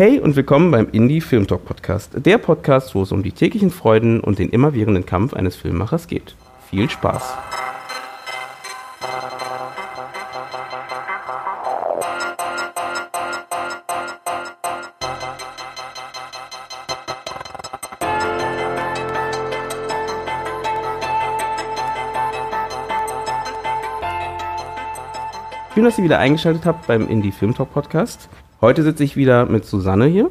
Hey 0.00 0.18
und 0.18 0.34
willkommen 0.34 0.70
beim 0.70 0.88
Indie 0.92 1.20
Film 1.20 1.46
Talk 1.46 1.66
Podcast, 1.66 2.12
der 2.14 2.38
Podcast, 2.38 2.94
wo 2.94 3.02
es 3.02 3.12
um 3.12 3.22
die 3.22 3.32
täglichen 3.32 3.70
Freuden 3.70 4.20
und 4.20 4.38
den 4.38 4.48
immerwährenden 4.48 5.04
Kampf 5.04 5.34
eines 5.34 5.56
Filmemachers 5.56 6.06
geht. 6.06 6.34
Viel 6.70 6.88
Spaß! 6.88 7.36
Schön, 25.74 25.84
dass 25.84 25.98
ihr 25.98 26.04
wieder 26.04 26.18
eingeschaltet 26.18 26.64
habt 26.64 26.86
beim 26.86 27.06
Indie 27.06 27.32
Film 27.32 27.54
Talk 27.54 27.74
Podcast. 27.74 28.30
Heute 28.60 28.82
sitze 28.82 29.04
ich 29.04 29.16
wieder 29.16 29.46
mit 29.46 29.64
Susanne 29.64 30.04
hier. 30.04 30.30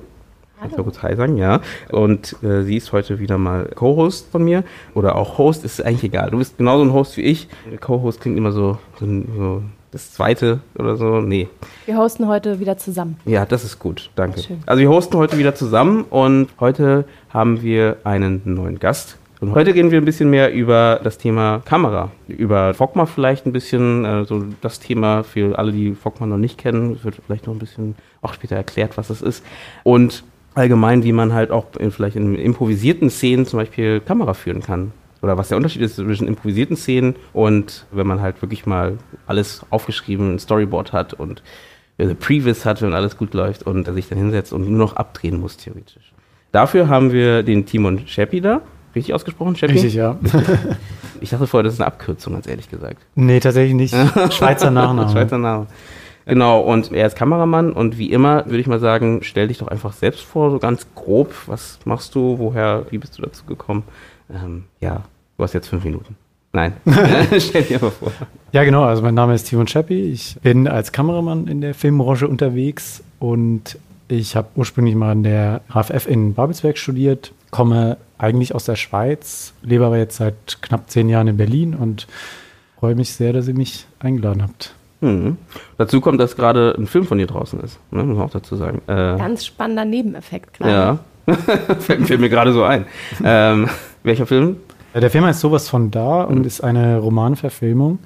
Hallo. 0.62 0.78
Mal 0.78 0.84
kurz 0.84 1.02
Hi 1.02 1.16
sagen, 1.16 1.38
ja. 1.38 1.62
Und 1.92 2.36
äh, 2.44 2.62
sie 2.62 2.78
ist 2.78 2.92
heute 2.92 3.18
wieder 3.18 3.40
mal 3.40 3.66
Co-Host 3.74 4.28
von 4.32 4.44
mir. 4.44 4.64
Oder 4.94 5.16
auch 5.16 5.40
Host, 5.40 5.66
ist 5.66 5.84
eigentlich 5.84 6.04
egal. 6.04 6.30
Du 6.30 6.38
bist 6.38 6.60
genauso 6.60 6.84
ein 6.84 6.94
Host 6.94 7.18
wie 7.18 7.22
ich. 7.22 7.48
Co-Host 7.80 8.22
klingt 8.22 8.38
immer 8.38 8.52
so, 8.52 8.78
so, 9.00 9.08
so, 9.36 9.64
das 9.90 10.14
zweite 10.14 10.60
oder 10.78 10.96
so. 10.96 11.22
Nee. 11.22 11.48
Wir 11.88 11.98
hosten 11.98 12.28
heute 12.28 12.60
wieder 12.60 12.78
zusammen. 12.78 13.18
Ja, 13.26 13.48
das 13.48 13.64
ist 13.64 13.80
gut. 13.80 14.12
Danke. 14.16 14.44
Also 14.68 14.80
wir 14.80 14.90
hosten 14.90 15.18
heute 15.18 15.40
wieder 15.40 15.56
zusammen 15.56 16.04
und 16.04 16.50
heute 16.60 17.06
haben 17.30 17.64
wir 17.64 17.98
einen 18.04 18.44
neuen 18.46 18.78
Gast. 18.78 19.18
Und 19.42 19.56
heute 19.56 19.74
reden 19.74 19.90
wir 19.90 20.02
ein 20.02 20.06
bisschen 20.06 20.30
mehr 20.30 20.54
über 20.54 21.00
das 21.02 21.18
Thema 21.18 21.62
Kamera, 21.64 22.12
über 22.28 22.74
Fogma 22.74 23.06
vielleicht 23.06 23.46
ein 23.46 23.54
bisschen, 23.54 24.06
also 24.06 24.44
das 24.60 24.82
Thema 24.82 25.24
für 25.24 25.58
alle, 25.58 25.72
die 25.72 25.96
Fogma 25.96 26.26
noch 26.26 26.38
nicht 26.38 26.58
kennen, 26.58 26.94
es 26.94 27.06
wird 27.06 27.22
vielleicht 27.26 27.48
noch 27.48 27.54
ein 27.54 27.60
bisschen 27.60 27.96
auch 28.22 28.34
später 28.34 28.58
erklärt, 28.58 28.98
was 28.98 29.08
das 29.08 29.22
ist. 29.22 29.46
Und 29.84 30.26
allgemein, 30.56 31.04
wie 31.04 31.14
man 31.14 31.32
halt 31.34 31.52
auch 31.52 31.68
in, 31.80 31.92
vielleicht 31.92 32.18
in 32.18 32.36
improvisierten 32.36 33.10
Szenen 33.10 33.46
zum 33.46 33.60
Beispiel 33.60 34.02
Kamera 34.02 34.34
führen 34.34 34.62
kann. 34.62 34.92
Oder 35.22 35.38
was 35.38 35.48
der 35.48 35.58
Unterschied 35.58 35.82
ist 35.84 35.96
zwischen 35.96 36.28
improvisierten 36.28 36.76
Szenen 36.76 37.16
und 37.32 37.86
wenn 37.92 38.08
man 38.08 38.22
halt 38.22 38.42
wirklich 38.42 38.66
mal 38.66 38.98
alles 39.26 39.66
aufgeschrieben, 39.70 40.36
ein 40.36 40.40
Storyboard 40.40 40.92
hat 40.92 41.14
und 41.14 41.44
eine 41.98 42.16
Previs 42.16 42.66
hat, 42.66 42.82
wenn 42.82 42.94
alles 42.94 43.18
gut 43.18 43.34
läuft 43.34 43.64
und 43.64 43.86
sich 43.94 44.10
dann 44.10 44.18
hinsetzt 44.18 44.52
und 44.52 44.70
nur 44.70 44.78
noch 44.78 44.96
abdrehen 44.96 45.40
muss, 45.40 45.58
theoretisch. 45.58 46.14
Dafür 46.52 46.88
haben 46.88 47.12
wir 47.12 47.44
den 47.44 47.66
Timon 47.66 48.08
Scheppi 48.08 48.42
da. 48.42 48.62
Richtig 48.96 49.14
ausgesprochen, 49.14 49.56
Scheppi? 49.56 49.74
Richtig, 49.74 49.94
ja. 49.94 50.18
ich 51.22 51.30
dachte 51.30 51.48
vorher, 51.48 51.64
das 51.64 51.74
ist 51.74 51.82
eine 51.82 51.88
Abkürzung, 51.88 52.34
ganz 52.34 52.48
ehrlich 52.48 52.70
gesagt. 52.70 52.98
Nee, 53.16 53.40
tatsächlich 53.40 53.76
nicht. 53.76 53.96
Schweizer 54.32 54.72
Nachname. 54.72 55.12
Schweizer 55.12 55.38
Name. 55.38 55.68
Genau, 56.26 56.62
und 56.62 56.92
er 56.92 57.08
ist 57.08 57.16
Kameramann 57.16 57.72
und 57.72 57.98
wie 57.98 58.12
immer 58.12 58.46
würde 58.46 58.60
ich 58.60 58.68
mal 58.68 58.80
sagen, 58.80 59.22
stell 59.24 59.48
dich 59.48 59.58
doch 59.58 59.68
einfach 59.68 59.94
selbst 59.94 60.22
vor, 60.22 60.52
so 60.52 60.60
ganz 60.60 60.86
grob. 60.94 61.34
Was 61.48 61.80
machst 61.86 62.14
du? 62.14 62.38
Woher, 62.38 62.86
wie 62.92 63.00
bist 63.00 63.18
du 63.18 63.24
dazu 63.24 63.46
gekommen? 63.46 63.84
Ähm, 64.32 64.66
ja, 64.80 65.04
du 65.38 65.44
hast 65.44 65.54
jetzt 65.54 65.68
fünf 65.68 65.84
Minuten. 65.84 66.16
Nein, 66.52 66.74
stell 67.40 67.64
dir 67.64 67.80
mal 67.80 67.92
vor. 67.92 68.12
Ja, 68.52 68.64
genau. 68.64 68.84
Also 68.84 69.02
mein 69.02 69.14
Name 69.14 69.36
ist 69.36 69.46
Timon 69.46 69.68
Scheppi. 69.68 70.12
Ich 70.12 70.36
bin 70.42 70.68
als 70.68 70.92
Kameramann 70.92 71.48
in 71.48 71.62
der 71.62 71.74
Filmbranche 71.74 72.28
unterwegs 72.28 73.04
und 73.20 73.78
ich 74.08 74.36
habe 74.36 74.48
ursprünglich 74.56 74.96
mal 74.96 75.12
in 75.12 75.24
der 75.24 75.62
HFF 75.72 76.08
in 76.08 76.34
Babelsberg 76.34 76.78
studiert, 76.78 77.32
komme 77.52 77.98
eigentlich 78.20 78.54
aus 78.54 78.66
der 78.66 78.76
Schweiz, 78.76 79.54
lebe 79.64 79.86
aber 79.86 79.98
jetzt 79.98 80.18
seit 80.18 80.62
knapp 80.62 80.90
zehn 80.90 81.10
Jahren 81.10 81.28
in 81.28 81.38
Berlin 81.38 81.74
und 81.74 82.06
freue 82.80 82.94
mich 82.94 83.14
sehr, 83.14 83.34
dass 83.34 83.48
ihr 83.48 83.56
mich 83.56 83.88
eingeladen 84.00 84.44
habt. 84.44 84.76
Mhm. 85.02 85.38
Dazu 85.78 86.02
kommt, 86.02 86.20
dass 86.20 86.36
gerade 86.36 86.76
ein 86.78 86.86
Film 86.86 87.06
von 87.06 87.18
dir 87.18 87.28
draußen 87.28 87.60
ist, 87.62 87.80
ne? 87.92 88.04
muss 88.04 88.18
man 88.18 88.26
auch 88.26 88.32
dazu 88.32 88.58
sagen. 88.58 88.82
Äh, 88.88 89.18
Ganz 89.18 89.46
spannender 89.46 89.86
Nebeneffekt 89.86 90.56
gerade. 90.56 90.72
Ja, 90.72 91.00
fällt, 91.80 92.08
fällt, 92.08 92.20
mir 92.20 92.30
gerade 92.30 92.52
so 92.52 92.64
ein. 92.64 92.86
Ähm, 93.24 93.70
welcher 94.04 94.28
Film? 94.28 94.58
Der 94.94 95.10
Film 95.10 95.24
heißt 95.24 95.40
sowas 95.40 95.70
von 95.70 95.92
da 95.92 96.24
und 96.24 96.40
mhm. 96.40 96.46
ist 96.46 96.62
eine 96.62 97.00
Romanverfilmung. 97.00 98.00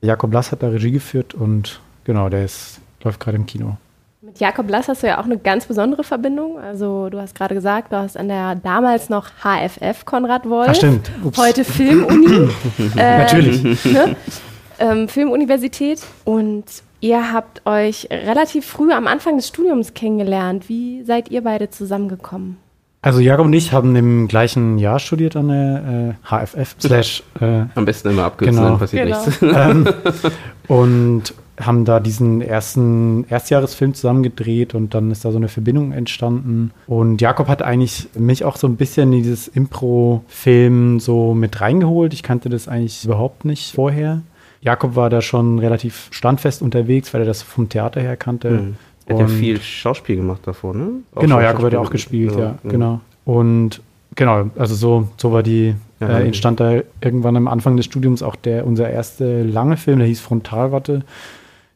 Jakob 0.00 0.32
Lass 0.32 0.50
hat 0.50 0.62
da 0.62 0.68
Regie 0.68 0.90
geführt 0.90 1.34
und 1.34 1.80
genau, 2.02 2.28
der 2.28 2.44
ist, 2.44 2.80
läuft 3.02 3.20
gerade 3.20 3.36
im 3.36 3.46
Kino. 3.46 3.76
Mit 4.34 4.40
Jakob 4.40 4.68
Lass 4.68 4.88
hast 4.88 5.04
du 5.04 5.06
ja 5.06 5.20
auch 5.20 5.26
eine 5.26 5.38
ganz 5.38 5.66
besondere 5.66 6.02
Verbindung. 6.02 6.58
Also 6.58 7.08
du 7.08 7.20
hast 7.20 7.36
gerade 7.36 7.54
gesagt, 7.54 7.92
du 7.92 7.96
hast 7.98 8.16
an 8.16 8.26
der 8.26 8.56
damals 8.56 9.08
noch 9.08 9.28
HFF 9.44 10.04
Konrad 10.04 10.50
Wolf. 10.50 10.70
Ach 10.70 10.74
stimmt. 10.74 11.08
Ups. 11.22 11.38
Heute 11.38 11.64
Filmuni. 11.64 12.48
äh, 12.96 13.18
Natürlich. 13.18 13.84
Ne? 13.84 14.16
Ähm, 14.80 15.06
Filmuniversität. 15.06 16.00
Und 16.24 16.64
ihr 17.00 17.32
habt 17.32 17.64
euch 17.64 18.08
relativ 18.10 18.66
früh 18.66 18.90
am 18.90 19.06
Anfang 19.06 19.36
des 19.36 19.46
Studiums 19.46 19.94
kennengelernt. 19.94 20.68
Wie 20.68 21.04
seid 21.04 21.30
ihr 21.30 21.44
beide 21.44 21.70
zusammengekommen? 21.70 22.56
Also 23.02 23.20
Jakob 23.20 23.46
und 23.46 23.52
ich 23.52 23.72
haben 23.72 23.94
im 23.94 24.26
gleichen 24.26 24.78
Jahr 24.78 24.98
studiert 24.98 25.36
an 25.36 25.46
der 25.46 26.16
äh, 26.34 26.44
HFF. 26.46 26.74
Slash, 26.80 27.22
äh, 27.40 27.66
Am 27.76 27.84
besten 27.84 28.10
immer 28.10 28.24
abkürzen, 28.24 28.56
genau. 28.56 28.70
dann 28.70 28.78
passiert 28.80 29.06
genau. 29.06 29.24
nichts. 29.26 29.42
Ähm, 29.42 29.88
und 30.66 31.34
haben 31.60 31.84
da 31.84 32.00
diesen 32.00 32.40
ersten 32.40 33.24
Erstjahresfilm 33.28 33.94
zusammen 33.94 34.22
gedreht 34.22 34.74
und 34.74 34.94
dann 34.94 35.10
ist 35.10 35.24
da 35.24 35.30
so 35.30 35.36
eine 35.36 35.48
Verbindung 35.48 35.92
entstanden. 35.92 36.72
Und 36.86 37.20
Jakob 37.20 37.48
hat 37.48 37.62
eigentlich 37.62 38.08
mich 38.18 38.44
auch 38.44 38.56
so 38.56 38.66
ein 38.66 38.76
bisschen 38.76 39.12
in 39.12 39.22
dieses 39.22 39.46
Impro-Film 39.48 40.98
so 40.98 41.34
mit 41.34 41.60
reingeholt. 41.60 42.12
Ich 42.12 42.22
kannte 42.22 42.48
das 42.48 42.66
eigentlich 42.66 43.04
überhaupt 43.04 43.44
nicht 43.44 43.74
vorher. 43.74 44.22
Jakob 44.62 44.96
war 44.96 45.10
da 45.10 45.20
schon 45.20 45.58
relativ 45.58 46.08
standfest 46.10 46.62
unterwegs, 46.62 47.14
weil 47.14 47.20
er 47.20 47.26
das 47.26 47.42
vom 47.42 47.68
Theater 47.68 48.00
her 48.00 48.16
kannte. 48.16 48.50
Mhm. 48.50 48.76
Er 49.06 49.14
hat 49.16 49.20
ja 49.20 49.26
viel 49.28 49.60
Schauspiel 49.60 50.16
gemacht 50.16 50.40
davor, 50.44 50.74
ne? 50.74 50.88
Auch 51.14 51.20
genau, 51.20 51.38
Jakob 51.40 51.66
hat 51.66 51.74
ja 51.74 51.78
auch 51.78 51.90
gespielt, 51.90 52.32
ja, 52.32 52.38
ja, 52.40 52.58
genau. 52.64 53.00
Und 53.26 53.82
genau, 54.16 54.50
also 54.56 54.74
so, 54.74 55.08
so 55.18 55.30
war 55.30 55.42
die, 55.42 55.74
ja, 56.00 56.18
äh, 56.18 56.26
entstand 56.26 56.58
da 56.58 56.80
irgendwann 57.02 57.36
am 57.36 57.46
Anfang 57.46 57.76
des 57.76 57.84
Studiums 57.84 58.22
auch 58.22 58.34
der, 58.34 58.66
unser 58.66 58.88
erster 58.88 59.44
lange 59.44 59.76
Film, 59.76 59.98
der 59.98 60.08
hieß 60.08 60.20
Frontalwatte 60.20 61.02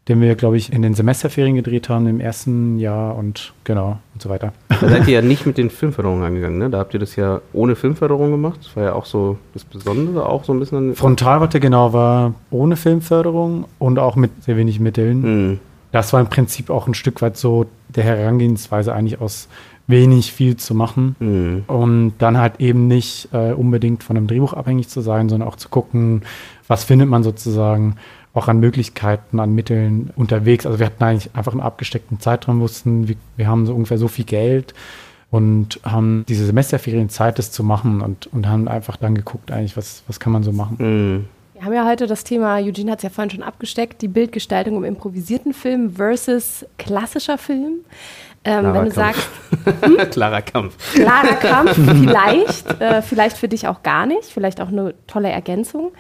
den 0.09 0.21
wir, 0.21 0.35
glaube 0.35 0.57
ich, 0.57 0.73
in 0.73 0.83
den 0.83 0.95
Semesterferien 0.95 1.55
gedreht 1.55 1.89
haben 1.89 2.07
im 2.07 2.21
ersten 2.21 2.79
Jahr 2.79 3.17
und 3.17 3.53
genau 3.65 3.99
und 4.15 4.23
so 4.23 4.31
weiter. 4.31 4.53
Da 4.69 4.89
seid 4.89 5.07
ihr 5.07 5.15
ja 5.15 5.23
nicht 5.23 5.45
mit 5.47 5.59
den 5.59 5.69
Filmförderungen 5.69 6.25
angegangen, 6.25 6.59
ne? 6.59 6.71
Da 6.71 6.79
habt 6.79 6.95
ihr 6.95 7.01
das 7.01 7.17
ja 7.17 7.41
ohne 7.53 7.77
Filmförderung 7.77 8.31
gemacht. 8.31 8.61
Das 8.63 8.75
war 8.75 8.85
ja 8.85 8.93
auch 8.95 9.05
so 9.05 9.37
das 9.53 9.65
Besondere, 9.65 10.27
auch 10.27 10.45
so 10.45 10.53
ein 10.53 10.61
bisschen. 10.61 10.95
Frontalwatte, 10.95 11.61
genau, 11.61 11.93
war 11.93 12.35
ohne 12.51 12.77
Filmförderung 12.77 13.67
und 13.79 13.99
auch 13.99 14.17
mit 14.17 14.43
sehr 14.43 14.57
wenig 14.57 14.81
Mitteln. 14.81 15.21
Mhm. 15.21 15.61
Das 15.93 16.13
war 16.13 16.21
im 16.21 16.29
Prinzip 16.29 16.71
auch 16.71 16.87
ein 16.87 16.95
Stück 16.95 17.21
weit 17.23 17.37
so 17.37 17.67
der 17.89 18.05
Herangehensweise 18.05 18.95
eigentlich 18.95 19.21
aus 19.21 19.49
wenig 19.87 20.33
viel 20.33 20.57
zu 20.57 20.75
machen 20.75 21.17
mhm. 21.19 21.65
und 21.67 22.13
dann 22.19 22.37
halt 22.37 22.61
eben 22.61 22.89
nicht 22.89 23.31
äh, 23.33 23.53
unbedingt 23.53 24.05
von 24.05 24.17
einem 24.17 24.27
Drehbuch 24.27 24.53
abhängig 24.53 24.89
zu 24.89 25.01
sein, 25.01 25.31
sondern 25.31 25.49
auch 25.49 25.57
zu 25.57 25.71
gucken, 25.71 26.23
was 26.67 26.85
findet 26.85 27.09
man 27.09 27.23
sozusagen 27.23 27.97
auch 28.39 28.49
an 28.49 28.61
Möglichkeiten, 28.61 29.41
an 29.41 29.55
Mitteln 29.55 30.11
unterwegs. 30.17 30.65
Also 30.65 30.79
wir 30.79 30.87
hatten 30.87 31.03
eigentlich 31.03 31.35
einfach 31.35 31.53
einen 31.53 31.61
abgesteckten 31.61 32.21
Zeitraum, 32.21 32.61
wussten, 32.61 33.09
wir, 33.09 33.17
wir 33.37 33.47
haben 33.47 33.67
so 33.67 33.75
ungefähr 33.75 33.99
so 33.99 34.09
viel 34.09 34.25
Geld 34.25 34.75
und 35.31 35.81
haben 35.85 36.25
diese 36.29 36.47
Semesterferien 36.47 37.09
Zeit, 37.11 37.39
das 37.39 37.53
zu 37.53 37.63
machen 37.63 38.01
und, 38.01 38.27
und 38.29 38.49
haben 38.49 38.69
einfach 38.69 38.97
dann 38.97 39.15
geguckt, 39.15 39.51
eigentlich, 39.51 39.77
was, 39.77 40.03
was 40.07 40.21
kann 40.21 40.33
man 40.33 40.43
so 40.43 40.53
machen. 40.53 40.77
Mhm. 40.79 41.25
Wir 41.55 41.65
haben 41.65 41.75
ja 41.75 41.87
heute 41.87 42.07
das 42.07 42.23
Thema, 42.23 42.59
Eugene 42.59 42.93
hat 42.93 43.01
es 43.01 43.03
ja 43.03 43.11
vorhin 43.11 43.31
schon 43.31 43.43
abgesteckt, 43.43 44.01
die 44.01 44.07
Bildgestaltung 44.07 44.77
im 44.77 44.85
improvisierten 44.85 45.53
Film 45.53 45.91
versus 45.91 46.65
klassischer 46.79 47.37
Film. 47.37 47.81
Ähm, 48.45 48.73
wenn 48.73 48.85
du 48.85 48.93
Kampf. 48.93 48.95
sagst, 48.95 49.29
hm? 49.83 50.11
klarer 50.11 50.43
Kampf. 50.43 50.95
Klarer 50.95 51.35
Kampf, 51.35 51.75
vielleicht, 51.75 52.81
äh, 52.81 53.03
vielleicht 53.03 53.37
für 53.37 53.49
dich 53.49 53.67
auch 53.67 53.83
gar 53.83 54.07
nicht, 54.07 54.27
vielleicht 54.27 54.61
auch 54.61 54.69
eine 54.69 54.95
tolle 55.09 55.31
Ergänzung. 55.31 55.91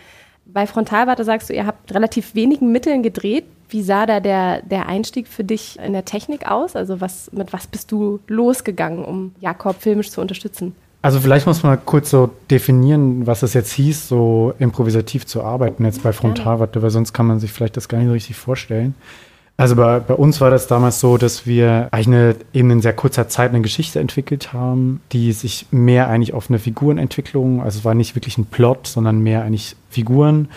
Bei 0.50 0.66
Frontalwarte 0.66 1.24
sagst 1.24 1.50
du, 1.50 1.54
ihr 1.54 1.66
habt 1.66 1.94
relativ 1.94 2.34
wenigen 2.34 2.72
Mitteln 2.72 3.02
gedreht. 3.02 3.44
Wie 3.68 3.82
sah 3.82 4.06
da 4.06 4.18
der, 4.18 4.62
der 4.62 4.86
Einstieg 4.86 5.28
für 5.28 5.44
dich 5.44 5.78
in 5.78 5.92
der 5.92 6.06
Technik 6.06 6.50
aus? 6.50 6.74
Also 6.74 7.02
was, 7.02 7.30
mit 7.32 7.52
was 7.52 7.66
bist 7.66 7.92
du 7.92 8.18
losgegangen, 8.28 9.04
um 9.04 9.34
Jakob 9.40 9.76
filmisch 9.78 10.10
zu 10.10 10.22
unterstützen? 10.22 10.74
Also 11.02 11.20
vielleicht 11.20 11.46
muss 11.46 11.62
man 11.62 11.78
kurz 11.84 12.10
so 12.10 12.30
definieren, 12.50 13.26
was 13.26 13.42
es 13.42 13.54
jetzt 13.54 13.72
hieß, 13.72 14.08
so 14.08 14.54
improvisativ 14.58 15.26
zu 15.26 15.44
arbeiten 15.44 15.84
jetzt 15.84 16.02
bei 16.02 16.12
Frontalwarte, 16.12 16.82
weil 16.82 16.90
sonst 16.90 17.12
kann 17.12 17.26
man 17.26 17.38
sich 17.38 17.52
vielleicht 17.52 17.76
das 17.76 17.88
gar 17.88 17.98
nicht 17.98 18.08
so 18.08 18.14
richtig 18.14 18.36
vorstellen. 18.36 18.94
Also 19.60 19.74
bei, 19.74 19.98
bei 19.98 20.14
uns 20.14 20.40
war 20.40 20.50
das 20.50 20.68
damals 20.68 21.00
so, 21.00 21.18
dass 21.18 21.44
wir 21.44 21.88
eigentlich 21.90 22.06
eine, 22.06 22.36
eben 22.52 22.70
in 22.70 22.80
sehr 22.80 22.92
kurzer 22.92 23.28
Zeit 23.28 23.50
eine 23.50 23.60
Geschichte 23.60 23.98
entwickelt 23.98 24.52
haben, 24.52 25.00
die 25.10 25.32
sich 25.32 25.66
mehr 25.72 26.08
eigentlich 26.08 26.32
auf 26.32 26.48
eine 26.48 26.60
Figurenentwicklung, 26.60 27.60
also 27.60 27.80
es 27.80 27.84
war 27.84 27.94
nicht 27.94 28.14
wirklich 28.14 28.38
ein 28.38 28.46
Plot, 28.46 28.86
sondern 28.86 29.18
mehr 29.18 29.42
eigentlich 29.42 29.74
Figuren. 29.90 30.48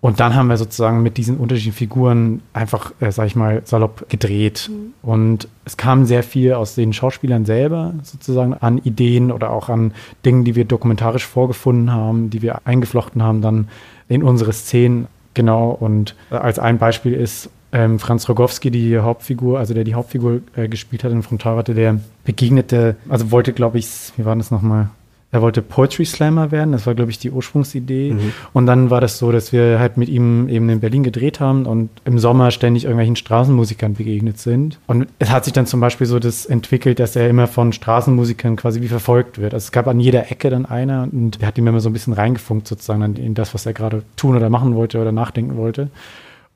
Und 0.00 0.18
dann 0.18 0.34
haben 0.34 0.48
wir 0.48 0.56
sozusagen 0.56 1.04
mit 1.04 1.18
diesen 1.18 1.36
unterschiedlichen 1.36 1.76
Figuren 1.76 2.42
einfach, 2.52 2.92
äh, 2.98 3.12
sag 3.12 3.26
ich 3.26 3.36
mal, 3.36 3.62
salopp 3.64 4.08
gedreht. 4.08 4.68
Mhm. 4.72 4.92
Und 5.02 5.48
es 5.64 5.76
kam 5.76 6.04
sehr 6.04 6.24
viel 6.24 6.54
aus 6.54 6.74
den 6.74 6.92
Schauspielern 6.92 7.44
selber 7.44 7.94
sozusagen 8.02 8.54
an 8.54 8.78
Ideen 8.78 9.30
oder 9.30 9.50
auch 9.50 9.68
an 9.68 9.92
Dingen, 10.24 10.42
die 10.42 10.56
wir 10.56 10.64
dokumentarisch 10.64 11.26
vorgefunden 11.26 11.92
haben, 11.92 12.30
die 12.30 12.42
wir 12.42 12.66
eingeflochten 12.66 13.22
haben 13.22 13.40
dann 13.40 13.68
in 14.08 14.24
unsere 14.24 14.52
Szenen. 14.52 15.06
Genau. 15.34 15.70
Und 15.70 16.16
als 16.30 16.58
ein 16.58 16.78
Beispiel 16.78 17.12
ist, 17.12 17.50
ähm, 17.72 17.98
Franz 17.98 18.28
Rogowski, 18.28 18.70
die 18.70 18.98
Hauptfigur, 18.98 19.58
also 19.58 19.74
der 19.74 19.84
die 19.84 19.94
Hauptfigur 19.94 20.40
äh, 20.56 20.68
gespielt 20.68 21.04
hat 21.04 21.12
in 21.12 21.22
Frontalwarte, 21.22 21.74
der 21.74 22.00
begegnete, 22.24 22.96
also 23.08 23.30
wollte, 23.30 23.52
glaube 23.52 23.78
ich, 23.78 23.88
wie 24.16 24.24
war 24.24 24.36
das 24.36 24.50
nochmal? 24.50 24.90
Er 25.30 25.42
wollte 25.42 25.60
Poetry 25.60 26.06
Slammer 26.06 26.50
werden, 26.52 26.72
das 26.72 26.86
war, 26.86 26.94
glaube 26.94 27.10
ich, 27.10 27.18
die 27.18 27.30
Ursprungsidee. 27.30 28.14
Mhm. 28.14 28.32
Und 28.54 28.64
dann 28.64 28.88
war 28.88 29.02
das 29.02 29.18
so, 29.18 29.30
dass 29.30 29.52
wir 29.52 29.78
halt 29.78 29.98
mit 29.98 30.08
ihm 30.08 30.48
eben 30.48 30.70
in 30.70 30.80
Berlin 30.80 31.02
gedreht 31.02 31.38
haben 31.38 31.66
und 31.66 31.90
im 32.06 32.18
Sommer 32.18 32.50
ständig 32.50 32.84
irgendwelchen 32.84 33.16
Straßenmusikern 33.16 33.92
begegnet 33.92 34.38
sind. 34.38 34.78
Und 34.86 35.06
es 35.18 35.28
hat 35.28 35.44
sich 35.44 35.52
dann 35.52 35.66
zum 35.66 35.80
Beispiel 35.80 36.06
so 36.06 36.18
das 36.18 36.46
entwickelt, 36.46 36.98
dass 36.98 37.14
er 37.14 37.28
immer 37.28 37.46
von 37.46 37.74
Straßenmusikern 37.74 38.56
quasi 38.56 38.80
wie 38.80 38.88
verfolgt 38.88 39.36
wird. 39.36 39.52
Also 39.52 39.64
es 39.64 39.72
gab 39.72 39.86
an 39.86 40.00
jeder 40.00 40.30
Ecke 40.30 40.48
dann 40.48 40.64
einer 40.64 41.06
und 41.12 41.42
der 41.42 41.48
hat 41.48 41.58
ihm 41.58 41.66
immer 41.66 41.80
so 41.80 41.90
ein 41.90 41.92
bisschen 41.92 42.14
reingefunkt 42.14 42.66
sozusagen 42.66 43.14
in 43.16 43.34
das, 43.34 43.52
was 43.52 43.66
er 43.66 43.74
gerade 43.74 44.04
tun 44.16 44.34
oder 44.34 44.48
machen 44.48 44.74
wollte 44.76 44.98
oder 44.98 45.12
nachdenken 45.12 45.58
wollte. 45.58 45.90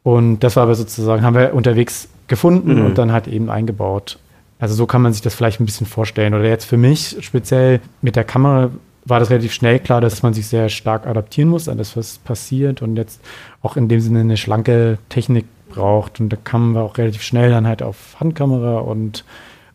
Und 0.02 0.40
das 0.40 0.56
war 0.56 0.64
aber 0.64 0.74
sozusagen, 0.74 1.22
haben 1.22 1.36
wir 1.36 1.54
unterwegs 1.54 2.08
gefunden 2.26 2.80
mhm. 2.80 2.86
und 2.86 2.98
dann 2.98 3.12
halt 3.12 3.28
eben 3.28 3.50
eingebaut. 3.50 4.18
Also 4.58 4.74
so 4.74 4.86
kann 4.86 5.02
man 5.02 5.12
sich 5.12 5.22
das 5.22 5.34
vielleicht 5.34 5.60
ein 5.60 5.66
bisschen 5.66 5.86
vorstellen. 5.86 6.34
Oder 6.34 6.48
jetzt 6.48 6.64
für 6.64 6.76
mich 6.76 7.16
speziell 7.20 7.80
mit 8.00 8.16
der 8.16 8.24
Kamera 8.24 8.70
war 9.04 9.18
das 9.18 9.30
relativ 9.30 9.52
schnell 9.52 9.80
klar, 9.80 10.00
dass 10.00 10.22
man 10.22 10.34
sich 10.34 10.46
sehr 10.46 10.68
stark 10.68 11.06
adaptieren 11.06 11.50
muss 11.50 11.68
an 11.68 11.78
das, 11.78 11.96
was 11.96 12.18
passiert 12.18 12.82
und 12.82 12.96
jetzt 12.96 13.20
auch 13.60 13.76
in 13.76 13.88
dem 13.88 14.00
Sinne 14.00 14.20
eine 14.20 14.36
schlanke 14.36 14.98
Technik 15.08 15.46
braucht. 15.68 16.20
Und 16.20 16.28
da 16.28 16.36
kamen 16.36 16.74
wir 16.74 16.82
auch 16.82 16.98
relativ 16.98 17.22
schnell 17.22 17.50
dann 17.50 17.66
halt 17.66 17.82
auf 17.82 18.16
Handkamera 18.20 18.78
und 18.78 19.24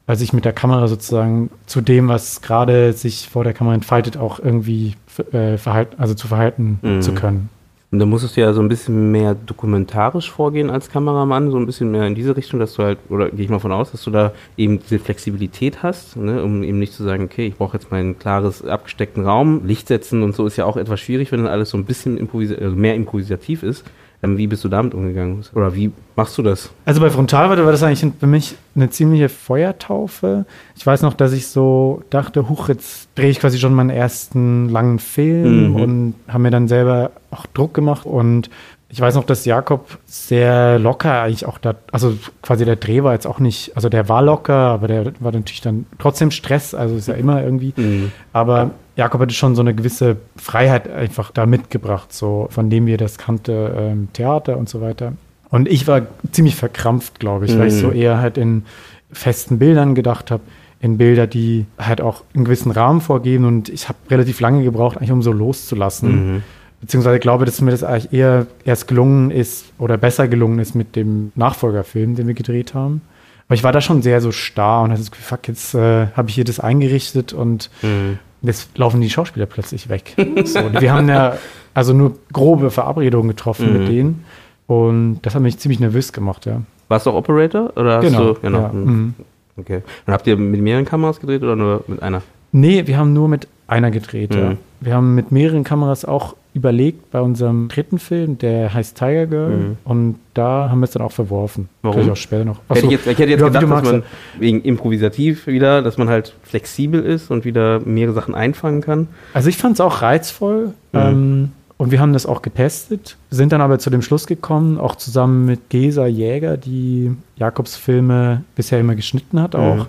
weil 0.06 0.15
sich 0.15 0.31
mit 0.31 0.45
der 0.45 0.53
Kamera 0.53 0.88
sozusagen 0.88 1.50
zu 1.65 1.81
dem, 1.81 2.07
was 2.07 2.41
gerade 2.41 2.94
sich 2.94 3.27
vor 3.27 3.44
der 3.44 3.53
Kamera 3.53 3.75
entfaltet, 3.75 4.15
auch 4.15 4.39
irgendwie 4.39 4.95
äh, 5.33 5.57
verhalten, 5.57 5.95
also 5.97 6.13
zu 6.13 6.27
verhalten 6.27 6.79
mhm. 6.81 7.01
zu 7.01 7.13
können. 7.13 7.50
Und 7.89 8.00
da 8.00 8.06
musstest 8.06 8.36
du 8.36 8.42
ja 8.42 8.51
so 8.51 8.60
ein 8.60 8.68
bisschen 8.68 9.12
mehr 9.12 9.34
dokumentarisch 9.34 10.30
vorgehen 10.30 10.69
als 10.69 10.89
Kameramann, 10.89 11.51
so 11.51 11.57
ein 11.57 11.66
bisschen 11.66 11.89
mehr 11.89 12.06
in 12.06 12.16
diese 12.16 12.36
Richtung, 12.36 12.60
dass 12.60 12.74
du 12.74 12.84
halt, 12.84 13.00
oder 13.10 13.30
gehe 13.30 13.45
ich 13.45 13.50
mal 13.50 13.60
von 13.60 13.72
aus, 13.72 13.92
dass 13.92 14.04
du 14.04 14.12
da 14.12 14.34
eben 14.57 14.80
diese 14.80 15.00
Flexibilität 15.00 15.84
hast, 15.84 16.18
ne, 16.18 16.44
um 16.44 16.63
eben 16.63 16.80
nicht 16.80 16.92
zu 16.92 17.04
sagen, 17.04 17.24
okay, 17.24 17.48
ich 17.48 17.56
brauche 17.56 17.78
jetzt 17.78 17.89
meinen 17.89 18.19
klares, 18.19 18.66
abgesteckten 18.66 19.25
Raum. 19.25 19.66
Licht 19.66 19.88
setzen 19.88 20.22
und 20.22 20.36
so 20.36 20.45
ist 20.45 20.57
ja 20.57 20.66
auch 20.66 20.75
etwas 20.75 21.00
schwierig, 21.00 21.31
wenn 21.31 21.44
dann 21.44 21.51
alles 21.54 21.69
so 21.69 21.78
ein 21.78 21.86
bisschen 21.86 22.18
improvisi 22.18 22.56
also 22.56 22.75
mehr 22.75 22.95
improvisativ 22.95 23.63
ist. 23.63 23.86
Ähm, 24.23 24.37
wie 24.37 24.47
bist 24.47 24.63
du 24.63 24.69
damit 24.69 24.93
umgegangen? 24.95 25.43
Oder 25.53 25.75
wie 25.75 25.91
machst 26.15 26.37
du 26.37 26.41
das? 26.41 26.71
Also 26.85 27.01
bei 27.01 27.09
Frontalweite 27.09 27.63
war 27.65 27.71
das 27.71 27.83
eigentlich 27.83 28.13
für 28.19 28.27
mich 28.27 28.55
eine 28.75 28.89
ziemliche 28.89 29.29
Feuertaufe. 29.29 30.45
Ich 30.75 30.85
weiß 30.85 31.03
noch, 31.03 31.13
dass 31.13 31.33
ich 31.33 31.47
so 31.47 32.01
dachte, 32.09 32.49
huch, 32.49 32.69
jetzt 32.69 33.09
drehe 33.15 33.29
ich 33.29 33.39
quasi 33.39 33.59
schon 33.59 33.73
meinen 33.73 33.91
ersten 33.91 34.69
langen 34.69 34.97
Film 34.99 35.69
mhm. 35.69 35.75
und 35.75 36.13
habe 36.27 36.43
mir 36.43 36.51
dann 36.51 36.67
selber 36.67 37.11
auch 37.29 37.45
Druck 37.45 37.73
gemacht 37.73 38.05
und 38.05 38.49
ich 38.89 39.01
weiß 39.01 39.15
noch, 39.15 39.25
dass 39.25 39.43
Jakob 39.43 39.97
sehr 40.05 40.79
locker 40.79 41.21
eigentlich 41.21 41.45
auch 41.45 41.57
da, 41.57 41.75
also 41.91 42.17
quasi 42.41 42.63
der 42.63 42.77
Dreh 42.77 43.03
war 43.03 43.13
jetzt 43.13 43.27
auch 43.27 43.39
nicht, 43.39 43.75
also 43.75 43.89
der 43.89 44.07
war 44.07 44.21
locker, 44.21 44.53
aber 44.53 44.87
der 44.87 45.11
war 45.19 45.33
natürlich 45.33 45.61
dann 45.61 45.85
trotzdem 45.99 46.31
Stress, 46.31 46.73
also 46.73 46.95
ist 46.95 47.09
ja 47.09 47.15
immer 47.15 47.43
irgendwie. 47.43 47.73
Mhm. 47.75 48.11
Aber 48.31 48.71
Jakob 48.97 49.21
hatte 49.21 49.33
schon 49.33 49.55
so 49.55 49.61
eine 49.61 49.75
gewisse 49.75 50.17
Freiheit 50.35 50.89
einfach 50.91 51.31
da 51.31 51.45
mitgebracht, 51.45 52.11
so 52.11 52.47
von 52.49 52.69
dem 52.69 52.88
wir 52.88 52.97
das 52.97 53.19
kannte, 53.19 53.75
ähm, 53.77 54.07
Theater 54.11 54.57
und 54.57 54.67
so 54.67 54.81
weiter. 54.81 55.13
Und 55.49 55.67
ich 55.67 55.88
war 55.88 56.01
ziemlich 56.31 56.55
verkrampft, 56.55 57.19
glaube 57.19 57.45
ich, 57.45 57.53
mhm. 57.53 57.59
weil 57.59 57.67
ich 57.67 57.75
so 57.75 57.91
eher 57.91 58.17
halt 58.17 58.38
in 58.38 58.63
festen 59.11 59.59
Bildern 59.59 59.95
gedacht 59.95 60.31
habe, 60.31 60.41
in 60.79 60.97
Bilder, 60.97 61.27
die 61.27 61.65
halt 61.77 62.01
auch 62.01 62.23
einen 62.33 62.45
gewissen 62.45 62.71
Rahmen 62.71 62.99
vorgeben. 62.99 63.45
Und 63.45 63.69
ich 63.69 63.88
habe 63.88 63.97
relativ 64.09 64.39
lange 64.39 64.63
gebraucht, 64.63 64.97
eigentlich 64.97 65.11
um 65.11 65.21
so 65.21 65.31
loszulassen. 65.31 66.33
Mhm. 66.33 66.43
Beziehungsweise 66.81 67.19
glaube, 67.19 67.45
dass 67.45 67.61
mir 67.61 67.71
das 67.71 67.83
eigentlich 67.83 68.13
eher 68.13 68.47
erst 68.65 68.88
gelungen 68.88 69.31
ist 69.31 69.65
oder 69.77 69.97
besser 69.97 70.27
gelungen 70.27 70.59
ist 70.59 70.75
mit 70.75 70.95
dem 70.95 71.31
Nachfolgerfilm, 71.35 72.15
den 72.15 72.27
wir 72.27 72.35
gedreht 72.35 72.73
haben. 72.73 73.01
Aber 73.47 73.55
ich 73.55 73.63
war 73.63 73.71
da 73.71 73.79
schon 73.79 74.01
sehr 74.01 74.21
so 74.21 74.31
starr 74.31 74.83
und 74.83 74.91
hatte 74.91 75.01
das 75.01 75.11
Gefühl, 75.11 75.25
fuck, 75.25 75.47
jetzt 75.47 75.73
äh, 75.73 76.07
habe 76.15 76.29
ich 76.29 76.35
hier 76.35 76.43
das 76.43 76.59
eingerichtet 76.59 77.33
und 77.33 77.69
mhm. 77.81 78.19
Jetzt 78.42 78.78
laufen 78.78 79.01
die 79.01 79.10
Schauspieler 79.10 79.45
plötzlich 79.45 79.89
weg. 79.89 80.16
so, 80.45 80.60
wir 80.80 80.94
haben 80.94 81.10
ja 81.10 81.38
also 81.74 81.94
nur 81.94 82.18
grobe 82.31 82.72
Verabredungen 82.72 83.30
getroffen 83.30 83.72
mhm. 83.72 83.80
mit 83.80 83.88
denen. 83.89 84.25
Und 84.68 85.19
das 85.22 85.36
hat 85.36 85.42
mich 85.42 85.57
ziemlich 85.57 85.80
nervös 85.80 86.12
gemacht, 86.12 86.45
ja. 86.45 86.62
Warst 86.88 87.06
du 87.06 87.12
auch 87.12 87.16
Operator? 87.16 87.72
Oder 87.75 88.00
genau. 88.00 88.34
Du, 88.34 88.39
genau. 88.42 88.62
Ja. 88.62 88.68
Mhm. 88.69 88.86
mhm. 88.86 89.13
Okay. 89.60 89.81
Und 90.06 90.13
habt 90.13 90.28
ihr 90.28 90.38
mit 90.38 90.62
mehreren 90.62 90.86
Kameras 90.86 91.19
gedreht 91.19 91.42
oder 91.42 91.56
nur 91.56 91.84
mit 91.88 92.01
einer? 92.04 92.22
Nee, 92.51 92.86
wir 92.86 92.98
haben 92.98 93.13
nur 93.13 93.28
mit 93.28 93.48
einer 93.68 93.89
gedreht, 93.92 94.31
mhm. 94.31 94.38
ja. 94.38 94.56
Wir 94.81 94.94
haben 94.94 95.16
mit 95.16 95.31
mehreren 95.31 95.63
Kameras 95.63 96.06
auch 96.06 96.36
überlegt 96.57 97.12
bei 97.12 97.21
unserem 97.21 97.69
dritten 97.69 98.00
Film, 98.00 98.38
der 98.38 98.74
heißt 98.74 98.98
Tiger 98.98 99.25
Girl. 99.27 99.57
Mhm. 99.57 99.77
Und 99.86 100.15
da 100.33 100.69
haben 100.69 100.80
wir 100.80 100.86
es 100.86 100.92
dann 100.92 101.01
auch 101.01 101.12
verworfen. 101.12 101.69
Warum? 101.81 102.01
Ich 102.01 102.12
auch 102.12 102.18
später 102.18 102.44
noch. 102.44 102.59
Achso, 102.68 102.75
hätte 102.75 102.86
ich, 102.88 102.92
jetzt, 102.92 103.07
ich 103.07 103.18
hätte 103.18 103.30
jetzt 103.30 103.42
ja, 103.42 103.48
gedacht, 103.48 103.63
dass 103.63 103.92
man 103.92 104.04
wegen 104.39 104.62
improvisativ 104.62 105.48
wieder, 105.48 105.81
dass 105.81 105.98
man 105.98 106.09
halt 106.09 106.36
flexibel 106.44 107.04
ist 107.04 107.31
und 107.31 107.45
wieder 107.45 107.80
mehrere 107.80 108.13
Sachen 108.13 108.36
einfangen 108.36 108.81
kann. 108.81 109.07
Also 109.33 109.50
ich 109.50 109.57
fand 109.57 109.75
es 109.75 109.81
auch 109.81 110.01
reizvoll. 110.01 110.74
Mhm. 110.92 111.00
Ähm, 111.00 111.51
und 111.77 111.92
wir 111.92 112.00
haben 112.00 112.12
das 112.12 112.25
auch 112.25 112.42
getestet, 112.42 113.18
sind 113.30 113.51
dann 113.51 113.62
aber 113.62 113.77
zu 113.77 113.92
dem 113.92 114.01
Schluss 114.01 114.25
gekommen, 114.25 114.80
auch 114.80 114.95
zusammen 114.95 115.45
mit 115.45 115.69
Gesa 115.69 116.07
Jäger, 116.07 116.57
die 116.57 117.12
Jakobs 117.36 117.75
Filme 117.75 118.44
bisher 118.56 118.80
immer 118.80 118.95
geschnitten 118.95 119.39
hat, 119.39 119.56
auch. 119.56 119.75
Mhm. 119.75 119.86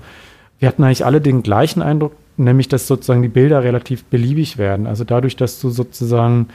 Wir 0.58 0.68
hatten 0.68 0.84
eigentlich 0.84 1.06
alle 1.06 1.20
den 1.20 1.42
gleichen 1.42 1.82
Eindruck, 1.82 2.12
nämlich 2.38 2.68
dass 2.68 2.86
sozusagen 2.86 3.22
die 3.22 3.28
Bilder 3.28 3.62
relativ 3.62 4.04
beliebig 4.04 4.58
werden. 4.58 4.86
Also 4.86 5.04
dadurch, 5.04 5.36
dass 5.36 5.60
du 5.60 5.70
sozusagen, 5.70 6.48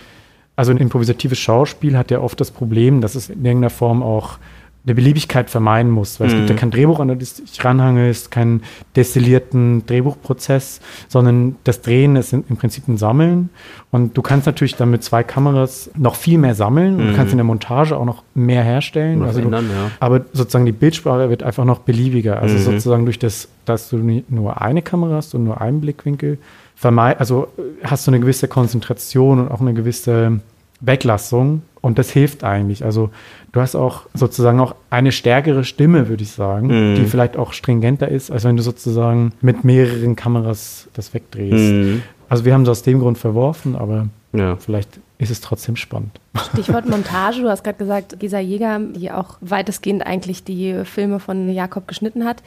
also 0.56 0.72
ein 0.72 0.78
improvisatives 0.78 1.40
Schauspiel 1.40 1.98
hat 1.98 2.12
ja 2.12 2.20
oft 2.20 2.40
das 2.40 2.52
Problem, 2.52 3.02
dass 3.02 3.16
es 3.16 3.30
in 3.30 3.46
irgendeiner 3.46 3.70
Form 3.70 4.04
auch 4.04 4.38
eine 4.86 4.96
Beliebigkeit 4.96 5.50
vermeiden 5.50 5.92
muss, 5.92 6.20
weil 6.20 6.28
mhm. 6.28 6.34
es 6.34 6.38
gibt 6.40 6.50
ja 6.50 6.56
mhm. 6.56 6.60
kein 6.60 6.72
Drehbuch, 6.72 7.00
an 7.00 7.08
das 7.08 7.36
du 7.36 7.44
dich 7.44 7.64
ranhangelst, 7.64 8.32
keinen 8.32 8.64
destillierten 8.98 9.86
Drehbuchprozess, 9.86 10.82
sondern 11.08 11.56
das 11.64 11.82
Drehen 11.82 12.18
ist 12.18 12.34
im 12.34 12.58
Prinzip 12.58 12.88
ein 12.90 12.98
Sammeln 12.98 13.50
und 13.92 14.18
du 14.18 14.22
kannst 14.22 14.46
natürlich 14.46 14.76
dann 14.76 14.92
mit 14.92 15.02
zwei 15.02 15.24
Kameras 15.24 15.90
noch 15.96 16.16
viel 16.16 16.38
mehr 16.38 16.54
sammeln 16.54 16.98
mhm. 16.98 17.08
du 17.10 17.16
kannst 17.16 17.32
in 17.32 17.38
der 17.38 17.46
Montage 17.46 17.96
auch 17.96 18.06
noch 18.06 18.24
mehr 18.34 18.64
herstellen. 18.64 19.24
Also 19.24 19.40
ändern, 19.40 19.68
du, 19.70 19.74
ja. 19.74 19.92
Aber 20.02 20.26
sozusagen 20.34 20.66
die 20.66 20.74
Bildsprache 20.74 21.30
wird 21.30 21.44
einfach 21.44 21.64
noch 21.64 21.80
beliebiger. 21.80 22.40
Also 22.40 22.56
mhm. 22.56 22.64
sozusagen 22.64 23.06
durch 23.06 23.20
das, 23.20 23.48
dass 23.64 23.90
du 23.90 23.98
nur 24.28 24.62
eine 24.62 24.82
Kamera 24.82 25.16
hast 25.16 25.34
und 25.34 25.46
nur 25.46 25.62
einen 25.62 25.80
Blickwinkel, 25.80 26.40
vermeid, 26.76 27.20
also 27.22 27.48
hast 27.84 28.06
du 28.06 28.12
eine 28.12 28.20
gewisse 28.20 28.50
Konzentration 28.50 29.40
und 29.40 29.50
auch 29.50 29.62
eine 29.62 29.74
gewisse 29.74 30.42
Weglassung 30.82 31.62
und 31.84 32.00
das 32.00 32.10
hilft 32.12 32.46
eigentlich. 32.46 32.86
Also 32.86 33.10
du 33.52 33.60
hast 33.60 33.76
auch 33.76 34.04
sozusagen 34.14 34.62
auch 34.62 34.74
eine 34.90 35.12
stärkere 35.12 35.66
Stimme, 35.66 36.08
würde 36.08 36.24
ich 36.24 36.32
sagen, 36.32 36.94
mm. 36.94 36.96
die 36.96 37.06
vielleicht 37.06 37.36
auch 37.36 37.52
stringenter 37.52 38.08
ist, 38.08 38.32
als 38.32 38.46
wenn 38.46 38.56
du 38.56 38.64
sozusagen 38.64 39.34
mit 39.42 39.66
mehreren 39.66 40.16
Kameras 40.16 40.88
das 40.94 41.14
wegdrehst. 41.14 41.74
Mm. 41.74 42.02
Also 42.30 42.46
wir 42.46 42.54
haben 42.54 42.62
es 42.62 42.70
aus 42.70 42.84
dem 42.84 43.00
Grund 43.00 43.18
verworfen, 43.18 43.76
aber 43.76 44.08
ja. 44.32 44.56
vielleicht 44.56 44.98
ist 45.18 45.30
es 45.30 45.42
trotzdem 45.42 45.76
spannend. 45.76 46.22
Stichwort 46.54 46.88
Montage, 46.88 47.42
du 47.42 47.50
hast 47.50 47.66
gerade 47.66 47.78
gesagt, 47.78 48.18
Gesa 48.18 48.40
Jäger, 48.40 48.80
die 48.80 49.12
auch 49.12 49.36
weitestgehend 49.42 50.06
eigentlich 50.06 50.46
die 50.46 50.86
Filme 50.86 51.20
von 51.20 51.50
Jakob 51.50 51.86
geschnitten 51.90 52.24
hat. 52.24 52.42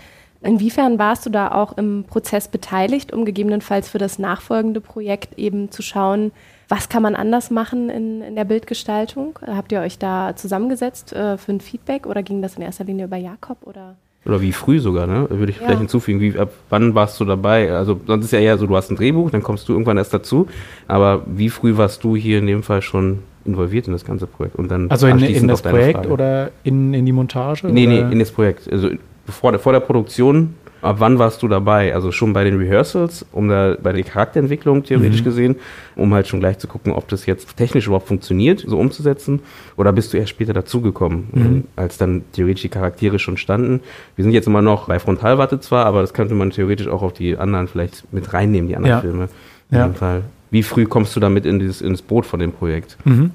Inwiefern 0.47 0.99
warst 0.99 1.27
du 1.27 1.31
da 1.31 1.51
auch 1.51 1.77
im 1.77 2.05
Prozess 2.05 2.49
beteiligt, 2.49 3.13
um 3.13 3.25
gegebenenfalls 3.25 3.89
für 3.89 3.99
das 3.99 4.19
nachfolgende 4.19 4.81
Projekt 4.81 5.39
eben 5.39 5.71
zu 5.71 5.83
schauen, 5.83 6.31
was 6.69 6.89
kann 6.89 7.03
man 7.03 7.15
anders 7.15 7.51
machen 7.51 7.91
in, 7.91 8.23
in 8.23 8.35
der 8.35 8.45
Bildgestaltung? 8.45 9.39
Habt 9.47 9.73
ihr 9.73 9.81
euch 9.81 9.99
da 9.99 10.35
zusammengesetzt 10.35 11.13
äh, 11.13 11.37
für 11.37 11.53
ein 11.53 11.61
Feedback 11.61 12.07
oder 12.07 12.23
ging 12.23 12.43
das 12.43 12.57
in 12.57 12.63
erster 12.63 12.85
Linie 12.85 13.07
über 13.07 13.17
Jakob 13.17 13.59
oder? 13.63 13.97
Oder 14.25 14.41
wie 14.41 14.53
früh 14.53 14.81
sogar, 14.81 15.07
ne? 15.07 15.29
Würde 15.31 15.53
ich 15.53 15.59
ja. 15.59 15.67
vielleicht 15.67 15.79
hinzufügen. 15.79 16.21
Wie, 16.21 16.37
ab 16.37 16.51
wann 16.69 16.95
warst 16.97 17.21
du 17.21 17.25
dabei? 17.25 17.73
Also 17.73 18.01
sonst 18.07 18.25
ist 18.25 18.33
ja 18.33 18.41
eher 18.41 18.59
so, 18.59 18.67
du 18.67 18.77
hast 18.77 18.91
ein 18.91 18.97
Drehbuch, 18.97 19.31
dann 19.31 19.43
kommst 19.43 19.69
du 19.69 19.73
irgendwann 19.73 19.99
erst 19.99 20.13
dazu. 20.13 20.49
Aber 20.89 21.23
wie 21.27 21.49
früh 21.49 21.77
warst 21.77 22.03
du 22.03 22.17
hier 22.17 22.39
in 22.39 22.47
dem 22.49 22.65
Fall 22.65 22.83
schon 22.83 23.21
involviert 23.45 23.87
in 23.87 23.93
das 23.93 24.05
ganze 24.05 24.27
Projekt? 24.27 24.57
Und 24.57 24.69
dann 24.69 24.91
also 24.91 25.07
in, 25.07 25.21
in 25.21 25.47
das 25.47 25.63
Projekt 25.63 25.99
Frage. 25.99 26.09
oder 26.09 26.51
in, 26.65 26.93
in 26.93 27.07
die 27.07 27.13
Montage? 27.13 27.69
Nee, 27.69 27.87
oder? 27.87 28.05
nee, 28.07 28.13
in 28.13 28.19
das 28.19 28.33
Projekt. 28.33 28.71
Also 28.73 28.91
bevor 29.27 29.53
der, 29.53 29.61
vor 29.61 29.73
der 29.73 29.81
Produktion 29.81 30.55
Ab 30.83 30.97
wann 30.99 31.19
warst 31.19 31.43
du 31.43 31.49
dabei? 31.49 31.95
Also 31.95 32.13
schon 32.13 32.33
bei 32.33 32.45
den 32.45 32.59
Rehearsals, 32.59 33.25
um 33.33 33.49
da 33.49 33.77
bei 33.83 33.93
der 33.93 34.05
Charakterentwicklung 34.05 34.85
theoretisch 34.85 35.21
mhm. 35.21 35.25
gesehen, 35.25 35.57
um 35.97 36.13
halt 36.13 36.29
schon 36.29 36.39
gleich 36.39 36.59
zu 36.59 36.69
gucken, 36.69 36.93
ob 36.93 37.09
das 37.09 37.27
jetzt 37.27 37.57
technisch 37.57 37.87
überhaupt 37.87 38.07
funktioniert, 38.07 38.65
so 38.67 38.79
umzusetzen, 38.79 39.41
oder 39.77 39.93
bist 39.93 40.13
du 40.13 40.19
erst 40.19 40.31
später 40.31 40.53
dazugekommen, 40.53 41.29
mhm. 41.33 41.65
als 41.77 41.97
dann 41.99 42.23
theoretisch 42.33 42.63
die 42.63 42.69
Charaktere 42.69 43.19
schon 43.19 43.37
standen? 43.37 43.81
Wir 44.17 44.23
sind 44.23 44.33
jetzt 44.33 44.47
immer 44.47 44.63
noch 44.63 44.87
bei 44.87 44.99
Frontalwarte 44.99 45.61
zwar, 45.61 45.87
aber 45.87 46.03
das 46.03 46.13
könnte 46.13 46.35
man 46.35 46.51
theoretisch 46.51 46.89
auch 46.89 47.03
auf 47.03 47.15
die 47.15 47.37
anderen 47.37 47.69
vielleicht 47.69 48.13
mit 48.13 48.33
reinnehmen, 48.33 48.69
die 48.69 48.77
anderen 48.77 48.97
ja. 48.97 49.01
Filme. 49.01 49.29
In 49.71 49.79
ja. 49.79 49.89
Fall. 49.91 50.23
Wie 50.51 50.63
früh 50.63 50.85
kommst 50.85 51.17
du 51.17 51.21
damit 51.21 51.47
in 51.47 51.59
dieses, 51.59 51.81
ins 51.81 52.03
Boot 52.03 52.27
von 52.27 52.39
dem 52.39 52.53
Projekt? 52.53 52.97
Mhm. 53.05 53.33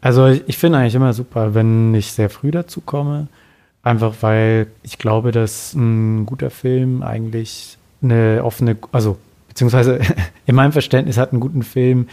Also 0.00 0.26
ich 0.26 0.58
finde 0.58 0.78
eigentlich 0.78 0.94
immer 0.94 1.12
super, 1.12 1.54
wenn 1.54 1.94
ich 1.94 2.12
sehr 2.12 2.28
früh 2.28 2.50
dazu 2.50 2.82
komme 2.82 3.28
Einfach 3.88 4.16
weil 4.20 4.66
ich 4.82 4.98
glaube, 4.98 5.32
dass 5.32 5.72
ein 5.72 6.26
guter 6.26 6.50
Film 6.50 7.02
eigentlich 7.02 7.78
eine 8.02 8.44
offene, 8.44 8.76
also 8.92 9.16
beziehungsweise 9.48 10.00
in 10.46 10.54
meinem 10.54 10.72
Verständnis 10.72 11.16
hat 11.16 11.32
einen 11.32 11.40
guten 11.40 11.62
Film, 11.62 12.08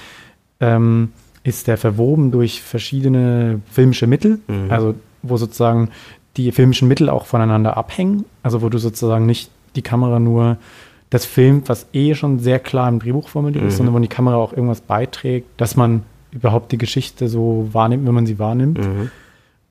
ähm, 0.62 1.12
ist 1.44 1.68
der 1.68 1.78
verwoben 1.78 2.32
durch 2.32 2.62
verschiedene 2.62 3.60
filmische 3.70 4.08
Mittel. 4.08 4.40
Mhm. 4.48 4.72
Also 4.72 4.96
wo 5.22 5.36
sozusagen 5.36 5.90
die 6.38 6.54
filmischen 6.54 6.88
Mittel 6.88 7.10
auch 7.10 7.26
voneinander 7.26 7.76
abhängen. 7.76 8.24
Also 8.42 8.62
wo 8.62 8.70
du 8.70 8.78
sozusagen 8.78 9.26
nicht 9.26 9.52
die 9.76 9.82
Kamera 9.82 10.20
nur 10.20 10.56
das 11.10 11.26
filmt, 11.26 11.68
was 11.68 11.88
eh 11.92 12.16
schon 12.16 12.40
sehr 12.40 12.60
klar 12.60 12.88
im 12.88 13.00
Drehbuch 13.00 13.28
formuliert 13.28 13.64
mhm. 13.64 13.68
ist, 13.68 13.76
sondern 13.76 13.94
wo 13.94 14.00
die 14.00 14.08
Kamera 14.08 14.38
auch 14.38 14.54
irgendwas 14.54 14.80
beiträgt, 14.80 15.48
dass 15.58 15.76
man 15.76 16.04
überhaupt 16.32 16.72
die 16.72 16.78
Geschichte 16.78 17.28
so 17.28 17.68
wahrnimmt, 17.74 18.08
wenn 18.08 18.14
man 18.14 18.26
sie 18.26 18.40
wahrnimmt. 18.40 18.78
Mhm. 18.78 19.12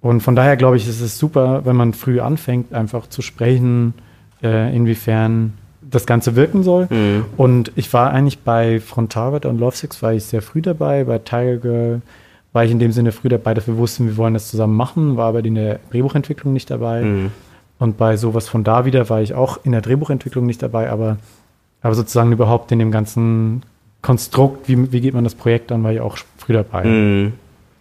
Und 0.05 0.21
von 0.21 0.37
daher 0.37 0.59
glaube 0.59 0.77
ich, 0.77 0.87
ist 0.87 1.01
es 1.01 1.19
super, 1.19 1.63
wenn 1.65 1.77
man 1.77 1.95
früh 1.95 2.21
anfängt, 2.21 2.75
einfach 2.75 3.07
zu 3.07 3.23
sprechen, 3.23 3.95
äh, 4.43 4.77
inwiefern 4.77 5.55
das 5.81 6.05
Ganze 6.05 6.37
wirken 6.37 6.63
soll. 6.63 6.89
Mhm. 6.91 7.25
Und 7.39 7.73
ich 7.75 7.91
war 7.95 8.11
eigentlich 8.11 8.41
bei 8.41 8.81
Frontalwater 8.81 9.49
und 9.49 9.59
Love 9.59 9.75
Six 9.75 10.03
war 10.03 10.13
ich 10.13 10.25
sehr 10.25 10.43
früh 10.43 10.61
dabei. 10.61 11.05
Bei 11.05 11.19
Tiger 11.19 11.57
Girl 11.57 12.03
war 12.53 12.67
ich 12.67 12.71
in 12.71 12.81
dem 12.81 12.93
Sinne 12.93 13.13
früh 13.13 13.31
dabei, 13.31 13.55
dass 13.55 13.67
wir 13.67 13.79
wussten, 13.79 14.07
wir 14.07 14.19
wollen 14.19 14.35
das 14.35 14.51
zusammen 14.51 14.77
machen, 14.77 15.17
war 15.17 15.29
aber 15.29 15.43
in 15.43 15.55
der 15.55 15.81
Drehbuchentwicklung 15.91 16.53
nicht 16.53 16.71
dabei. 16.71 17.01
Mhm. 17.01 17.31
Und 17.79 17.97
bei 17.97 18.19
sowas 18.19 18.47
von 18.47 18.63
da 18.63 18.85
wieder 18.85 19.09
war 19.09 19.23
ich 19.23 19.33
auch 19.33 19.61
in 19.65 19.73
der 19.73 19.81
Drehbuchentwicklung 19.81 20.45
nicht 20.45 20.63
dabei, 20.63 20.91
aber, 20.91 21.17
aber 21.81 21.95
sozusagen 21.95 22.31
überhaupt 22.31 22.71
in 22.73 22.79
dem 22.79 22.91
ganzen 22.91 23.63
Konstrukt, 24.03 24.69
wie, 24.69 24.93
wie 24.93 25.01
geht 25.01 25.15
man 25.15 25.25
das 25.25 25.35
Projekt 25.35 25.73
an, 25.73 25.83
war 25.83 25.95
ich 25.95 26.01
auch 26.01 26.19
früh 26.37 26.53
dabei. 26.53 26.85
Mhm. 26.85 27.33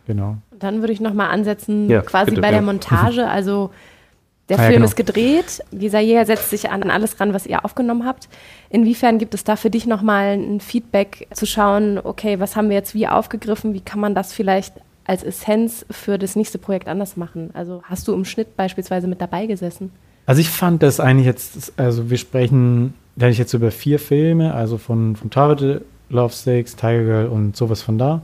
Genau. 0.07 0.37
Dann 0.63 0.81
würde 0.81 0.93
ich 0.93 1.01
nochmal 1.01 1.29
ansetzen, 1.29 1.89
ja, 1.89 2.01
quasi 2.01 2.31
bitte, 2.31 2.41
bei 2.41 2.51
der 2.51 2.61
Montage. 2.61 3.27
Also 3.27 3.71
der 4.49 4.59
ah, 4.59 4.61
Film 4.63 4.71
ja, 4.71 4.77
genau. 4.77 4.85
ist 4.85 4.95
gedreht, 4.95 5.63
dieser 5.71 5.99
Jäger 5.99 6.25
setzt 6.25 6.49
sich 6.49 6.69
an 6.69 6.89
alles 6.89 7.19
ran, 7.19 7.33
was 7.33 7.45
ihr 7.45 7.63
aufgenommen 7.63 8.05
habt. 8.05 8.27
Inwiefern 8.69 9.17
gibt 9.17 9.33
es 9.33 9.43
da 9.43 9.55
für 9.55 9.69
dich 9.69 9.85
nochmal 9.85 10.37
ein 10.37 10.59
Feedback 10.59 11.27
zu 11.33 11.45
schauen, 11.45 11.99
okay, 12.03 12.39
was 12.39 12.55
haben 12.55 12.69
wir 12.69 12.75
jetzt 12.75 12.93
wie 12.93 13.07
aufgegriffen, 13.07 13.73
wie 13.73 13.79
kann 13.81 13.99
man 13.99 14.15
das 14.15 14.33
vielleicht 14.33 14.73
als 15.05 15.23
Essenz 15.23 15.85
für 15.89 16.17
das 16.17 16.35
nächste 16.35 16.57
Projekt 16.57 16.87
anders 16.87 17.15
machen? 17.15 17.51
Also 17.53 17.81
hast 17.85 18.07
du 18.07 18.13
im 18.13 18.25
Schnitt 18.25 18.57
beispielsweise 18.57 19.07
mit 19.07 19.21
dabei 19.21 19.45
gesessen? 19.45 19.91
Also 20.25 20.41
ich 20.41 20.49
fand 20.49 20.83
das 20.83 20.99
eigentlich 20.99 21.25
jetzt, 21.25 21.73
also 21.77 22.09
wir 22.09 22.17
sprechen, 22.17 22.93
da 23.15 23.27
ich 23.27 23.37
jetzt 23.37 23.53
über 23.53 23.71
vier 23.71 23.99
Filme, 23.99 24.53
also 24.53 24.77
von, 24.77 25.15
von 25.15 25.29
Target, 25.29 25.83
Love 26.09 26.33
Stakes, 26.33 26.75
Tiger 26.75 27.03
Girl 27.03 27.27
und 27.27 27.55
sowas 27.55 27.81
von 27.81 27.97
da. 27.97 28.21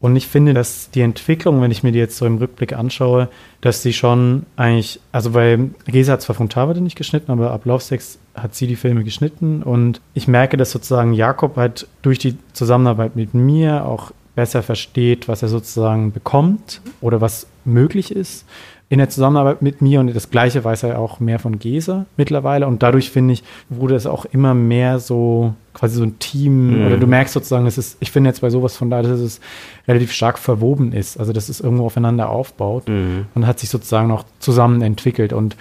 Und 0.00 0.14
ich 0.14 0.28
finde, 0.28 0.54
dass 0.54 0.90
die 0.90 1.00
Entwicklung, 1.00 1.60
wenn 1.60 1.72
ich 1.72 1.82
mir 1.82 1.90
die 1.90 1.98
jetzt 1.98 2.16
so 2.16 2.26
im 2.26 2.38
Rückblick 2.38 2.72
anschaue, 2.72 3.28
dass 3.60 3.82
sie 3.82 3.92
schon 3.92 4.46
eigentlich, 4.54 5.00
also 5.10 5.34
weil 5.34 5.70
Gesa 5.86 6.12
hat 6.12 6.22
zwar 6.22 6.36
von 6.36 6.48
Tavade 6.48 6.80
nicht 6.80 6.96
geschnitten, 6.96 7.32
aber 7.32 7.50
ab 7.50 7.64
Love 7.64 7.82
Sex 7.82 8.18
hat 8.34 8.54
sie 8.54 8.68
die 8.68 8.76
Filme 8.76 9.02
geschnitten. 9.02 9.62
Und 9.62 10.00
ich 10.14 10.28
merke, 10.28 10.56
dass 10.56 10.70
sozusagen 10.70 11.14
Jakob 11.14 11.56
halt 11.56 11.88
durch 12.02 12.20
die 12.20 12.36
Zusammenarbeit 12.52 13.16
mit 13.16 13.34
mir 13.34 13.86
auch 13.86 14.12
besser 14.36 14.62
versteht, 14.62 15.26
was 15.26 15.42
er 15.42 15.48
sozusagen 15.48 16.12
bekommt 16.12 16.80
oder 17.00 17.20
was 17.20 17.48
möglich 17.64 18.14
ist 18.14 18.44
in 18.90 18.98
der 18.98 19.10
Zusammenarbeit 19.10 19.60
mit 19.60 19.82
mir 19.82 20.00
und 20.00 20.14
das 20.14 20.30
Gleiche 20.30 20.64
weiß 20.64 20.84
er 20.84 20.98
auch 20.98 21.20
mehr 21.20 21.38
von 21.38 21.58
Gesa 21.58 22.06
mittlerweile 22.16 22.66
und 22.66 22.82
dadurch 22.82 23.10
finde 23.10 23.34
ich, 23.34 23.44
wurde 23.68 23.94
es 23.94 24.06
auch 24.06 24.24
immer 24.24 24.54
mehr 24.54 24.98
so 24.98 25.54
quasi 25.74 25.96
so 25.96 26.04
ein 26.04 26.18
Team 26.18 26.78
mhm. 26.78 26.86
oder 26.86 26.96
du 26.96 27.06
merkst 27.06 27.34
sozusagen, 27.34 27.66
dass 27.66 27.76
es, 27.76 27.98
ich 28.00 28.10
finde 28.10 28.30
jetzt 28.30 28.40
bei 28.40 28.48
sowas 28.48 28.76
von 28.76 28.88
da, 28.88 29.02
dass 29.02 29.20
es 29.20 29.40
relativ 29.86 30.12
stark 30.12 30.38
verwoben 30.38 30.92
ist, 30.92 31.18
also 31.18 31.34
dass 31.34 31.50
es 31.50 31.60
irgendwo 31.60 31.84
aufeinander 31.84 32.30
aufbaut 32.30 32.88
mhm. 32.88 33.26
und 33.34 33.46
hat 33.46 33.58
sich 33.58 33.68
sozusagen 33.68 34.08
noch 34.08 34.24
zusammen 34.38 34.80
entwickelt 34.80 35.34
und 35.34 35.56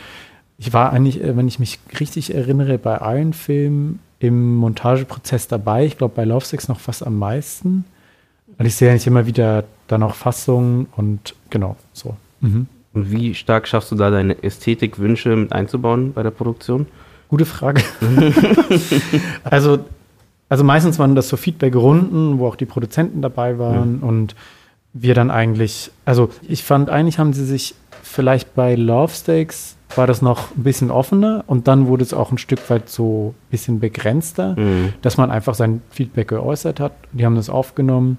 ich 0.58 0.74
war 0.74 0.92
eigentlich, 0.92 1.22
äh, 1.22 1.36
wenn 1.36 1.48
ich 1.48 1.60
mich 1.60 1.80
richtig 2.00 2.34
erinnere, 2.34 2.78
bei 2.78 2.98
allen 2.98 3.34
Filmen 3.34 4.00
im 4.20 4.56
Montageprozess 4.56 5.48
dabei. 5.48 5.86
Ich 5.86 5.98
glaube, 5.98 6.16
bei 6.16 6.26
Love 6.26 6.46
Sex 6.46 6.68
noch 6.68 6.80
fast 6.80 7.06
am 7.06 7.20
meisten. 7.20 7.86
Weil 8.58 8.66
ich 8.66 8.76
sehe 8.76 8.90
eigentlich 8.90 9.06
immer 9.06 9.28
wieder 9.28 9.66
da 9.88 9.98
noch 9.98 10.16
Fassungen 10.16 10.88
und 10.96 11.36
genau, 11.50 11.76
so. 11.94 12.16
Mhm. 12.42 12.68
Und 12.98 13.12
wie 13.12 13.36
stark 13.36 13.68
schaffst 13.68 13.92
du 13.92 13.96
da 13.96 14.10
deine 14.10 14.42
Ästhetikwünsche 14.44 15.36
mit 15.36 15.54
einzubauen 15.54 16.14
bei 16.14 16.24
der 16.24 16.32
Produktion? 16.32 16.88
Gute 17.30 17.46
Frage. 17.46 17.84
also, 19.44 19.80
also 20.50 20.64
meistens 20.64 20.98
waren 20.98 21.14
das 21.14 21.30
so 21.30 21.38
Feedback-Runden, 21.38 22.40
wo 22.40 22.48
auch 22.48 22.56
die 22.56 22.66
Produzenten 22.66 23.22
dabei 23.22 23.60
waren 23.60 24.00
ja. 24.02 24.08
und 24.08 24.36
wir 24.94 25.14
dann 25.14 25.30
eigentlich, 25.30 25.92
also 26.06 26.30
ich 26.48 26.64
fand 26.64 26.90
eigentlich 26.90 27.20
haben 27.20 27.34
sie 27.34 27.46
sich 27.46 27.76
vielleicht 28.02 28.56
bei 28.56 28.74
Love 28.74 29.14
Stakes 29.14 29.76
war 29.96 30.08
das 30.08 30.24
noch 30.24 30.56
ein 30.56 30.64
bisschen 30.64 30.90
offener 30.90 31.44
und 31.46 31.68
dann 31.68 31.86
wurde 31.86 32.04
es 32.04 32.16
auch 32.16 32.32
ein 32.32 32.40
Stück 32.40 32.68
weit 32.72 32.90
so 32.90 33.36
ein 33.38 33.52
bisschen 33.52 33.80
begrenzter, 33.80 34.56
mhm. 34.60 34.94
dass 35.04 35.18
man 35.18 35.30
einfach 35.30 35.54
sein 35.54 35.84
Feedback 35.92 36.30
geäußert 36.30 36.80
hat. 36.80 36.94
Die 37.14 37.26
haben 37.26 37.36
das 37.36 37.50
aufgenommen 37.50 38.18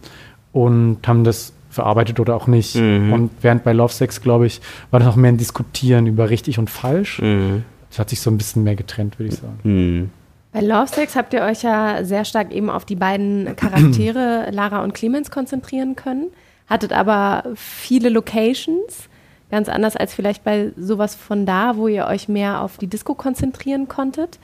und 0.53 0.99
haben 1.07 1.25
das 1.25 1.53
verarbeitet 1.71 2.21
oder 2.21 2.35
auch 2.35 2.47
nicht. 2.47 2.77
Mhm. 2.77 3.13
Und 3.13 3.31
während 3.41 3.65
bei 3.65 3.73
Love 3.73 3.93
Sex, 3.93 4.21
glaube 4.21 4.47
ich, 4.47 4.61
war 4.91 5.01
das 5.01 5.07
noch 5.07 5.17
mehr 5.17 5.33
ein 5.33 5.37
Diskutieren 5.37 6.07
über 6.07 6.31
richtig 6.31 6.59
und 6.59 6.71
falsch. 6.71 7.21
Mhm. 7.21 7.65
Das 7.91 7.99
hat 7.99 8.11
sich 8.11 8.21
so 8.21 8.31
ein 8.31 8.39
bisschen 8.39 8.65
mehr 8.65 8.77
getrennt, 8.77 9.19
würde 9.19 9.33
ich 9.33 9.41
sagen. 9.41 9.59
Mhm. 9.63 10.11
Bei 10.53 10.61
Love 10.61 10.89
Sex 10.89 11.15
habt 11.15 11.35
ihr 11.35 11.43
euch 11.43 11.63
ja 11.63 12.05
sehr 12.05 12.25
stark 12.25 12.53
eben 12.53 12.71
auf 12.71 12.85
die 12.85 12.97
beiden 12.97 13.55
Charaktere 13.57 14.49
Lara 14.53 14.83
und 14.83 14.95
Clemens 14.95 15.31
konzentrieren 15.31 15.95
können, 15.95 16.29
hattet 16.67 16.93
aber 16.93 17.45
viele 17.55 18.09
Locations, 18.09 19.09
ganz 19.51 19.69
anders 19.69 19.95
als 19.97 20.15
vielleicht 20.15 20.45
bei 20.45 20.73
sowas 20.77 21.15
von 21.15 21.45
da, 21.45 21.77
wo 21.77 21.87
ihr 21.89 22.07
euch 22.07 22.29
mehr 22.29 22.63
auf 22.63 22.79
die 22.79 22.87
Disco 22.87 23.15
konzentrieren 23.15 23.89
konntet. 23.89 24.39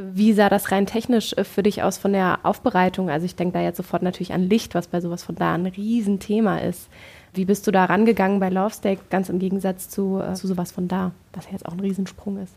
Wie 0.00 0.32
sah 0.32 0.48
das 0.48 0.72
rein 0.72 0.86
technisch 0.86 1.34
äh, 1.34 1.44
für 1.44 1.62
dich 1.62 1.82
aus 1.82 1.98
von 1.98 2.12
der 2.12 2.40
Aufbereitung? 2.42 3.10
Also 3.10 3.26
ich 3.26 3.36
denke 3.36 3.54
da 3.54 3.60
jetzt 3.60 3.76
sofort 3.76 4.02
natürlich 4.02 4.32
an 4.32 4.48
Licht, 4.48 4.74
was 4.74 4.88
bei 4.88 5.00
sowas 5.00 5.22
von 5.22 5.34
da 5.34 5.54
ein 5.54 5.66
Riesenthema 5.66 6.58
ist. 6.58 6.88
Wie 7.34 7.44
bist 7.44 7.66
du 7.66 7.70
da 7.70 7.84
rangegangen 7.84 8.40
bei 8.40 8.48
Love 8.48 8.72
Steak, 8.72 9.10
ganz 9.10 9.28
im 9.28 9.38
Gegensatz 9.38 9.88
zu, 9.88 10.20
äh, 10.20 10.34
zu 10.34 10.46
sowas 10.46 10.72
von 10.72 10.88
da, 10.88 11.12
was 11.34 11.44
ja 11.46 11.52
jetzt 11.52 11.66
auch 11.66 11.72
ein 11.72 11.80
Riesensprung 11.80 12.38
ist? 12.38 12.54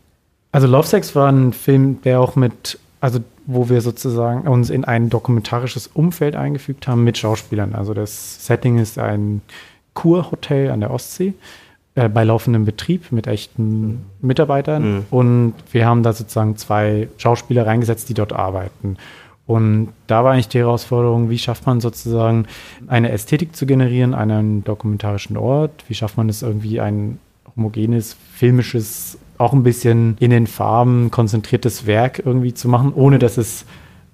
Also 0.52 0.66
Love 0.66 0.86
Sex 0.86 1.14
war 1.14 1.30
ein 1.30 1.52
Film, 1.52 2.00
der 2.02 2.20
auch 2.20 2.34
mit, 2.34 2.78
also 3.00 3.20
wo 3.46 3.68
wir 3.68 3.82
sozusagen 3.82 4.48
uns 4.48 4.70
in 4.70 4.84
ein 4.84 5.10
dokumentarisches 5.10 5.88
Umfeld 5.88 6.36
eingefügt 6.36 6.88
haben 6.88 7.04
mit 7.04 7.18
Schauspielern. 7.18 7.74
Also 7.74 7.92
das 7.92 8.46
Setting 8.46 8.78
ist 8.78 8.98
ein 8.98 9.42
Kurhotel 9.92 10.70
an 10.70 10.80
der 10.80 10.90
Ostsee 10.90 11.34
äh, 11.94 12.08
bei 12.08 12.24
laufendem 12.24 12.64
Betrieb 12.64 13.12
mit 13.12 13.26
echten 13.26 14.04
Mitarbeitern. 14.20 14.94
Mhm. 14.94 15.06
Und 15.10 15.54
wir 15.70 15.86
haben 15.86 16.02
da 16.02 16.12
sozusagen 16.12 16.56
zwei 16.56 17.08
Schauspieler 17.18 17.66
reingesetzt, 17.66 18.08
die 18.08 18.14
dort 18.14 18.32
arbeiten. 18.32 18.96
Und 19.46 19.92
da 20.06 20.24
war 20.24 20.32
eigentlich 20.32 20.48
die 20.48 20.58
Herausforderung, 20.58 21.28
wie 21.28 21.38
schafft 21.38 21.66
man 21.66 21.80
sozusagen 21.80 22.46
eine 22.86 23.10
Ästhetik 23.10 23.54
zu 23.54 23.66
generieren, 23.66 24.14
einen 24.14 24.64
dokumentarischen 24.64 25.36
Ort? 25.36 25.84
Wie 25.86 25.94
schafft 25.94 26.16
man 26.16 26.28
es 26.28 26.42
irgendwie 26.42 26.80
ein 26.80 27.18
homogenes, 27.54 28.16
filmisches, 28.32 29.18
auch 29.36 29.52
ein 29.52 29.62
bisschen 29.62 30.16
in 30.18 30.30
den 30.30 30.46
Farben 30.46 31.10
konzentriertes 31.10 31.86
Werk 31.86 32.22
irgendwie 32.24 32.54
zu 32.54 32.68
machen, 32.68 32.92
ohne 32.94 33.18
dass 33.18 33.36
es 33.36 33.66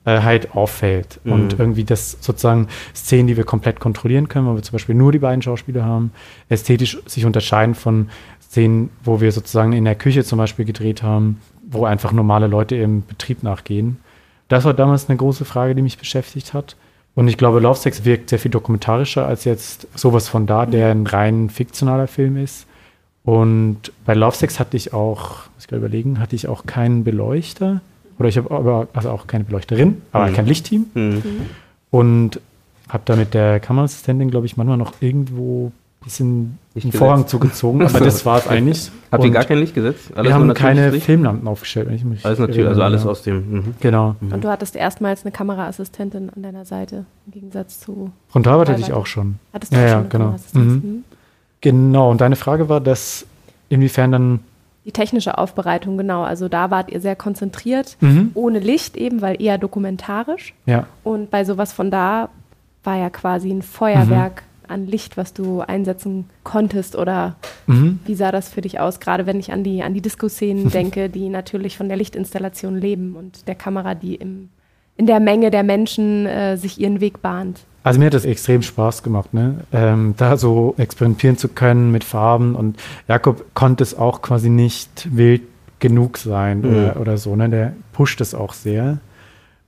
äh, 0.05 0.21
halt 0.23 0.55
auffällt. 0.55 1.21
Mhm. 1.25 1.33
Und 1.33 1.59
irgendwie 1.59 1.85
das 1.85 2.17
sozusagen 2.21 2.69
Szenen, 2.95 3.29
die 3.29 3.37
wir 3.37 3.45
komplett 3.45 3.81
kontrollieren 3.81 4.29
können, 4.29 4.47
wo 4.47 4.55
wir 4.55 4.63
zum 4.63 4.73
Beispiel 4.73 4.95
nur 4.95 5.13
die 5.13 5.19
beiden 5.19 5.43
Schauspieler 5.43 5.85
haben, 5.85 6.13
ästhetisch 6.49 6.99
sich 7.07 7.25
unterscheiden 7.25 7.75
von 7.75 8.09
Szenen, 8.41 8.91
wo 9.05 9.21
wir 9.21 9.31
sozusagen 9.31 9.73
in 9.73 9.85
der 9.85 9.95
Küche 9.95 10.25
zum 10.25 10.39
Beispiel 10.39 10.65
gedreht 10.65 11.03
haben, 11.03 11.41
wo 11.69 11.85
einfach 11.85 12.13
normale 12.13 12.47
Leute 12.47 12.77
im 12.77 13.05
Betrieb 13.07 13.43
nachgehen. 13.43 13.99
Das 14.49 14.65
war 14.65 14.75
damals 14.75 15.09
eine 15.09 15.17
große 15.17 15.45
Frage, 15.45 15.75
die 15.75 15.83
mich 15.83 15.99
beschäftigt 15.99 16.55
hat. 16.55 16.77
Und 17.15 17.29
ich 17.29 17.37
glaube, 17.37 17.61
Love 17.61 17.79
Sex 17.79 18.05
wirkt 18.05 18.31
sehr 18.31 18.39
viel 18.39 18.51
dokumentarischer 18.51 19.27
als 19.27 19.45
jetzt 19.45 19.87
sowas 19.97 20.29
von 20.29 20.47
da, 20.47 20.67
der 20.67 20.91
ein 20.91 21.07
rein 21.07 21.51
fiktionaler 21.51 22.09
Film 22.09 22.37
ist. 22.37 22.67
Und 23.25 23.93
bei 24.05 24.15
Love 24.15 24.37
Sex 24.37 24.59
hatte 24.59 24.77
ich 24.77 24.93
auch, 24.93 25.45
muss 25.55 25.65
ich 25.65 25.69
gerade 25.69 25.85
überlegen, 25.85 26.19
hatte 26.19 26.35
ich 26.35 26.49
auch 26.49 26.67
keinen 26.67 27.05
Beleuchter. 27.05 27.81
Oder 28.21 28.29
ich 28.29 28.37
habe 28.37 28.51
aber 28.51 28.87
also 28.93 29.11
auch 29.11 29.27
keine 29.27 29.45
Beleuchterin, 29.45 30.03
aber 30.13 30.27
mhm. 30.27 30.35
kein 30.35 30.47
Lichtteam. 30.47 30.87
Mhm. 30.93 31.23
Und 31.91 32.41
habe 32.91 33.03
da 33.07 33.17
mit 33.17 33.33
der 33.33 33.61
Kameraassistentin, 33.61 34.31
glaube 34.31 34.45
ich, 34.45 34.59
manchmal 34.59 34.77
noch 34.77 34.93
irgendwo 35.01 35.69
ein 35.69 36.05
bisschen 36.05 36.59
den 36.75 36.93
Vorhang 36.93 37.27
zugezogen, 37.27 37.83
aber 37.83 37.99
das 38.01 38.27
war 38.27 38.39
es 38.39 38.47
eigentlich. 38.49 38.91
Habt 39.11 39.25
ihr 39.25 39.31
gar 39.31 39.45
kein 39.45 39.59
Licht 39.59 39.75
gesetzt? 39.75 40.13
Alles 40.15 40.29
wir 40.29 40.35
haben 40.35 40.53
keine 40.53 40.91
Licht? 40.91 41.07
Filmlampen 41.07 41.49
aufgestellt. 41.49 41.89
Wenn 41.89 41.95
ich 41.95 42.05
mich 42.05 42.25
alles 42.27 42.39
natürlich, 42.39 42.67
also 42.67 42.83
alles 42.83 43.07
aus 43.07 43.23
dem. 43.23 43.37
Mhm. 43.51 43.75
Genau. 43.81 44.17
Mhm. 44.21 44.33
Und 44.33 44.45
du 44.45 44.51
hattest 44.51 44.77
erstmals 44.77 45.25
eine 45.25 45.33
Kameraassistentin 45.33 46.31
an 46.37 46.43
deiner 46.43 46.67
Seite, 46.67 47.07
im 47.27 47.33
Gegensatz 47.33 47.81
zu. 47.81 48.13
Frontalarbeit 48.29 48.69
hatte 48.69 48.83
ich 48.83 48.93
auch 48.93 49.07
schon. 49.07 49.37
Hattest 49.55 49.73
du 49.73 49.77
ja, 49.79 49.85
auch 49.85 49.89
schon 49.89 50.03
ja, 50.03 50.09
genau. 50.11 50.37
Mhm. 50.53 51.05
Genau, 51.63 52.11
und 52.11 52.21
deine 52.21 52.37
Frage 52.37 52.69
war, 52.69 52.83
dass 52.83 53.25
inwiefern 53.71 54.13
dann 54.13 54.41
die 54.85 54.93
technische 54.93 55.37
Aufbereitung, 55.37 55.99
genau. 55.99 56.23
Also 56.23 56.49
da 56.49 56.71
wart 56.71 56.91
ihr 56.91 57.01
sehr 57.01 57.17
konzentriert, 57.17 57.97
mhm. 58.01 58.31
ohne 58.35 58.61
Licht 58.61 58.97
eben, 58.97 59.21
weil 59.21 59.41
eher 59.41 59.59
dokumentarisch. 59.59 60.55
Ja. 60.67 60.87
Und 61.05 61.31
bei 61.31 61.45
sowas 61.45 61.73
von 61.73 61.91
da 61.91 62.31
war 62.83 62.97
ja 62.97 63.11
quasi 63.11 63.51
ein 63.51 63.63
Feuerwerk 63.63 64.43
mhm. 64.43 64.73
an 64.73 64.87
Licht, 64.87 65.19
was 65.19 65.35
du 65.35 65.61
einsetzen 65.61 66.31
konntest. 66.45 66.97
Oder 66.97 67.37
mhm. 67.67 67.99
wie 68.07 68.15
sah 68.15 68.33
das 68.33 68.49
für 68.49 68.63
dich 68.63 68.81
aus? 68.81 69.01
Gerade 69.01 69.27
wenn 69.27 69.39
ich 69.39 69.53
an 69.53 69.63
die, 69.65 69.83
an 69.83 69.93
die 69.93 70.01
Disco-Szenen 70.01 70.71
denke, 70.73 71.11
die 71.11 71.29
natürlich 71.29 71.77
von 71.77 71.89
der 71.89 71.99
Lichtinstallation 71.99 72.79
leben 72.79 73.17
und 73.17 73.47
der 73.49 73.57
Kamera, 73.57 73.95
die 73.95 74.15
im, 74.15 74.49
in 74.97 75.07
der 75.07 75.21
Menge 75.21 75.51
der 75.51 75.63
Menschen 75.63 76.25
äh, 76.25 76.57
sich 76.57 76.81
ihren 76.81 77.01
Weg 77.01 77.21
bahnt. 77.21 77.61
Also 77.83 77.99
mir 77.99 78.07
hat 78.07 78.15
das 78.15 78.25
extrem 78.25 78.63
Spaß 78.63 79.03
gemacht, 79.03 79.33
ne? 79.33 79.61
Ähm, 79.73 80.15
da 80.17 80.37
so 80.37 80.75
experimentieren 80.77 81.39
zu 81.39 81.49
können 81.49 81.91
mit 81.91 82.05
Farben 82.05 82.55
und 82.55 82.79
Jakob 83.09 83.55
konnte 83.55 83.83
es 83.83 83.97
auch 83.97 84.21
quasi 84.21 84.51
nicht 84.51 85.09
wild 85.17 85.43
genug 85.79 86.19
sein 86.19 86.61
mhm. 86.61 86.67
oder, 86.67 87.01
oder, 87.01 87.19
so, 87.19 87.35
ne? 87.37 87.49
Der 87.49 87.73
pusht 87.93 88.21
es 88.21 88.35
auch 88.35 88.53
sehr. 88.53 88.99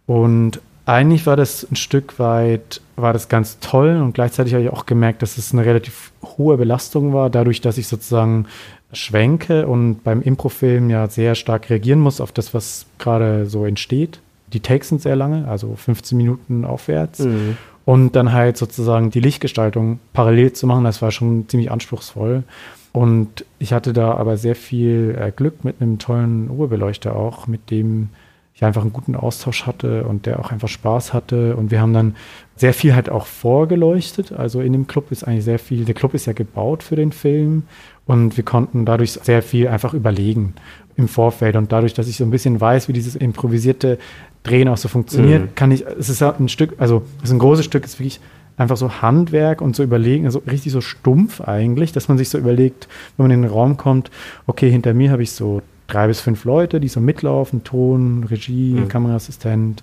Und 0.06 0.60
eigentlich 0.84 1.26
war 1.26 1.36
das 1.36 1.66
ein 1.70 1.76
Stück 1.76 2.18
weit, 2.18 2.80
war 2.96 3.12
das 3.12 3.28
ganz 3.28 3.60
toll 3.60 3.96
und 3.96 4.12
gleichzeitig 4.14 4.52
habe 4.52 4.64
ich 4.64 4.70
auch 4.70 4.84
gemerkt, 4.84 5.22
dass 5.22 5.38
es 5.38 5.52
eine 5.52 5.64
relativ 5.64 6.12
hohe 6.22 6.56
Belastung 6.56 7.14
war, 7.14 7.30
dadurch, 7.30 7.60
dass 7.60 7.78
ich 7.78 7.86
sozusagen 7.86 8.46
schwenke 8.92 9.66
und 9.66 10.04
beim 10.04 10.20
Improfilm 10.20 10.90
ja 10.90 11.08
sehr 11.08 11.34
stark 11.34 11.70
reagieren 11.70 12.00
muss 12.00 12.20
auf 12.20 12.32
das, 12.32 12.52
was 12.52 12.84
gerade 12.98 13.46
so 13.46 13.64
entsteht. 13.64 14.20
Die 14.52 14.60
Takes 14.60 14.88
sind 14.88 15.00
sehr 15.00 15.16
lange, 15.16 15.48
also 15.48 15.74
15 15.76 16.18
Minuten 16.18 16.64
aufwärts. 16.66 17.20
Mhm. 17.20 17.56
Und 17.84 18.14
dann 18.14 18.32
halt 18.32 18.56
sozusagen 18.56 19.10
die 19.10 19.20
Lichtgestaltung 19.20 19.98
parallel 20.12 20.52
zu 20.52 20.66
machen, 20.66 20.84
das 20.84 21.02
war 21.02 21.10
schon 21.10 21.48
ziemlich 21.48 21.70
anspruchsvoll. 21.70 22.44
Und 22.92 23.44
ich 23.58 23.72
hatte 23.72 23.92
da 23.92 24.14
aber 24.14 24.36
sehr 24.36 24.54
viel 24.54 25.16
äh, 25.18 25.32
Glück 25.32 25.64
mit 25.64 25.80
einem 25.80 25.98
tollen 25.98 26.50
Oberbeleuchter 26.50 27.16
auch, 27.16 27.46
mit 27.46 27.70
dem 27.70 28.10
ich 28.54 28.64
einfach 28.64 28.82
einen 28.82 28.92
guten 28.92 29.16
Austausch 29.16 29.66
hatte 29.66 30.04
und 30.04 30.26
der 30.26 30.38
auch 30.38 30.52
einfach 30.52 30.68
Spaß 30.68 31.14
hatte. 31.14 31.56
Und 31.56 31.70
wir 31.70 31.80
haben 31.80 31.94
dann 31.94 32.16
sehr 32.54 32.74
viel 32.74 32.94
halt 32.94 33.08
auch 33.08 33.24
vorgeleuchtet. 33.26 34.32
Also 34.32 34.60
in 34.60 34.74
dem 34.74 34.86
Club 34.86 35.10
ist 35.10 35.24
eigentlich 35.24 35.44
sehr 35.44 35.58
viel, 35.58 35.86
der 35.86 35.94
Club 35.94 36.12
ist 36.12 36.26
ja 36.26 36.34
gebaut 36.34 36.82
für 36.82 36.96
den 36.96 37.12
Film 37.12 37.64
und 38.04 38.36
wir 38.36 38.44
konnten 38.44 38.84
dadurch 38.84 39.12
sehr 39.12 39.42
viel 39.42 39.68
einfach 39.68 39.94
überlegen 39.94 40.54
im 40.96 41.08
Vorfeld. 41.08 41.56
Und 41.56 41.72
dadurch, 41.72 41.94
dass 41.94 42.08
ich 42.08 42.16
so 42.16 42.24
ein 42.24 42.30
bisschen 42.30 42.60
weiß, 42.60 42.88
wie 42.88 42.92
dieses 42.92 43.16
improvisierte 43.16 43.98
Drehen 44.42 44.68
auch 44.68 44.76
so 44.76 44.88
funktioniert, 44.88 45.42
mhm. 45.42 45.54
kann 45.54 45.70
ich, 45.70 45.84
es 45.86 46.08
ist 46.08 46.22
ein 46.22 46.48
Stück, 46.48 46.74
also 46.78 47.02
es 47.18 47.30
ist 47.30 47.32
ein 47.32 47.38
großes 47.38 47.64
Stück, 47.64 47.84
ist 47.84 47.98
wirklich 47.98 48.20
einfach 48.56 48.76
so 48.76 49.02
Handwerk 49.02 49.60
und 49.60 49.74
so 49.74 49.82
überlegen, 49.82 50.26
also 50.26 50.42
richtig 50.50 50.72
so 50.72 50.80
stumpf 50.80 51.40
eigentlich, 51.40 51.92
dass 51.92 52.08
man 52.08 52.18
sich 52.18 52.28
so 52.28 52.38
überlegt, 52.38 52.88
wenn 53.16 53.24
man 53.24 53.30
in 53.30 53.42
den 53.42 53.50
Raum 53.50 53.76
kommt, 53.76 54.10
okay, 54.46 54.70
hinter 54.70 54.94
mir 54.94 55.10
habe 55.10 55.22
ich 55.22 55.32
so 55.32 55.62
drei 55.86 56.06
bis 56.06 56.20
fünf 56.20 56.44
Leute, 56.44 56.80
die 56.80 56.88
so 56.88 57.00
mitlaufen, 57.00 57.64
Ton, 57.64 58.24
Regie, 58.24 58.74
mhm. 58.74 58.88
Kameraassistent 58.88 59.82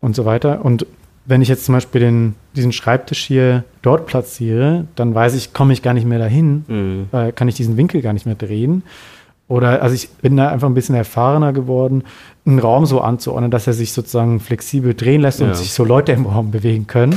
und 0.00 0.16
so 0.16 0.24
weiter. 0.24 0.64
Und 0.64 0.86
wenn 1.24 1.42
ich 1.42 1.48
jetzt 1.48 1.64
zum 1.64 1.74
Beispiel 1.74 2.00
den, 2.00 2.34
diesen 2.54 2.72
Schreibtisch 2.72 3.24
hier 3.24 3.64
dort 3.82 4.06
platziere, 4.06 4.86
dann 4.94 5.14
weiß 5.14 5.34
ich, 5.34 5.52
komme 5.52 5.72
ich 5.72 5.82
gar 5.82 5.94
nicht 5.94 6.06
mehr 6.06 6.18
dahin, 6.18 6.64
mhm. 6.68 7.08
äh, 7.12 7.32
kann 7.32 7.48
ich 7.48 7.54
diesen 7.54 7.76
Winkel 7.76 8.00
gar 8.02 8.12
nicht 8.12 8.26
mehr 8.26 8.34
drehen. 8.34 8.82
Oder 9.48 9.82
also 9.82 9.94
ich 9.94 10.08
bin 10.10 10.36
da 10.36 10.48
einfach 10.48 10.68
ein 10.68 10.74
bisschen 10.74 10.96
erfahrener 10.96 11.52
geworden, 11.52 12.02
einen 12.44 12.58
Raum 12.58 12.86
so 12.86 13.00
anzuordnen, 13.00 13.50
dass 13.50 13.66
er 13.66 13.72
sich 13.72 13.92
sozusagen 13.92 14.40
flexibel 14.40 14.94
drehen 14.94 15.20
lässt 15.20 15.40
und 15.40 15.56
sich 15.56 15.72
so 15.72 15.84
Leute 15.84 16.12
im 16.12 16.26
Raum 16.26 16.50
bewegen 16.50 16.86
können. 16.86 17.16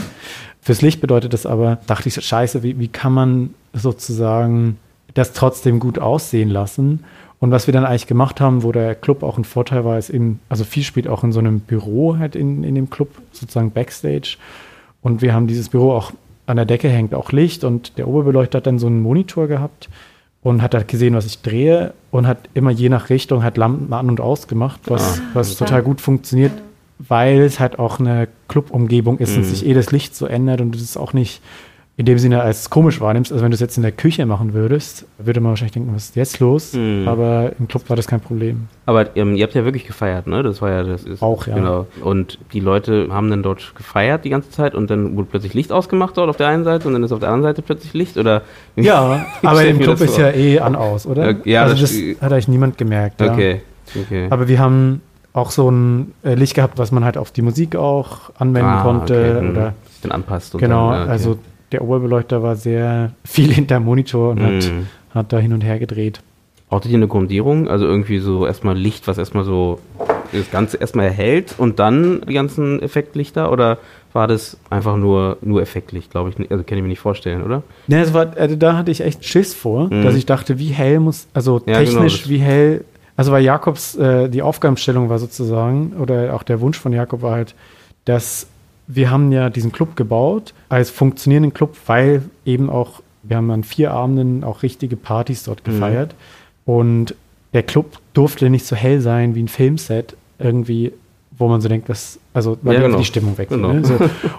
Fürs 0.62 0.82
Licht 0.82 1.02
bedeutet 1.02 1.34
das 1.34 1.46
aber, 1.46 1.80
dachte 1.88 2.10
ich, 2.10 2.16
scheiße, 2.16 2.62
wie, 2.62 2.78
wie 2.80 2.88
kann 2.88 3.14
man 3.14 3.54
sozusagen 3.74 4.78
das 5.16 5.34
trotzdem 5.34 5.80
gut 5.80 5.98
aussehen 5.98 6.50
lassen? 6.50 7.04
Und 7.40 7.52
was 7.52 7.68
wir 7.68 7.74
dann 7.74 7.86
eigentlich 7.86 8.06
gemacht 8.06 8.42
haben, 8.42 8.64
wo 8.64 8.72
der 8.72 8.96
Club 8.96 9.24
auch 9.24 9.38
ein 9.38 9.46
Vorteil 9.46 9.86
war, 9.86 9.98
ist 9.98 10.10
eben, 10.10 10.40
also 10.50 10.66
viel 10.66 10.84
spielt 10.84 11.08
auch 11.08 11.24
in 11.24 11.32
so 11.32 11.40
einem 11.40 11.62
Büro 11.62 12.18
halt 12.18 12.36
in, 12.36 12.64
in 12.64 12.76
dem 12.76 12.90
Club, 12.90 13.10
sozusagen 13.32 13.72
Backstage. 13.72 14.38
Und 15.02 15.22
wir 15.22 15.34
haben 15.34 15.48
dieses 15.48 15.70
Büro 15.70 15.94
auch 15.94 16.12
an 16.46 16.58
der 16.58 16.66
Decke 16.66 16.90
hängt 16.90 17.14
auch 17.14 17.32
Licht 17.32 17.64
und 17.64 17.98
der 17.98 18.08
Oberbeleuchter 18.08 18.58
hat 18.58 18.68
dann 18.68 18.80
so 18.80 18.88
einen 18.88 19.02
Monitor 19.02 19.48
gehabt 19.48 19.88
und 20.41 20.62
hat 20.62 20.74
halt 20.74 20.88
gesehen, 20.88 21.15
was 21.15 21.25
ich 21.25 21.41
drehe 21.41 21.93
und 22.12 22.27
hat 22.27 22.38
immer 22.53 22.72
je 22.72 22.89
nach 22.89 23.10
Richtung 23.10 23.43
halt 23.43 23.58
Lampen 23.58 23.91
an 23.93 24.10
und 24.10 24.22
aus 24.22 24.48
gemacht, 24.48 24.81
was, 24.86 25.19
ah, 25.19 25.24
was 25.34 25.55
total 25.55 25.84
gut 25.84 26.01
funktioniert, 26.01 26.53
weil 27.00 27.41
es 27.41 27.60
halt 27.60 27.79
auch 27.79 28.00
eine 28.00 28.27
Clubumgebung 28.48 29.19
ist 29.19 29.31
mhm. 29.31 29.38
und 29.38 29.43
sich 29.46 29.65
eh 29.65 29.74
das 29.74 29.91
Licht 29.91 30.15
so 30.15 30.25
ändert 30.25 30.62
und 30.62 30.75
es 30.75 30.81
ist 30.81 30.98
auch 30.98 31.13
nicht 31.13 31.41
in 32.00 32.06
dem 32.06 32.18
Sinne 32.18 32.41
als 32.41 32.70
komisch 32.70 33.01
wahrnimmst. 33.01 33.29
Also 33.29 33.44
wenn 33.44 33.51
du 33.51 33.56
es 33.56 33.60
jetzt 33.60 33.75
in 33.75 33.84
der 33.84 33.91
Küche 33.91 34.25
machen 34.25 34.53
würdest, 34.53 35.06
würde 35.18 35.41
man 35.41 35.50
wahrscheinlich 35.50 35.74
denken, 35.74 35.94
was 35.94 36.06
ist 36.06 36.15
jetzt 36.15 36.39
los? 36.39 36.72
Mhm. 36.72 37.06
Aber 37.06 37.51
im 37.60 37.68
Club 37.68 37.89
war 37.89 37.98
das 37.98 38.08
kein 38.08 38.22
Problem. 38.22 38.70
Aber 38.86 39.18
ähm, 39.18 39.36
ihr 39.36 39.44
habt 39.44 39.53
ja 39.53 39.65
wirklich 39.65 39.86
gefeiert, 39.86 40.25
ne? 40.25 40.41
Das 40.41 40.62
war 40.62 40.70
ja 40.72 40.84
das 40.84 41.03
ist 41.03 41.22
auch 41.22 41.46
ja. 41.46 41.56
Genau. 41.56 41.88
Und 42.01 42.38
die 42.53 42.62
Leute 42.62 43.10
haben 43.12 43.29
dann 43.29 43.44
dort 43.44 43.75
gefeiert 43.75 44.24
die 44.24 44.29
ganze 44.29 44.50
Zeit 44.50 44.75
und 44.75 44.89
dann 44.89 45.18
wurde 45.18 45.27
plötzlich 45.29 45.53
Licht 45.53 45.74
ausgemacht 45.74 46.15
dort 46.15 46.30
auf 46.30 46.38
der 46.38 46.47
einen 46.47 46.63
Seite 46.63 46.88
und 46.88 46.93
dann 46.93 47.04
ist 47.04 47.12
auf 47.12 47.19
der 47.19 47.28
anderen 47.28 47.54
Seite 47.54 47.62
plötzlich 47.62 47.93
Licht 47.93 48.15
oder? 48.17 48.43
Ja, 48.78 49.26
aber 49.43 49.65
im 49.65 49.80
Club 49.80 50.00
ist 50.00 50.17
ja 50.17 50.32
eh 50.32 50.60
an 50.60 50.78
aus, 50.78 51.06
oder? 51.06 51.36
Ja, 51.45 51.63
also 51.63 51.76
das, 51.76 51.91
das 51.91 52.21
hat 52.21 52.32
eigentlich 52.32 52.47
niemand 52.47 52.78
gemerkt. 52.78 53.21
Okay. 53.21 53.60
Ja. 53.93 54.02
okay. 54.02 54.28
Aber 54.30 54.47
wir 54.47 54.58
haben 54.58 55.02
auch 55.34 55.52
so 55.52 55.69
ein 55.69 56.13
äh, 56.24 56.36
Licht 56.36 56.56
gehabt, 56.56 56.78
was 56.78 56.93
man 56.93 57.04
halt 57.04 57.17
auf 57.17 57.32
die 57.32 57.41
Musik 57.41 57.76
auch 57.76 58.30
anwenden 58.39 58.69
ah, 58.69 58.84
konnte 58.84 59.15
okay. 59.15 59.41
Mhm. 59.41 59.50
oder 59.50 59.74
dann 60.02 60.12
anpasst. 60.13 60.58
genau, 60.58 60.91
dann, 60.91 60.97
ja, 60.97 61.04
okay. 61.04 61.12
also 61.12 61.39
der 61.71 61.84
Oberbeleuchter 61.84 62.43
war 62.43 62.55
sehr 62.55 63.12
viel 63.25 63.51
hinter 63.53 63.79
Monitor 63.79 64.32
und 64.32 64.41
mm. 64.41 64.45
hat, 64.45 64.71
mhm. 64.71 64.88
hat 65.12 65.34
da 65.34 65.39
hin 65.39 65.53
und 65.53 65.62
her 65.62 65.79
gedreht. 65.79 66.21
Brauchtet 66.69 66.91
ihr 66.91 66.97
eine 66.97 67.08
Grundierung? 67.08 67.67
Also 67.67 67.86
irgendwie 67.86 68.19
so 68.19 68.45
erstmal 68.45 68.77
Licht, 68.77 69.08
was 69.08 69.17
erstmal 69.17 69.43
so 69.43 69.79
das 70.32 70.51
Ganze 70.51 70.77
erstmal 70.77 71.05
erhält 71.05 71.55
und 71.58 71.79
dann 71.79 72.21
die 72.27 72.34
ganzen 72.34 72.82
Effektlichter? 72.82 73.51
Oder 73.51 73.79
war 74.13 74.27
das 74.27 74.58
einfach 74.69 74.95
nur, 74.95 75.38
nur 75.41 75.62
Effektlicht, 75.62 76.12
glaube 76.12 76.29
ich? 76.29 76.51
Also 76.51 76.63
kann 76.63 76.77
ich 76.77 76.84
mir 76.84 76.89
nicht 76.89 76.99
vorstellen, 76.99 77.43
oder? 77.43 77.63
Ne, 77.88 78.01
es 78.01 78.13
war, 78.13 78.38
also 78.38 78.55
da 78.55 78.77
hatte 78.77 78.91
ich 78.91 79.01
echt 79.01 79.25
Schiss 79.25 79.53
vor, 79.53 79.91
mhm. 79.91 80.03
dass 80.03 80.15
ich 80.15 80.25
dachte, 80.25 80.60
wie 80.60 80.69
hell 80.69 80.99
muss, 80.99 81.27
also 81.34 81.62
ja, 81.65 81.79
genau, 81.79 81.79
technisch, 81.79 82.23
genau, 82.23 82.36
wie 82.36 82.39
hell, 82.39 82.86
also 83.15 83.32
weil 83.32 83.43
Jakobs, 83.43 83.95
äh, 83.95 84.29
die 84.29 84.41
Aufgabenstellung 84.41 85.10
war 85.10 85.19
sozusagen, 85.19 85.93
oder 85.99 86.36
auch 86.36 86.43
der 86.43 86.62
Wunsch 86.62 86.79
von 86.79 86.93
Jakob 86.93 87.21
war 87.21 87.34
halt, 87.34 87.55
dass 88.05 88.47
wir 88.91 89.12
haben 89.12 89.32
ja 89.32 89.52
diesen 89.52 89.71
Club 89.71 89.95
gebaut 89.95 90.54
als 90.67 90.89
funktionierenden 90.89 91.54
Club, 91.54 91.78
weil 91.86 92.23
eben 92.43 92.71
auch, 92.71 93.02
wir 93.21 93.38
haben 93.38 93.52
an 93.52 93.63
vier 93.63 93.91
Abenden 93.91 94.43
auch 94.43 94.63
richtige 94.63 94.95
Partys 94.95 95.43
dort 95.43 95.65
mhm. 95.65 95.71
gefeiert. 95.71 96.15
Mhm. 96.65 96.73
Und 96.73 97.15
der 97.54 97.63
Club 97.63 97.99
durfte 98.13 98.49
nicht 98.49 98.65
so 98.65 98.75
hell 98.75 98.99
sein 98.99 99.36
wie 99.36 99.43
ein 99.43 99.47
Filmset, 99.47 100.17
irgendwie, 100.39 100.91
wo 101.38 101.47
man 101.47 101.62
so 101.62 101.69
denkt, 101.69 101.88
dass, 101.88 102.19
also 102.34 102.58
weil 102.63 102.75
ja, 102.75 102.82
genau. 102.82 102.97
die 102.97 103.06
Stimmung 103.06 103.38
wechselt. 103.38 103.62
Genau. 103.62 103.73
Ne? 103.73 103.86
So. 103.86 103.93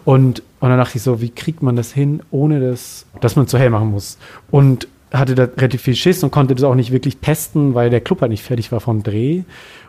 Und, 0.04 0.42
und 0.58 0.68
dann 0.68 0.78
dachte 0.78 0.96
ich 0.96 1.02
so, 1.02 1.20
wie 1.20 1.30
kriegt 1.30 1.62
man 1.62 1.76
das 1.76 1.92
hin, 1.92 2.20
ohne 2.32 2.58
das, 2.58 3.06
dass 3.20 3.36
man 3.36 3.46
so 3.46 3.56
hell 3.56 3.70
machen 3.70 3.92
muss? 3.92 4.18
Und 4.50 4.88
hatte 5.12 5.34
da 5.34 5.44
relativ 5.44 5.82
viel 5.82 5.94
Schiss 5.94 6.22
und 6.24 6.30
konnte 6.30 6.54
das 6.54 6.64
auch 6.64 6.74
nicht 6.74 6.90
wirklich 6.92 7.18
testen, 7.18 7.74
weil 7.74 7.90
der 7.90 8.00
Club 8.00 8.20
halt 8.20 8.30
nicht 8.30 8.42
fertig 8.42 8.70
war 8.72 8.80
vom 8.80 9.02
Dreh. 9.02 9.42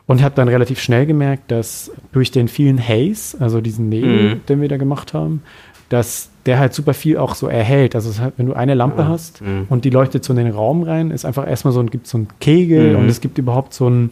Und 0.07 0.21
habe 0.21 0.35
dann 0.35 0.47
relativ 0.47 0.81
schnell 0.81 1.05
gemerkt, 1.05 1.51
dass 1.51 1.91
durch 2.11 2.31
den 2.31 2.47
vielen 2.47 2.79
Haze, 2.79 3.39
also 3.39 3.61
diesen 3.61 3.87
Nebel, 3.87 4.35
mhm. 4.35 4.45
den 4.47 4.61
wir 4.61 4.67
da 4.67 4.77
gemacht 4.77 5.13
haben, 5.13 5.41
dass 5.89 6.29
der 6.45 6.57
halt 6.57 6.73
super 6.73 6.93
viel 6.93 7.17
auch 7.17 7.35
so 7.35 7.47
erhält. 7.47 7.95
Also 7.95 8.19
halt, 8.21 8.33
wenn 8.37 8.45
du 8.47 8.53
eine 8.53 8.73
Lampe 8.73 9.03
mhm. 9.03 9.07
hast 9.07 9.41
mhm. 9.41 9.65
und 9.69 9.85
die 9.85 9.89
leuchtet 9.89 10.23
so 10.23 10.33
in 10.33 10.37
den 10.37 10.51
Raum 10.51 10.83
rein, 10.83 11.11
ist 11.11 11.25
einfach 11.25 11.47
erstmal 11.47 11.73
so 11.73 11.79
ein, 11.79 11.89
gibt 11.89 12.07
so 12.07 12.17
ein 12.17 12.27
Kegel 12.39 12.95
und 12.95 13.03
mhm. 13.03 13.09
es 13.09 13.21
gibt 13.21 13.37
überhaupt 13.37 13.73
so 13.73 13.89
ein, 13.89 14.09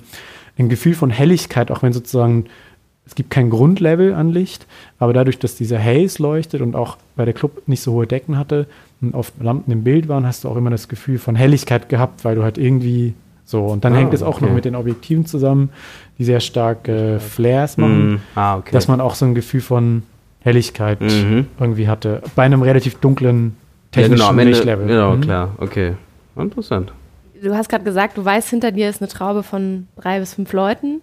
ein 0.58 0.70
Gefühl 0.70 0.94
von 0.94 1.10
Helligkeit, 1.10 1.72
auch 1.72 1.82
wenn 1.82 1.94
sozusagen 1.94 2.46
es 3.10 3.16
gibt 3.16 3.32
kein 3.32 3.50
Grundlevel 3.50 4.14
an 4.14 4.30
Licht, 4.30 4.68
aber 5.00 5.14
dadurch, 5.14 5.40
dass 5.40 5.56
dieser 5.56 5.84
Haze 5.84 6.22
leuchtet 6.22 6.62
und 6.62 6.76
auch 6.76 6.98
weil 7.16 7.26
der 7.26 7.34
Club 7.34 7.64
nicht 7.66 7.82
so 7.82 7.94
hohe 7.94 8.06
Decken 8.06 8.38
hatte 8.38 8.68
und 9.02 9.16
oft 9.16 9.34
Lampen 9.42 9.72
im 9.72 9.84
Bild 9.84 10.08
waren, 10.08 10.28
hast 10.28 10.44
du 10.44 10.50
auch 10.50 10.56
immer 10.56 10.70
das 10.70 10.90
Gefühl 10.90 11.18
von 11.18 11.36
Helligkeit 11.36 11.90
gehabt, 11.90 12.24
weil 12.24 12.36
du 12.36 12.44
halt 12.44 12.60
irgendwie 12.60 13.16
so, 13.50 13.66
und 13.66 13.84
dann 13.84 13.94
ah, 13.94 13.96
hängt 13.96 14.14
es 14.14 14.22
auch 14.22 14.36
okay. 14.36 14.46
noch 14.46 14.54
mit 14.54 14.64
den 14.64 14.76
Objektiven 14.76 15.26
zusammen, 15.26 15.72
die 16.20 16.24
sehr 16.24 16.40
stark 16.40 16.88
äh, 16.88 17.18
Flares 17.18 17.78
machen, 17.78 18.12
mm, 18.12 18.22
ah, 18.36 18.58
okay. 18.58 18.70
dass 18.74 18.88
man 18.88 19.02
auch 19.02 19.16
so 19.16 19.26
ein 19.26 19.34
Gefühl 19.34 19.62
von 19.62 20.04
Helligkeit 20.42 21.02
mhm. 21.02 21.48
irgendwie 21.60 21.88
hatte. 21.88 22.22
Bei 22.36 22.44
einem 22.44 22.62
relativ 22.62 23.00
dunklen 23.00 23.56
technischen 23.90 24.22
ja, 24.22 24.30
genau, 24.30 24.44
Lichtlevel. 24.44 24.86
Genau, 24.86 25.16
mhm. 25.16 25.22
klar, 25.22 25.56
okay. 25.58 25.94
Interessant. 26.36 26.94
Du 27.42 27.56
hast 27.56 27.70
gerade 27.70 27.84
gesagt, 27.84 28.20
du 28.20 28.24
weißt, 28.24 28.52
hinter 28.52 28.72
dir 28.72 28.88
ist 28.88 29.02
eine 29.02 29.10
Traube 29.10 29.42
von 29.42 29.88
drei 30.00 30.20
bis 30.20 30.36
fünf 30.36 30.54
Leuten. 30.54 31.02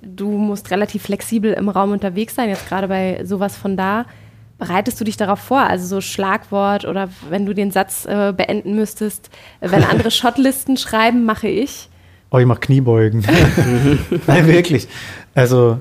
Du 0.00 0.30
musst 0.30 0.70
relativ 0.70 1.02
flexibel 1.02 1.52
im 1.52 1.68
Raum 1.68 1.90
unterwegs 1.90 2.36
sein, 2.36 2.48
jetzt 2.48 2.68
gerade 2.68 2.86
bei 2.86 3.24
sowas 3.24 3.56
von 3.56 3.76
da. 3.76 4.06
Bereitest 4.58 5.00
du 5.00 5.04
dich 5.04 5.16
darauf 5.16 5.38
vor? 5.38 5.60
Also 5.60 5.86
so 5.86 6.00
Schlagwort 6.00 6.84
oder 6.84 7.08
wenn 7.30 7.46
du 7.46 7.54
den 7.54 7.70
Satz 7.70 8.04
äh, 8.06 8.32
beenden 8.36 8.74
müsstest, 8.74 9.30
wenn 9.60 9.84
andere 9.84 10.10
Shotlisten 10.10 10.76
schreiben, 10.76 11.24
mache 11.24 11.48
ich. 11.48 11.88
Oh, 12.30 12.38
ich 12.38 12.46
mache 12.46 12.60
Kniebeugen. 12.60 13.24
Nein, 14.26 14.46
wirklich. 14.48 14.88
Also 15.34 15.78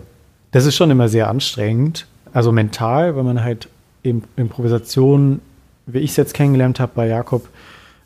das 0.52 0.66
ist 0.66 0.76
schon 0.76 0.92
immer 0.92 1.10
sehr 1.10 1.28
anstrengend. 1.28 2.06
Also 2.34 2.52
mental, 2.52 3.16
weil 3.16 3.24
man 3.24 3.44
halt 3.44 3.68
eben 4.04 4.24
Improvisation, 4.36 5.42
wie 5.88 6.00
ich 6.00 6.12
es 6.12 6.18
jetzt 6.18 6.34
kennengelernt 6.34 6.80
habe 6.80 6.92
bei 6.96 7.08
Jakob, 7.08 7.48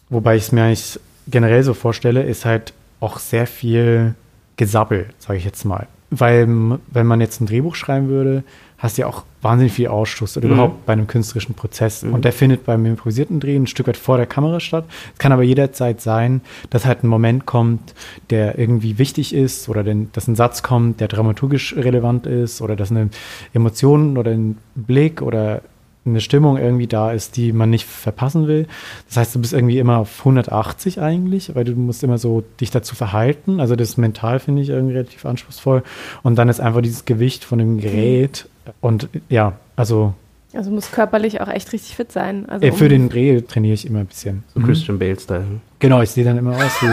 wobei 0.09 0.37
ich 0.37 0.43
es 0.43 0.51
mir 0.51 0.63
eigentlich 0.63 0.99
generell 1.27 1.63
so 1.63 1.73
vorstelle, 1.73 2.23
ist 2.23 2.45
halt 2.45 2.73
auch 2.99 3.19
sehr 3.19 3.45
viel 3.45 4.15
Gesabbel, 4.55 5.07
sage 5.19 5.37
ich 5.37 5.45
jetzt 5.45 5.65
mal. 5.65 5.87
Weil 6.11 6.47
wenn 6.47 7.07
man 7.07 7.21
jetzt 7.21 7.41
ein 7.41 7.47
Drehbuch 7.47 7.75
schreiben 7.75 8.09
würde, 8.09 8.43
hast 8.77 8.97
du 8.97 9.03
ja 9.03 9.07
auch 9.07 9.23
wahnsinnig 9.41 9.73
viel 9.73 9.87
Ausstoß 9.87 10.37
oder 10.37 10.47
mhm. 10.47 10.53
überhaupt 10.53 10.85
bei 10.85 10.93
einem 10.93 11.07
künstlerischen 11.07 11.55
Prozess. 11.55 12.03
Mhm. 12.03 12.13
Und 12.13 12.25
der 12.25 12.33
findet 12.33 12.65
beim 12.65 12.85
improvisierten 12.85 13.39
Drehen 13.39 13.63
ein 13.63 13.67
Stück 13.67 13.87
weit 13.87 13.97
vor 13.97 14.17
der 14.17 14.25
Kamera 14.25 14.59
statt. 14.59 14.85
Es 15.13 15.19
kann 15.19 15.31
aber 15.31 15.43
jederzeit 15.43 16.01
sein, 16.01 16.41
dass 16.69 16.85
halt 16.85 17.03
ein 17.03 17.07
Moment 17.07 17.45
kommt, 17.45 17.93
der 18.29 18.57
irgendwie 18.57 18.97
wichtig 18.97 19.33
ist 19.33 19.69
oder 19.69 19.83
den, 19.83 20.11
dass 20.13 20.27
ein 20.27 20.35
Satz 20.35 20.63
kommt, 20.63 20.99
der 20.99 21.07
dramaturgisch 21.07 21.75
relevant 21.75 22.25
ist 22.25 22.61
oder 22.61 22.75
dass 22.75 22.91
eine 22.91 23.09
Emotion 23.53 24.17
oder 24.17 24.31
ein 24.31 24.57
Blick 24.75 25.21
oder 25.21 25.61
eine 26.05 26.21
Stimmung 26.21 26.57
irgendwie 26.57 26.87
da 26.87 27.11
ist, 27.11 27.37
die 27.37 27.53
man 27.53 27.69
nicht 27.69 27.85
verpassen 27.85 28.47
will. 28.47 28.67
Das 29.07 29.17
heißt, 29.17 29.35
du 29.35 29.41
bist 29.41 29.53
irgendwie 29.53 29.77
immer 29.77 29.99
auf 29.99 30.19
180 30.19 30.99
eigentlich, 30.99 31.53
weil 31.53 31.63
du 31.63 31.73
musst 31.73 32.03
immer 32.03 32.17
so 32.17 32.43
dich 32.59 32.71
dazu 32.71 32.95
verhalten. 32.95 33.59
Also 33.59 33.75
das 33.75 33.97
mental 33.97 34.39
finde 34.39 34.63
ich 34.63 34.69
irgendwie 34.69 34.93
relativ 34.93 35.25
anspruchsvoll. 35.25 35.83
Und 36.23 36.37
dann 36.37 36.49
ist 36.49 36.59
einfach 36.59 36.81
dieses 36.81 37.05
Gewicht 37.05 37.43
von 37.43 37.59
dem 37.59 37.79
Gerät 37.79 38.47
und 38.79 39.09
ja, 39.29 39.53
also 39.75 40.13
also 40.53 40.69
muss 40.69 40.91
körperlich 40.91 41.39
auch 41.39 41.47
echt 41.47 41.71
richtig 41.71 41.95
fit 41.95 42.11
sein. 42.11 42.45
Also 42.49 42.65
äh, 42.65 42.73
für 42.73 42.83
um 42.83 42.89
den 42.89 43.07
Dreh 43.07 43.39
trainiere 43.39 43.73
ich 43.73 43.85
immer 43.85 43.99
ein 43.99 44.07
bisschen. 44.07 44.43
So 44.53 44.59
mhm. 44.59 44.65
Christian 44.65 44.99
Bale-Style. 44.99 45.45
Genau, 45.79 46.01
ich 46.01 46.09
sehe 46.11 46.25
dann 46.25 46.37
immer 46.37 46.57
aus 46.57 46.81
wie 46.81 46.87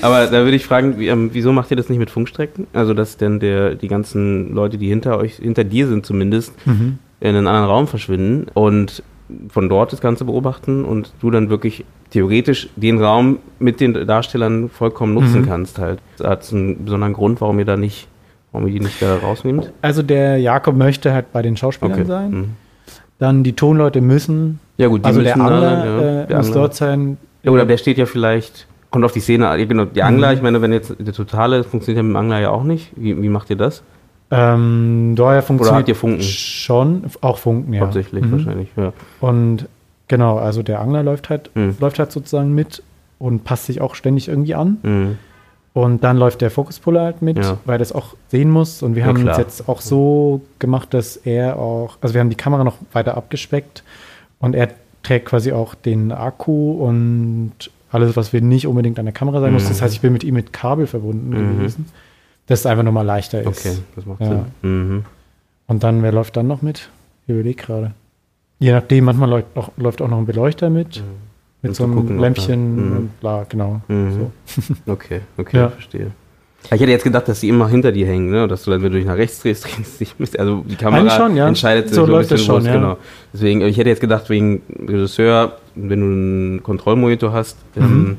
Aber 0.02 0.26
da 0.26 0.44
würde 0.44 0.56
ich 0.56 0.64
fragen, 0.64 0.98
wie, 0.98 1.08
ähm, 1.08 1.30
wieso 1.32 1.52
macht 1.52 1.70
ihr 1.70 1.76
das 1.76 1.88
nicht 1.88 1.98
mit 1.98 2.10
Funkstrecken? 2.10 2.66
Also, 2.72 2.94
dass 2.94 3.16
denn 3.16 3.40
der, 3.40 3.74
die 3.74 3.88
ganzen 3.88 4.54
Leute, 4.54 4.78
die 4.78 4.88
hinter 4.88 5.18
euch, 5.18 5.36
hinter 5.36 5.64
dir 5.64 5.86
sind 5.86 6.06
zumindest, 6.06 6.54
mhm. 6.66 6.98
in 7.20 7.28
einen 7.28 7.46
anderen 7.46 7.68
Raum 7.68 7.86
verschwinden 7.86 8.46
und 8.54 9.02
von 9.48 9.68
dort 9.68 9.92
das 9.92 10.00
Ganze 10.00 10.24
beobachten 10.24 10.84
und 10.84 11.12
du 11.20 11.30
dann 11.30 11.48
wirklich 11.48 11.84
theoretisch 12.10 12.68
den 12.76 13.02
Raum 13.02 13.38
mit 13.58 13.80
den 13.80 14.06
Darstellern 14.06 14.68
vollkommen 14.68 15.14
nutzen 15.14 15.42
mhm. 15.42 15.46
kannst 15.46 15.78
halt. 15.78 16.00
Hat 16.22 16.42
es 16.42 16.52
einen 16.52 16.84
besonderen 16.84 17.14
Grund, 17.14 17.40
warum 17.40 17.58
ihr 17.58 17.64
da 17.64 17.76
nicht, 17.76 18.08
warum 18.52 18.68
ihr 18.68 18.74
die 18.74 18.80
nicht 18.80 19.00
da 19.00 19.16
rausnehmt? 19.16 19.72
Also 19.82 20.02
der 20.02 20.38
Jakob 20.38 20.76
möchte 20.76 21.12
halt 21.12 21.32
bei 21.32 21.42
den 21.42 21.56
Schauspielern 21.56 22.00
okay. 22.00 22.04
sein. 22.04 22.30
Mhm. 22.30 22.50
Dann 23.18 23.44
die 23.44 23.54
Tonleute 23.54 24.00
müssen. 24.00 24.60
Ja 24.76 24.88
gut, 24.88 25.02
die 25.02 25.06
also 25.06 25.20
müssen 25.20 25.38
der 25.38 25.46
Angler, 25.46 25.60
da, 25.60 25.84
ja, 25.84 26.22
äh, 26.22 26.26
der 26.26 26.36
muss 26.36 26.46
Angler. 26.48 26.60
dort 26.60 26.74
sein. 26.74 27.16
Ja, 27.42 27.50
oder 27.50 27.64
der 27.64 27.76
steht 27.76 27.98
ja 27.98 28.06
vielleicht 28.06 28.66
kommt 28.94 29.04
auf 29.04 29.10
die 29.10 29.18
Szene, 29.18 29.66
genau, 29.66 29.86
die 29.86 30.04
Angler, 30.04 30.28
mhm. 30.28 30.36
ich 30.36 30.42
meine, 30.42 30.62
wenn 30.62 30.72
jetzt 30.72 30.94
der 31.00 31.12
totale, 31.12 31.64
funktioniert 31.64 31.96
ja 31.96 32.02
mit 32.04 32.12
dem 32.12 32.16
Angler 32.16 32.38
ja 32.38 32.50
auch 32.50 32.62
nicht. 32.62 32.92
Wie, 32.94 33.20
wie 33.20 33.28
macht 33.28 33.50
ihr 33.50 33.56
das? 33.56 33.82
Ähm, 34.30 35.14
daher 35.16 35.42
funktioniert 35.42 35.72
Oder 35.72 35.78
habt 35.80 35.88
ihr 35.88 35.96
Funken? 35.96 36.22
Schon, 36.22 37.02
auch 37.20 37.38
Funken, 37.38 37.74
ja. 37.74 37.80
Hauptsächlich 37.80 38.24
mhm. 38.24 38.30
wahrscheinlich, 38.30 38.68
ja. 38.76 38.92
Und 39.18 39.66
genau, 40.06 40.38
also 40.38 40.62
der 40.62 40.80
Angler 40.80 41.02
läuft 41.02 41.28
halt, 41.28 41.50
mhm. 41.56 41.74
läuft 41.80 41.98
halt 41.98 42.12
sozusagen 42.12 42.54
mit 42.54 42.84
und 43.18 43.42
passt 43.42 43.66
sich 43.66 43.80
auch 43.80 43.96
ständig 43.96 44.28
irgendwie 44.28 44.54
an. 44.54 44.78
Mhm. 44.84 45.18
Und 45.72 46.04
dann 46.04 46.16
läuft 46.16 46.40
der 46.40 46.52
Fokuspuller 46.52 47.02
halt 47.02 47.20
mit, 47.20 47.38
ja. 47.38 47.58
weil 47.64 47.78
das 47.78 47.90
auch 47.90 48.14
sehen 48.28 48.48
muss. 48.48 48.80
Und 48.84 48.94
wir 48.94 49.02
ja, 49.02 49.08
haben 49.08 49.26
es 49.26 49.38
jetzt 49.38 49.68
auch 49.68 49.80
so 49.80 50.40
gemacht, 50.60 50.94
dass 50.94 51.16
er 51.16 51.58
auch, 51.58 51.98
also 52.00 52.14
wir 52.14 52.20
haben 52.20 52.30
die 52.30 52.36
Kamera 52.36 52.62
noch 52.62 52.76
weiter 52.92 53.16
abgespeckt 53.16 53.82
und 54.38 54.54
er 54.54 54.68
trägt 55.02 55.26
quasi 55.26 55.50
auch 55.50 55.74
den 55.74 56.12
Akku 56.12 56.74
und 56.74 57.54
alles, 57.94 58.16
was 58.16 58.32
wir 58.32 58.40
nicht 58.40 58.66
unbedingt 58.66 58.98
an 58.98 59.06
der 59.06 59.14
Kamera 59.14 59.40
sein 59.40 59.50
mhm. 59.50 59.54
muss. 59.54 59.68
Das 59.68 59.80
heißt, 59.80 59.94
ich 59.94 60.00
bin 60.00 60.12
mit 60.12 60.24
ihm 60.24 60.34
mit 60.34 60.52
Kabel 60.52 60.86
verbunden 60.86 61.30
mhm. 61.30 61.58
gewesen, 61.58 61.86
dass 62.46 62.60
es 62.60 62.66
einfach 62.66 62.82
nochmal 62.82 63.06
leichter 63.06 63.40
ist. 63.40 63.46
Okay, 63.46 63.78
das 63.94 64.06
macht 64.06 64.20
ja. 64.20 64.28
Sinn. 64.28 64.44
Mhm. 64.62 65.04
Und 65.66 65.82
dann, 65.82 66.02
wer 66.02 66.12
läuft 66.12 66.36
dann 66.36 66.46
noch 66.46 66.62
mit? 66.62 66.90
Ich 67.26 67.32
überlege 67.32 67.62
gerade. 67.62 67.92
Je 68.58 68.72
nachdem, 68.72 69.04
manchmal 69.04 69.30
läuft 69.30 69.56
auch, 69.56 69.70
läuft 69.76 70.02
auch 70.02 70.08
noch 70.08 70.18
ein 70.18 70.26
Beleuchter 70.26 70.70
mit. 70.70 70.98
Mhm. 70.98 71.04
Mit 71.62 71.74
so 71.74 71.84
einem 71.84 71.94
gucken, 71.94 72.18
Lämpchen 72.18 72.76
mhm. 72.76 72.96
und 72.96 73.20
bla, 73.20 73.46
genau. 73.48 73.80
Mhm. 73.88 74.12
So. 74.12 74.74
Okay, 74.92 75.20
okay, 75.38 75.56
ja. 75.56 75.68
verstehe. 75.70 76.10
Ich 76.64 76.80
hätte 76.80 76.90
jetzt 76.90 77.04
gedacht, 77.04 77.28
dass 77.28 77.40
die 77.40 77.48
immer 77.48 77.68
hinter 77.68 77.92
dir 77.92 78.06
hängen, 78.06 78.30
ne? 78.30 78.48
dass 78.48 78.64
du 78.64 78.70
dann, 78.70 78.82
wenn 78.82 78.92
du 78.92 78.98
dich 78.98 79.06
nach 79.06 79.16
rechts 79.16 79.40
drehst, 79.40 79.64
drehst 79.76 80.00
dich, 80.00 80.14
also 80.38 80.64
die 80.66 80.76
Kamera 80.76 81.10
schon, 81.10 81.36
ja. 81.36 81.46
entscheidet 81.46 81.88
sich 81.88 81.94
so, 81.94 82.06
so 82.06 82.12
läuft 82.12 82.30
ein 82.30 82.36
bisschen, 82.36 82.46
schon, 82.46 82.64
ja. 82.64 82.74
genau. 82.74 82.96
Deswegen, 83.32 83.60
ich 83.62 83.76
hätte 83.76 83.90
jetzt 83.90 84.00
gedacht, 84.00 84.30
wegen 84.30 84.62
Regisseur, 84.88 85.58
wenn 85.74 86.00
du 86.00 86.06
einen 86.06 86.62
Kontrollmonitor 86.62 87.32
hast, 87.32 87.58
mhm. 87.76 87.82
ähm, 87.82 88.18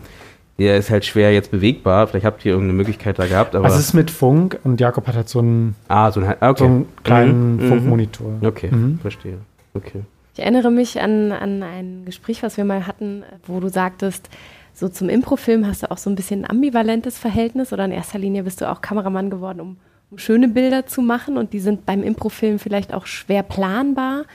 der 0.57 0.77
ist 0.77 0.89
halt 0.89 1.05
schwer 1.05 1.33
jetzt 1.33 1.51
bewegbar. 1.51 2.07
Vielleicht 2.07 2.25
habt 2.25 2.45
ihr 2.45 2.53
irgendeine 2.53 2.77
Möglichkeit 2.77 3.19
da 3.19 3.25
gehabt. 3.25 3.55
Aber 3.55 3.65
also 3.65 3.77
es 3.77 3.87
ist 3.87 3.93
mit 3.93 4.09
Funk 4.09 4.57
und 4.63 4.79
Jakob 4.79 5.05
hat 5.07 5.15
halt 5.15 5.27
so 5.27 5.39
einen, 5.39 5.75
ah, 5.89 6.11
so 6.11 6.21
einen, 6.21 6.31
okay. 6.39 6.53
so 6.57 6.65
einen 6.65 6.85
kleinen 7.03 7.55
mhm. 7.57 7.67
Funkmonitor. 7.67 8.31
Okay, 8.41 8.69
mhm. 8.71 8.99
verstehe. 9.01 9.37
Okay. 9.73 10.03
Ich 10.33 10.41
erinnere 10.41 10.71
mich 10.71 11.01
an, 11.01 11.31
an 11.31 11.63
ein 11.63 12.03
Gespräch, 12.05 12.43
was 12.43 12.57
wir 12.57 12.65
mal 12.65 12.87
hatten, 12.87 13.23
wo 13.47 13.59
du 13.59 13.69
sagtest, 13.69 14.29
so 14.75 14.89
zum 14.89 15.07
Improfilm 15.07 15.65
hast 15.65 15.83
du 15.83 15.91
auch 15.91 15.97
so 15.97 16.09
ein 16.09 16.15
bisschen 16.15 16.43
ein 16.43 16.49
ambivalentes 16.49 17.17
Verhältnis 17.17 17.71
oder 17.71 17.85
in 17.85 17.91
erster 17.91 18.19
Linie 18.19 18.43
bist 18.43 18.59
du 18.59 18.69
auch 18.69 18.81
Kameramann 18.81 19.29
geworden, 19.29 19.61
um, 19.61 19.77
um 20.11 20.17
schöne 20.17 20.49
Bilder 20.49 20.85
zu 20.85 21.01
machen 21.01 21.37
und 21.37 21.53
die 21.53 21.61
sind 21.61 21.85
beim 21.85 22.03
Improfilm 22.03 22.59
vielleicht 22.59 22.93
auch 22.93 23.05
schwer 23.05 23.41
planbar. 23.41 24.25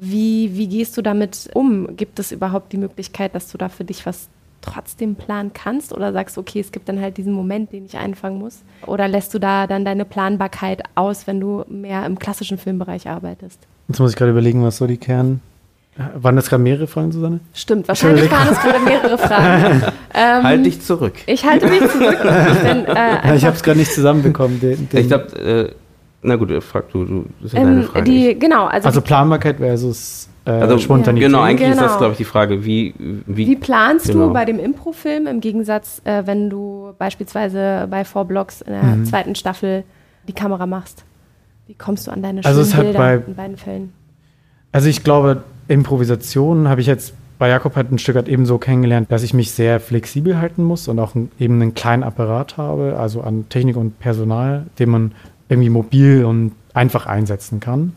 Wie, 0.00 0.56
wie 0.56 0.66
gehst 0.66 0.96
du 0.96 1.02
damit 1.02 1.50
um? 1.52 1.94
Gibt 1.96 2.18
es 2.18 2.32
überhaupt 2.32 2.72
die 2.72 2.78
Möglichkeit, 2.78 3.34
dass 3.34 3.52
du 3.52 3.58
da 3.58 3.68
für 3.68 3.84
dich 3.84 4.06
was 4.06 4.30
trotzdem 4.62 5.14
planen 5.14 5.52
kannst 5.52 5.92
oder 5.92 6.12
sagst, 6.12 6.38
okay, 6.38 6.60
es 6.60 6.72
gibt 6.72 6.88
dann 6.88 7.00
halt 7.00 7.18
diesen 7.18 7.34
Moment, 7.34 7.72
den 7.72 7.84
ich 7.84 7.98
einfangen 7.98 8.38
muss? 8.38 8.62
Oder 8.86 9.08
lässt 9.08 9.34
du 9.34 9.38
da 9.38 9.66
dann 9.66 9.84
deine 9.84 10.06
Planbarkeit 10.06 10.82
aus, 10.94 11.26
wenn 11.26 11.40
du 11.40 11.64
mehr 11.68 12.06
im 12.06 12.18
klassischen 12.18 12.56
Filmbereich 12.56 13.08
arbeitest? 13.08 13.60
Jetzt 13.88 14.00
muss 14.00 14.10
ich 14.10 14.16
gerade 14.16 14.32
überlegen, 14.32 14.62
was 14.62 14.78
so 14.78 14.86
die 14.86 14.98
Kern, 14.98 15.40
waren 16.14 16.36
das 16.36 16.48
gerade 16.48 16.62
mehrere 16.62 16.86
Fragen, 16.86 17.12
Susanne? 17.12 17.40
Stimmt, 17.52 17.88
wahrscheinlich 17.88 18.30
waren 18.30 18.48
es 18.48 18.60
gerade 18.60 18.80
mehrere 18.80 19.18
Fragen. 19.18 19.82
ähm, 20.14 20.42
halt 20.42 20.66
dich 20.66 20.80
zurück. 20.80 21.14
Ich 21.26 21.44
halte 21.44 21.68
mich 21.68 21.80
zurück. 21.80 22.18
Ich, 22.50 22.58
bin, 22.60 22.84
äh, 22.86 23.36
ich 23.36 23.44
habe 23.44 23.56
es 23.56 23.62
gerade 23.62 23.78
nicht 23.78 23.92
zusammenbekommen. 23.92 24.60
Den, 24.60 24.88
den 24.88 25.00
ich 25.00 25.08
glaube, 25.08 25.36
äh, 25.38 25.74
na 26.22 26.36
gut, 26.36 26.50
frag 26.62 26.90
du, 26.90 27.04
du 27.04 27.24
das 27.40 27.46
ist 27.46 27.52
ja 27.54 27.60
ähm, 27.60 27.66
deine 27.66 27.82
Frage. 27.84 28.04
Die, 28.04 28.38
genau, 28.38 28.66
also, 28.66 28.86
also 28.86 29.00
Planbarkeit 29.00 29.56
versus 29.56 30.28
äh, 30.44 30.50
also, 30.50 30.78
Spontanität. 30.78 31.28
Genau, 31.28 31.42
eigentlich 31.42 31.68
genau. 31.68 31.72
ist 31.72 31.80
das, 31.80 31.86
genau. 31.88 31.98
glaube 31.98 32.12
ich, 32.12 32.18
die 32.18 32.24
Frage, 32.24 32.64
wie... 32.64 32.94
Wie, 32.98 33.46
wie 33.46 33.56
planst 33.56 34.08
genau. 34.08 34.26
du 34.26 34.32
bei 34.32 34.44
dem 34.44 34.58
Improfilm 34.58 35.26
im 35.26 35.40
Gegensatz, 35.40 36.00
äh, 36.04 36.22
wenn 36.26 36.50
du 36.50 36.92
beispielsweise 36.98 37.86
bei 37.90 38.04
Four 38.04 38.26
Blocks 38.26 38.60
in 38.60 38.72
der 38.72 38.82
mhm. 38.82 39.04
zweiten 39.04 39.34
Staffel 39.34 39.84
die 40.28 40.32
Kamera 40.32 40.66
machst? 40.66 41.04
Wie 41.66 41.74
kommst 41.74 42.06
du 42.06 42.10
an 42.10 42.22
deine 42.22 42.44
also 42.44 42.64
schönen 42.64 42.84
Bilder 42.84 42.98
bei, 42.98 43.14
in 43.26 43.34
beiden 43.34 43.56
Fällen? 43.56 43.92
Also 44.72 44.88
ich 44.88 45.04
glaube, 45.04 45.42
Improvisation 45.70 46.68
habe 46.68 46.80
ich 46.80 46.86
jetzt 46.86 47.14
bei 47.38 47.48
Jakob 47.48 47.74
halt 47.74 47.90
ein 47.90 47.98
Stück 47.98 48.16
weit 48.16 48.28
eben 48.28 48.44
so 48.44 48.58
kennengelernt, 48.58 49.10
dass 49.10 49.22
ich 49.22 49.32
mich 49.32 49.52
sehr 49.52 49.80
flexibel 49.80 50.38
halten 50.38 50.62
muss 50.62 50.88
und 50.88 50.98
auch 50.98 51.14
eben 51.38 51.62
einen 51.62 51.74
kleinen 51.74 52.02
Apparat 52.02 52.58
habe, 52.58 52.96
also 52.98 53.22
an 53.22 53.48
Technik 53.48 53.76
und 53.76 53.98
Personal, 53.98 54.66
den 54.78 54.90
man 54.90 55.12
irgendwie 55.48 55.70
mobil 55.70 56.24
und 56.24 56.52
einfach 56.74 57.06
einsetzen 57.06 57.60
kann. 57.60 57.94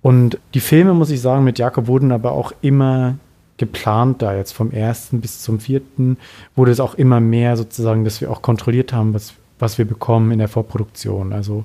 Und 0.00 0.38
die 0.54 0.60
Filme, 0.60 0.94
muss 0.94 1.10
ich 1.10 1.20
sagen, 1.20 1.44
mit 1.44 1.58
Jakob 1.58 1.86
wurden 1.86 2.12
aber 2.12 2.32
auch 2.32 2.52
immer 2.62 3.16
geplant 3.58 4.22
da 4.22 4.34
jetzt 4.34 4.52
vom 4.52 4.70
ersten 4.70 5.20
bis 5.20 5.42
zum 5.42 5.58
vierten 5.58 6.16
wurde 6.54 6.70
es 6.70 6.80
auch 6.80 6.94
immer 6.94 7.20
mehr 7.20 7.56
sozusagen, 7.56 8.04
dass 8.04 8.20
wir 8.20 8.30
auch 8.30 8.40
kontrolliert 8.40 8.92
haben, 8.92 9.12
was, 9.12 9.34
was 9.58 9.76
wir 9.76 9.84
bekommen 9.84 10.30
in 10.30 10.38
der 10.38 10.48
Vorproduktion. 10.48 11.32
Also 11.32 11.64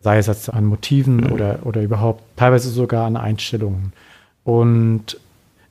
sei 0.00 0.18
es 0.18 0.26
jetzt 0.26 0.52
an 0.52 0.66
Motiven 0.66 1.30
oder, 1.30 1.60
oder 1.64 1.80
überhaupt 1.80 2.22
teilweise 2.36 2.68
sogar 2.68 3.06
an 3.06 3.16
Einstellungen. 3.16 3.92
Und 4.48 5.20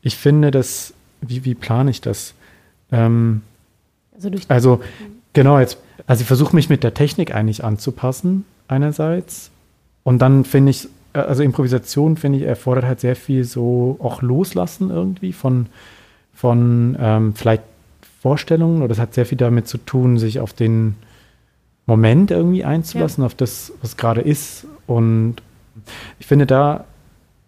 ich 0.03 0.17
finde, 0.17 0.51
dass, 0.51 0.93
wie, 1.21 1.43
wie 1.45 1.55
plane 1.55 1.89
ich 1.89 1.99
das? 1.99 2.35
Ähm, 2.91 3.41
also, 4.13 4.29
also 4.49 4.81
genau, 5.33 5.57
jetzt, 5.57 5.79
also 6.05 6.21
ich 6.21 6.27
versuche 6.27 6.55
mich 6.55 6.69
mit 6.69 6.83
der 6.83 6.93
Technik 6.93 7.33
eigentlich 7.33 7.63
anzupassen, 7.63 8.45
einerseits. 8.67 9.49
Und 10.03 10.19
dann 10.19 10.45
finde 10.45 10.69
ich, 10.69 10.89
äh, 11.13 11.21
also 11.21 11.41
Improvisation, 11.41 12.17
finde 12.17 12.37
ich, 12.37 12.45
erfordert 12.45 12.85
halt 12.85 12.99
sehr 12.99 13.15
viel 13.15 13.45
so 13.45 13.97
auch 13.99 14.21
Loslassen 14.21 14.91
irgendwie 14.91 15.33
von, 15.33 15.65
von 16.35 16.95
ähm, 16.99 17.33
vielleicht 17.33 17.63
Vorstellungen 18.21 18.83
oder 18.83 18.91
es 18.91 18.99
hat 18.99 19.15
sehr 19.15 19.25
viel 19.25 19.39
damit 19.39 19.67
zu 19.67 19.79
tun, 19.79 20.19
sich 20.19 20.39
auf 20.39 20.53
den 20.53 20.97
Moment 21.87 22.29
irgendwie 22.29 22.63
einzulassen, 22.63 23.23
ja. 23.23 23.25
auf 23.25 23.33
das, 23.33 23.73
was 23.81 23.97
gerade 23.97 24.21
ist. 24.21 24.67
Und 24.85 25.37
ich 26.19 26.27
finde, 26.27 26.45
da 26.45 26.85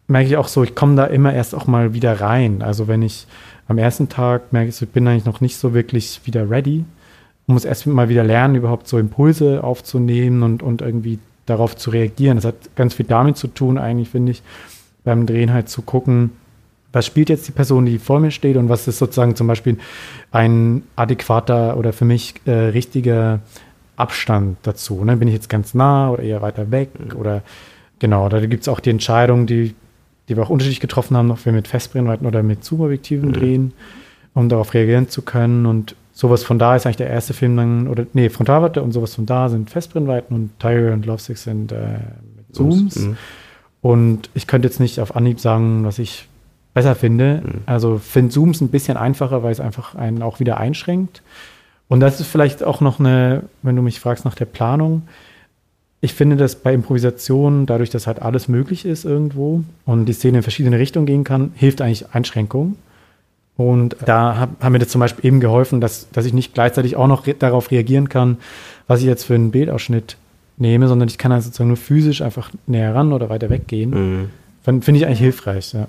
merke 0.10 0.28
ich 0.28 0.38
auch 0.38 0.48
so, 0.48 0.64
ich 0.64 0.76
komme 0.76 0.96
da 0.96 1.06
immer 1.06 1.34
erst 1.34 1.56
auch 1.56 1.68
mal 1.68 1.94
wieder 1.94 2.20
rein. 2.20 2.62
Also 2.62 2.88
wenn 2.88 3.02
ich 3.02 3.28
am 3.68 3.78
ersten 3.78 4.10
Tag 4.10 4.52
merke, 4.52 4.70
ich 4.70 4.90
bin 4.90 5.08
eigentlich 5.08 5.26
noch 5.26 5.42
nicht 5.42 5.58
so 5.58 5.74
wirklich 5.74 6.22
wieder 6.26 6.50
ready, 6.50 6.84
muss 7.48 7.66
erst 7.66 7.88
mal 7.88 8.10
wieder 8.10 8.24
lernen, 8.24 8.56
überhaupt 8.56 8.88
so 8.88 8.98
Impulse 9.00 9.64
aufzunehmen 9.64 10.44
und, 10.44 10.62
und 10.62 10.82
irgendwie 10.82 11.20
darauf 11.46 11.76
zu 11.76 11.90
reagieren. 11.90 12.38
Das 12.38 12.46
hat 12.46 12.76
ganz 12.76 12.94
viel 12.94 13.06
damit 13.08 13.38
zu 13.38 13.48
tun, 13.48 13.78
eigentlich, 13.78 14.10
finde 14.10 14.32
ich, 14.34 14.44
beim 15.04 15.26
Drehen 15.26 15.52
halt 15.52 15.70
zu 15.70 15.82
gucken, 15.82 16.32
was 16.92 17.06
spielt 17.06 17.30
jetzt 17.30 17.48
die 17.48 17.52
Person, 17.52 17.86
die 17.86 18.00
vor 18.00 18.20
mir 18.20 18.32
steht 18.32 18.58
und 18.58 18.70
was 18.70 18.88
ist 18.88 18.98
sozusagen 18.98 19.36
zum 19.36 19.48
Beispiel 19.48 19.78
ein 20.32 20.84
adäquater 20.96 21.78
oder 21.78 21.94
für 21.94 22.06
mich 22.06 22.36
äh, 22.46 22.52
richtiger 22.52 23.40
Abstand 23.96 24.58
dazu. 24.64 25.04
Ne? 25.04 25.18
Bin 25.18 25.28
ich 25.28 25.34
jetzt 25.36 25.50
ganz 25.50 25.74
nah 25.74 26.10
oder 26.10 26.24
eher 26.24 26.42
weiter 26.42 26.72
weg? 26.72 26.90
Oder 27.16 27.44
genau, 28.00 28.30
da 28.30 28.44
gibt 28.46 28.64
es 28.64 28.68
auch 28.68 28.80
die 28.80 28.90
Entscheidung, 28.90 29.46
die 29.46 29.76
die 30.30 30.38
wir 30.38 30.44
auch 30.44 30.50
unterschiedlich 30.50 30.80
getroffen 30.80 31.18
haben, 31.18 31.32
ob 31.32 31.44
wir 31.44 31.52
mit 31.52 31.68
Festbrennweiten 31.68 32.26
oder 32.28 32.44
mit 32.44 32.64
Zoomobjektiven 32.64 33.30
mhm. 33.30 33.34
drehen, 33.34 33.74
um 34.36 34.48
darauf 34.48 34.74
reagieren 34.74 35.10
zu 35.10 35.24
können. 35.24 35.66
Und 35.66 35.96
sowas 36.14 36.44
von 36.44 36.60
da 36.60 36.76
ist 36.76 36.86
eigentlich 36.86 36.98
der 36.98 37.10
erste 37.10 37.34
Film 37.34 37.58
dann, 37.58 37.88
oder 37.88 38.06
nee, 38.14 38.30
Frontalweite 38.30 38.82
und 38.84 38.92
sowas 38.92 39.16
von 39.16 39.26
da 39.26 39.50
sind 39.50 39.70
Festbrennweiten 39.70 40.36
und 40.36 40.60
Tiger 40.60 40.94
und 40.94 41.06
Lovesick 41.06 41.38
sind 41.38 41.72
äh, 41.72 42.00
Zooms. 42.52 42.96
Mhm. 42.98 43.18
Und 43.82 44.30
ich 44.34 44.46
könnte 44.46 44.68
jetzt 44.68 44.80
nicht 44.80 45.00
auf 45.00 45.16
Anhieb 45.16 45.40
sagen, 45.40 45.84
was 45.84 46.00
ich 46.00 46.28
besser 46.74 46.96
finde. 46.96 47.42
Mhm. 47.44 47.62
Also 47.66 47.98
finde 47.98 48.32
Zooms 48.32 48.62
ein 48.62 48.70
bisschen 48.70 48.98
einfacher, 48.98 49.42
weil 49.42 49.52
es 49.52 49.60
einfach 49.60 49.96
einen 49.96 50.22
auch 50.22 50.40
wieder 50.40 50.58
einschränkt. 50.58 51.24
Und 51.88 52.02
das 52.02 52.20
ist 52.20 52.28
vielleicht 52.28 52.64
auch 52.64 52.82
noch 52.82 53.00
eine, 53.00 53.44
wenn 53.64 53.76
du 53.76 53.82
mich 53.82 54.00
fragst 54.00 54.24
nach 54.24 54.36
der 54.36 54.46
Planung, 54.46 55.04
ich 56.02 56.14
finde, 56.14 56.38
dass 56.38 56.56
bei 56.56 56.74
Improvisation, 56.74 57.66
dadurch, 57.66 57.90
dass 57.90 58.08
halt 58.08 58.22
alles 58.22 58.48
möglich 58.48 58.86
ist 58.86 59.04
irgendwo 59.04 59.64
und 59.86 60.06
die 60.06 60.14
Szene 60.14 60.38
in 60.38 60.44
verschiedene 60.44 60.80
Richtungen 60.80 61.06
gehen 61.06 61.24
kann, 61.24 61.52
hilft 61.56 61.82
eigentlich 61.82 62.14
Einschränkung. 62.14 62.78
Und 63.58 63.98
da 64.06 64.38
hab, 64.38 64.64
haben 64.64 64.72
mir 64.72 64.80
das 64.80 64.88
zum 64.88 65.00
Beispiel 65.00 65.26
eben 65.26 65.42
geholfen, 65.42 65.82
dass, 65.82 66.10
dass 66.12 66.26
ich 66.26 66.34
nicht 66.34 66.54
gleichzeitig 66.54 66.96
auch 66.96 67.08
noch 67.08 67.28
re 67.28 67.34
darauf 67.34 67.72
reagieren 67.72 68.08
kann, 68.08 68.38
was 68.88 69.02
ich 69.02 69.06
jetzt 69.06 69.26
für 69.26 69.36
einen 69.36 69.52
Bildausschnitt 69.52 70.16
nehme, 70.56 70.88
sondern 70.88 71.10
ich 71.10 71.18
kann 71.18 71.34
halt 71.34 71.44
sozusagen 71.44 71.68
nur 71.68 71.78
physisch 71.78 72.22
einfach 72.22 72.52
näher 72.68 72.96
ran 72.96 73.12
oder 73.12 73.30
weiter 73.30 73.50
weggehen. 73.50 73.90
Mhm. 73.90 74.82
Finde 74.82 75.00
ich 75.00 75.06
eigentlich 75.06 75.20
hilfreich, 75.20 75.74
ja. 75.74 75.88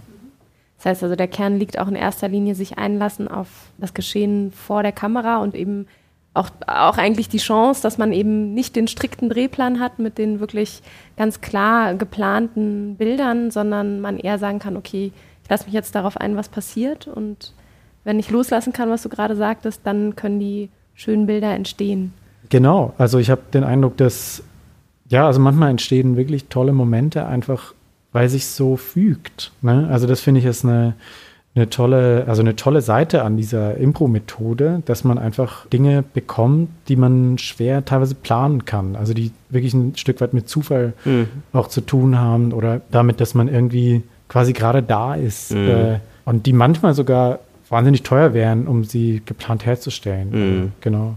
Das 0.78 0.86
heißt 0.86 1.02
also, 1.04 1.14
der 1.14 1.28
Kern 1.28 1.58
liegt 1.58 1.78
auch 1.78 1.88
in 1.88 1.94
erster 1.94 2.28
Linie 2.28 2.54
sich 2.54 2.78
einlassen 2.78 3.28
auf 3.28 3.48
das 3.78 3.92
Geschehen 3.94 4.50
vor 4.50 4.82
der 4.82 4.92
Kamera 4.92 5.38
und 5.38 5.54
eben 5.54 5.86
auch, 6.32 6.50
auch 6.66 6.96
eigentlich 6.96 7.28
die 7.28 7.38
Chance, 7.38 7.82
dass 7.82 7.98
man 7.98 8.12
eben 8.12 8.54
nicht 8.54 8.76
den 8.76 8.88
strikten 8.88 9.28
Drehplan 9.28 9.80
hat 9.80 9.98
mit 9.98 10.18
den 10.18 10.40
wirklich 10.40 10.82
ganz 11.16 11.40
klar 11.40 11.94
geplanten 11.94 12.96
Bildern, 12.96 13.50
sondern 13.50 14.00
man 14.00 14.18
eher 14.18 14.38
sagen 14.38 14.60
kann, 14.60 14.76
okay, 14.76 15.12
ich 15.42 15.50
lasse 15.50 15.64
mich 15.64 15.74
jetzt 15.74 15.94
darauf 15.94 16.16
ein, 16.16 16.36
was 16.36 16.48
passiert 16.48 17.08
und 17.08 17.52
wenn 18.04 18.18
ich 18.18 18.30
loslassen 18.30 18.72
kann, 18.72 18.90
was 18.90 19.02
du 19.02 19.08
gerade 19.08 19.36
sagtest, 19.36 19.82
dann 19.84 20.16
können 20.16 20.38
die 20.38 20.70
schönen 20.94 21.26
Bilder 21.26 21.52
entstehen. 21.54 22.12
Genau, 22.48 22.94
also 22.96 23.18
ich 23.18 23.30
habe 23.30 23.42
den 23.52 23.64
Eindruck, 23.64 23.96
dass 23.96 24.42
ja, 25.08 25.26
also 25.26 25.40
manchmal 25.40 25.70
entstehen 25.70 26.16
wirklich 26.16 26.46
tolle 26.46 26.72
Momente 26.72 27.26
einfach, 27.26 27.74
weil 28.12 28.28
sich 28.28 28.46
so 28.46 28.76
fügt. 28.76 29.50
Ne? 29.60 29.88
Also 29.90 30.06
das 30.06 30.20
finde 30.20 30.40
ich 30.40 30.46
ist 30.46 30.64
eine 30.64 30.94
eine 31.54 31.68
tolle, 31.68 32.26
also 32.28 32.42
eine 32.42 32.54
tolle 32.54 32.80
Seite 32.80 33.24
an 33.24 33.36
dieser 33.36 33.76
Impro-Methode, 33.76 34.82
dass 34.84 35.02
man 35.02 35.18
einfach 35.18 35.66
Dinge 35.66 36.04
bekommt, 36.14 36.68
die 36.88 36.94
man 36.94 37.38
schwer 37.38 37.84
teilweise 37.84 38.14
planen 38.14 38.64
kann. 38.64 38.94
Also 38.94 39.14
die 39.14 39.32
wirklich 39.48 39.74
ein 39.74 39.96
Stück 39.96 40.20
weit 40.20 40.32
mit 40.32 40.48
Zufall 40.48 40.92
mhm. 41.04 41.26
auch 41.52 41.68
zu 41.68 41.80
tun 41.80 42.18
haben 42.18 42.52
oder 42.52 42.80
damit, 42.92 43.20
dass 43.20 43.34
man 43.34 43.48
irgendwie 43.48 44.02
quasi 44.28 44.52
gerade 44.52 44.82
da 44.82 45.14
ist 45.16 45.52
mhm. 45.52 45.68
äh, 45.68 46.00
und 46.24 46.46
die 46.46 46.52
manchmal 46.52 46.94
sogar 46.94 47.40
wahnsinnig 47.68 48.04
teuer 48.04 48.32
wären, 48.32 48.68
um 48.68 48.84
sie 48.84 49.20
geplant 49.24 49.66
herzustellen. 49.66 50.30
Mhm. 50.30 50.72
Genau. 50.80 51.16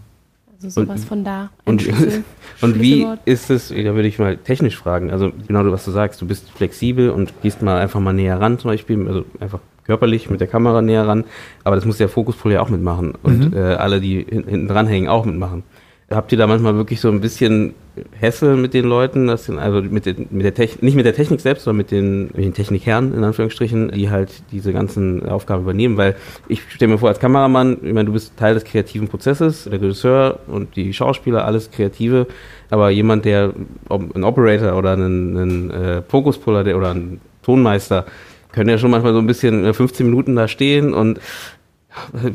Also 0.56 0.82
sowas 0.82 1.02
und, 1.02 1.08
von 1.08 1.24
da. 1.24 1.50
Und, 1.66 1.88
und 2.62 2.82
wie 2.82 3.06
ist 3.26 3.52
es, 3.52 3.70
da 3.70 3.76
würde 3.76 4.08
ich 4.08 4.18
mal 4.18 4.38
technisch 4.38 4.78
fragen, 4.78 5.12
also 5.12 5.32
genau 5.48 5.70
was 5.72 5.86
du 5.86 5.92
sagst, 5.92 6.22
du 6.22 6.26
bist 6.26 6.50
flexibel 6.50 7.12
und 7.12 7.34
gehst 7.44 7.62
mal 7.62 7.80
einfach 7.80 8.00
mal 8.00 8.14
näher 8.14 8.40
ran 8.40 8.58
zum 8.58 8.72
Beispiel, 8.72 9.08
also 9.08 9.26
einfach 9.40 9.60
körperlich 9.86 10.30
mit 10.30 10.42
der 10.42 10.48
Kamera 10.48 10.82
näher 10.82 11.08
ran, 11.08 11.26
aber 11.64 11.76
das 11.76 11.86
muss 11.86 11.98
der 11.98 12.10
Fokuspol 12.10 12.54
ja 12.54 12.62
auch 12.62 12.70
mitmachen 12.70 13.14
und 13.24 13.52
mhm. 13.52 13.58
äh, 13.58 13.74
alle, 13.76 14.00
die 14.00 14.26
hinten 14.28 14.68
dran 14.68 14.88
hängen, 14.88 15.08
auch 15.08 15.26
mitmachen. 15.26 15.64
Habt 16.10 16.32
ihr 16.32 16.38
da 16.38 16.48
manchmal 16.48 16.76
wirklich 16.76 17.00
so 17.00 17.10
ein 17.10 17.22
bisschen 17.22 17.74
Hässel 18.12 18.56
mit 18.56 18.74
den 18.74 18.86
Leuten, 18.86 19.28
das 19.28 19.46
sind 19.46 19.58
also 19.58 19.82
mit, 19.82 20.06
den, 20.06 20.28
mit 20.32 20.46
der 20.46 20.54
Technik, 20.54 20.84
nicht 20.84 20.96
mit 20.96 21.06
der 21.06 21.16
Technik 21.16 21.42
selbst, 21.42 21.64
sondern 21.64 21.78
mit 21.78 21.92
den, 21.92 22.24
mit 22.26 22.44
den 22.44 22.54
Technikherren, 22.54 23.14
in 23.14 23.24
Anführungsstrichen, 23.24 23.92
die 23.92 24.10
halt 24.10 24.44
diese 24.52 24.74
ganzen 24.74 25.28
Aufgaben 25.28 25.64
übernehmen, 25.64 25.98
weil 25.98 26.16
ich 26.48 26.62
stelle 26.70 26.92
mir 26.92 26.98
vor, 26.98 27.10
als 27.10 27.20
Kameramann, 27.20 27.78
ich 27.82 27.94
meine, 27.94 28.06
du 28.06 28.14
bist 28.14 28.38
Teil 28.38 28.54
des 28.54 28.64
kreativen 28.64 29.08
Prozesses, 29.08 29.64
der 29.64 29.82
Regisseur 29.82 30.40
und 30.48 30.76
die 30.76 30.94
Schauspieler, 30.94 31.46
alles 31.46 31.72
Kreative, 31.72 32.28
aber 32.70 32.90
jemand, 32.90 33.26
der, 33.26 33.54
ein 33.90 34.24
Operator 34.24 34.78
oder 34.78 34.94
ein, 34.94 35.38
ein 35.38 35.72
äh, 35.72 36.02
Fokuspuller 36.04 36.76
oder 36.76 36.92
ein 36.92 37.22
Tonmeister, 37.44 38.06
können 38.54 38.70
ja 38.70 38.78
schon 38.78 38.92
manchmal 38.92 39.14
so 39.14 39.20
ein 39.20 39.28
bisschen 39.28 39.74
15 39.74 40.06
Minuten 40.06 40.36
da 40.36 40.48
stehen 40.48 40.94
und 40.94 41.20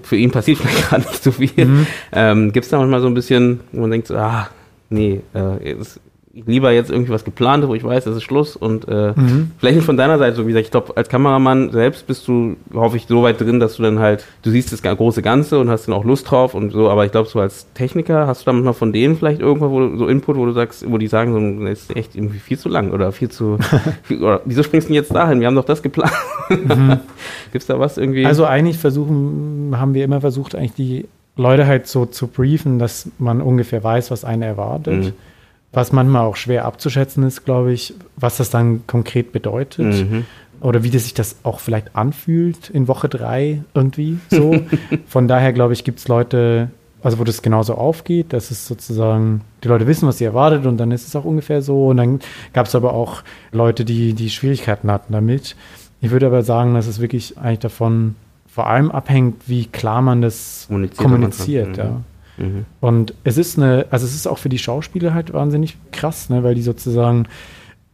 für 0.03 0.17
ihn 0.17 0.31
passiert 0.31 0.59
vielleicht 0.63 0.91
gar 0.91 0.99
nicht 0.99 1.23
so 1.23 1.33
viel. 1.33 1.65
Mhm. 1.65 1.87
Ähm, 2.13 2.53
Gibt 2.53 2.65
es 2.65 2.71
da 2.71 2.79
manchmal 2.79 3.01
so 3.01 3.07
ein 3.07 3.15
bisschen, 3.15 3.61
wo 3.73 3.81
man 3.83 3.91
denkt, 3.91 4.11
ah, 4.11 4.51
nee, 4.91 5.21
äh, 5.35 5.73
es, 5.73 6.01
lieber 6.46 6.72
jetzt 6.72 6.90
irgendwie 6.90 7.12
was 7.12 7.24
geplant, 7.24 7.66
wo 7.66 7.74
ich 7.74 7.85
weiß, 7.85 8.05
das 8.05 8.16
ist 8.16 8.22
Schluss 8.22 8.57
und 8.57 8.87
äh, 8.88 9.12
mhm. 9.14 9.53
vielleicht 9.59 9.77
nicht 9.77 9.85
von 9.85 9.96
deiner 9.96 10.18
Seite 10.18 10.37
so, 10.37 10.46
wie 10.46 10.53
gesagt, 10.53 10.66
ich 10.66 10.70
glaube, 10.70 10.96
als 10.96 11.09
Kameramann 11.09 11.70
selbst 11.70 12.07
bist 12.07 12.27
du, 12.29 12.57
hoffe 12.72 12.96
ich, 12.96 13.07
so 13.07 13.22
weit 13.22 13.40
drin, 13.40 13.61
dass 13.61 13.77
du 13.77 13.83
dann 13.83 13.98
halt, 13.98 14.24
du 14.42 14.51
siehst 14.51 14.72
das 14.72 14.83
große 14.83 15.22
Ganze 15.22 15.59
und 15.59 15.70
hast 15.70 15.87
dann 15.87 15.94
auch 15.94 16.05
Lust 16.05 16.31
drauf 16.31 16.55
und 16.55 16.70
so, 16.70 16.88
aber 16.88 17.05
ich 17.05 17.12
glaube, 17.12 17.29
so 17.29 17.40
als 17.40 17.72
Techniker 17.74 18.27
hast 18.27 18.42
du 18.42 18.44
da 18.46 18.53
manchmal 18.53 18.74
von 18.74 18.92
denen 18.92 19.16
vielleicht 19.16 19.40
irgendwo 19.40 19.70
wo, 19.70 19.96
so 19.96 20.07
Input, 20.07 20.37
wo 20.37 20.46
du 20.46 20.53
sagst, 20.53 20.90
wo 20.90 20.98
die 20.98 21.09
sagen, 21.09 21.33
so, 21.33 21.64
das 21.64 21.81
ist 21.81 21.96
echt 21.96 22.14
irgendwie 22.14 22.38
viel 22.38 22.59
zu 22.59 22.68
lang 22.68 22.92
oder 22.92 23.12
viel 23.12 23.29
zu, 23.29 23.59
viel, 24.03 24.22
oder 24.22 24.40
wieso 24.44 24.62
springst 24.62 24.88
du 24.88 24.92
denn 24.92 25.03
jetzt 25.03 25.14
dahin? 25.14 25.40
Wir 25.40 25.46
haben 25.46 25.57
doch 25.57 25.64
das 25.64 25.83
geplant. 25.83 26.12
Mhm. 26.51 26.98
Gibt 27.53 27.62
es 27.62 27.66
da 27.66 27.79
was 27.79 27.98
irgendwie? 27.98 28.27
Also 28.27 28.44
eigentlich 28.44 28.79
versuchen, 28.79 29.74
haben 29.77 29.94
wir 29.94 30.05
immer 30.05 30.20
versucht, 30.20 30.55
eigentlich 30.55 30.74
die 30.74 31.09
Leute 31.37 31.66
halt 31.66 31.87
so 31.87 32.05
zu 32.07 32.27
briefen, 32.27 32.79
dass 32.79 33.09
man 33.18 33.40
ungefähr 33.40 33.83
weiß, 33.83 34.11
was 34.11 34.24
einen 34.24 34.42
erwartet. 34.42 35.05
Mhm 35.05 35.12
was 35.79 35.93
manchmal 35.93 36.25
auch 36.25 36.35
schwer 36.35 36.64
abzuschätzen 36.64 37.23
ist, 37.23 37.45
glaube 37.45 37.73
ich, 37.73 37.95
was 38.17 38.38
das 38.38 38.51
dann 38.51 38.85
konkret 38.88 39.31
bedeutet. 39.31 40.11
Mhm. 40.11 40.27
Oder 40.61 40.83
wie 40.83 40.91
das 40.91 41.05
sich 41.05 41.14
das 41.14 41.37
auch 41.45 41.61
vielleicht 41.61 41.95
anfühlt 41.95 42.69
in 42.69 42.88
Woche 42.88 43.09
drei 43.09 43.62
irgendwie 43.75 44.19
so. 44.29 44.61
Von 45.07 45.29
daher, 45.29 45.53
glaube 45.53 45.75
ich, 45.75 45.85
gibt 45.85 46.01
es 46.01 46.09
Leute, 46.09 46.71
also 47.01 47.21
wo 47.21 47.25
das 47.25 47.43
genauso 47.43 47.77
aufgeht, 47.77 48.33
dass 48.33 48.51
es 48.51 48.67
sozusagen, 48.67 49.43
die 49.62 49.69
Leute 49.69 49.87
wissen, 49.87 50.09
was 50.09 50.19
sie 50.19 50.25
erwartet 50.25 50.67
und 50.67 50.79
dann 50.79 50.91
ist 50.91 51.07
es 51.07 51.14
auch 51.14 51.25
ungefähr 51.25 51.62
so. 51.62 51.87
Und 51.87 51.99
dann 51.99 52.19
gab 52.53 52.67
es 52.67 52.75
aber 52.75 52.93
auch 52.93 53.23
Leute, 53.53 53.85
die, 53.85 54.14
die 54.14 54.31
Schwierigkeiten 54.31 54.91
hatten 54.91 55.12
damit. 55.12 55.55
Ich 56.01 56.11
würde 56.11 56.27
aber 56.27 56.43
sagen, 56.43 56.75
dass 56.75 56.88
es 56.88 56.99
wirklich 56.99 57.38
eigentlich 57.38 57.61
davon 57.61 58.17
vor 58.49 58.67
allem 58.67 58.91
abhängt, 58.91 59.49
wie 59.49 59.67
klar 59.67 60.03
man 60.03 60.23
das 60.23 60.67
kommuniziert. 60.97 61.77
Ja. 61.77 62.01
Mhm. 62.38 62.64
Und 62.81 63.14
es 63.24 63.38
ist 63.38 63.59
eine, 63.59 63.87
also 63.90 64.07
es 64.07 64.14
ist 64.14 64.27
auch 64.27 64.38
für 64.38 64.48
die 64.48 64.59
Schauspieler 64.59 65.14
halt 65.14 65.33
wahnsinnig 65.33 65.77
krass, 65.92 66.31
ne, 66.31 66.42
weil 66.42 66.55
die 66.55 66.62
sozusagen, 66.62 67.27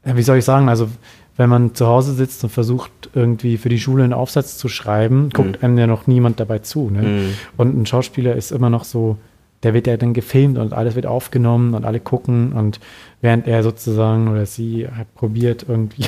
wie 0.05 0.23
soll 0.23 0.39
ich 0.39 0.45
sagen, 0.45 0.69
also 0.69 0.89
wenn 1.37 1.51
man 1.51 1.75
zu 1.75 1.87
Hause 1.87 2.15
sitzt 2.15 2.45
und 2.45 2.51
versucht, 2.51 2.93
irgendwie 3.15 3.57
für 3.57 3.69
die 3.69 3.81
Schule 3.81 4.05
einen 4.05 4.13
Aufsatz 4.13 4.57
zu 4.57 4.69
schreiben, 4.69 5.31
guckt 5.31 5.59
mhm. 5.59 5.65
einem 5.65 5.79
ja 5.79 5.87
noch 5.87 6.07
niemand 6.07 6.39
dabei 6.39 6.61
zu. 6.61 6.91
Ne? 6.91 7.03
Mhm. 7.03 7.35
Und 7.57 7.77
ein 7.77 7.87
Schauspieler 7.87 8.37
ist 8.37 8.53
immer 8.53 8.71
noch 8.71 8.85
so, 8.85 9.19
der 9.65 9.75
wird 9.75 9.87
ja 9.87 9.97
dann 9.97 10.13
gefilmt 10.13 10.59
und 10.59 10.73
alles 10.73 10.95
wird 10.95 11.07
aufgenommen 11.07 11.75
und 11.75 11.85
alle 11.85 11.99
gucken 11.99 12.53
und 12.53 12.81
während 13.21 13.49
er 13.49 13.63
sozusagen 13.63 14.29
oder 14.29 14.47
sie 14.47 14.87
halt 14.95 15.13
probiert, 15.15 15.65
irgendwie 15.69 16.05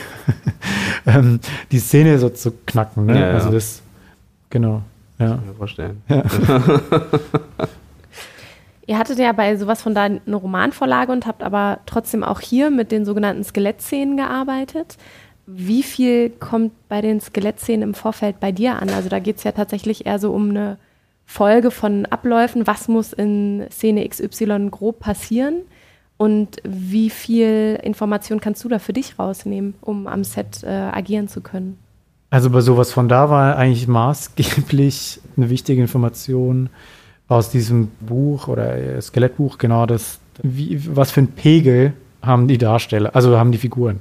ähm, 1.06 1.40
die 1.72 1.78
Szene 1.78 2.18
so 2.18 2.28
zu 2.28 2.52
knacken. 2.66 3.06
Ne? 3.06 3.18
Ja, 3.18 3.30
also 3.30 3.50
das, 3.50 3.82
genau. 4.50 4.82
Ja. 5.18 5.28
Kann 5.28 5.40
ich 5.40 5.48
mir 5.48 5.54
vorstellen. 5.54 6.02
Ja. 6.08 6.22
Ihr 8.86 8.98
hattet 8.98 9.18
ja 9.18 9.32
bei 9.32 9.56
sowas 9.56 9.82
von 9.82 9.94
da 9.94 10.04
eine 10.04 10.36
Romanvorlage 10.36 11.10
und 11.10 11.26
habt 11.26 11.42
aber 11.42 11.80
trotzdem 11.86 12.22
auch 12.22 12.40
hier 12.40 12.70
mit 12.70 12.92
den 12.92 13.04
sogenannten 13.04 13.42
Skelettszenen 13.42 14.16
gearbeitet. 14.16 14.96
Wie 15.46 15.82
viel 15.82 16.30
kommt 16.30 16.72
bei 16.88 17.00
den 17.00 17.20
Skelettszenen 17.20 17.82
im 17.82 17.94
Vorfeld 17.94 18.38
bei 18.38 18.52
dir 18.52 18.80
an? 18.80 18.90
Also 18.90 19.08
da 19.08 19.18
geht 19.18 19.38
es 19.38 19.44
ja 19.44 19.52
tatsächlich 19.52 20.06
eher 20.06 20.18
so 20.18 20.32
um 20.32 20.50
eine 20.50 20.78
Folge 21.24 21.72
von 21.72 22.06
Abläufen. 22.06 22.66
Was 22.66 22.86
muss 22.86 23.12
in 23.12 23.66
Szene 23.70 24.08
XY 24.08 24.68
grob 24.70 25.00
passieren? 25.00 25.62
Und 26.16 26.56
wie 26.64 27.10
viel 27.10 27.78
Information 27.82 28.40
kannst 28.40 28.64
du 28.64 28.68
da 28.68 28.78
für 28.78 28.92
dich 28.92 29.18
rausnehmen, 29.18 29.74
um 29.80 30.06
am 30.06 30.24
Set 30.24 30.62
äh, 30.62 30.68
agieren 30.68 31.28
zu 31.28 31.40
können? 31.40 31.78
Also 32.30 32.50
bei 32.50 32.60
sowas 32.60 32.92
von 32.92 33.08
da 33.08 33.30
war 33.30 33.56
eigentlich 33.56 33.86
maßgeblich 33.86 35.20
eine 35.36 35.50
wichtige 35.50 35.82
Information, 35.82 36.70
aus 37.28 37.50
diesem 37.50 37.88
Buch 38.00 38.48
oder 38.48 38.76
äh, 38.76 39.00
Skelettbuch 39.00 39.58
genau 39.58 39.86
das, 39.86 40.18
wie, 40.42 40.80
was 40.94 41.10
für 41.10 41.22
ein 41.22 41.28
Pegel 41.28 41.92
haben 42.22 42.48
die 42.48 42.58
Darsteller, 42.58 43.14
also 43.14 43.38
haben 43.38 43.52
die 43.52 43.58
Figuren, 43.58 44.00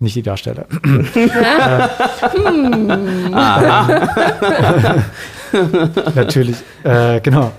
nicht 0.00 0.16
die 0.16 0.22
Darsteller. 0.22 0.66
Natürlich, 6.14 6.56
äh, 6.82 7.20
genau. 7.20 7.52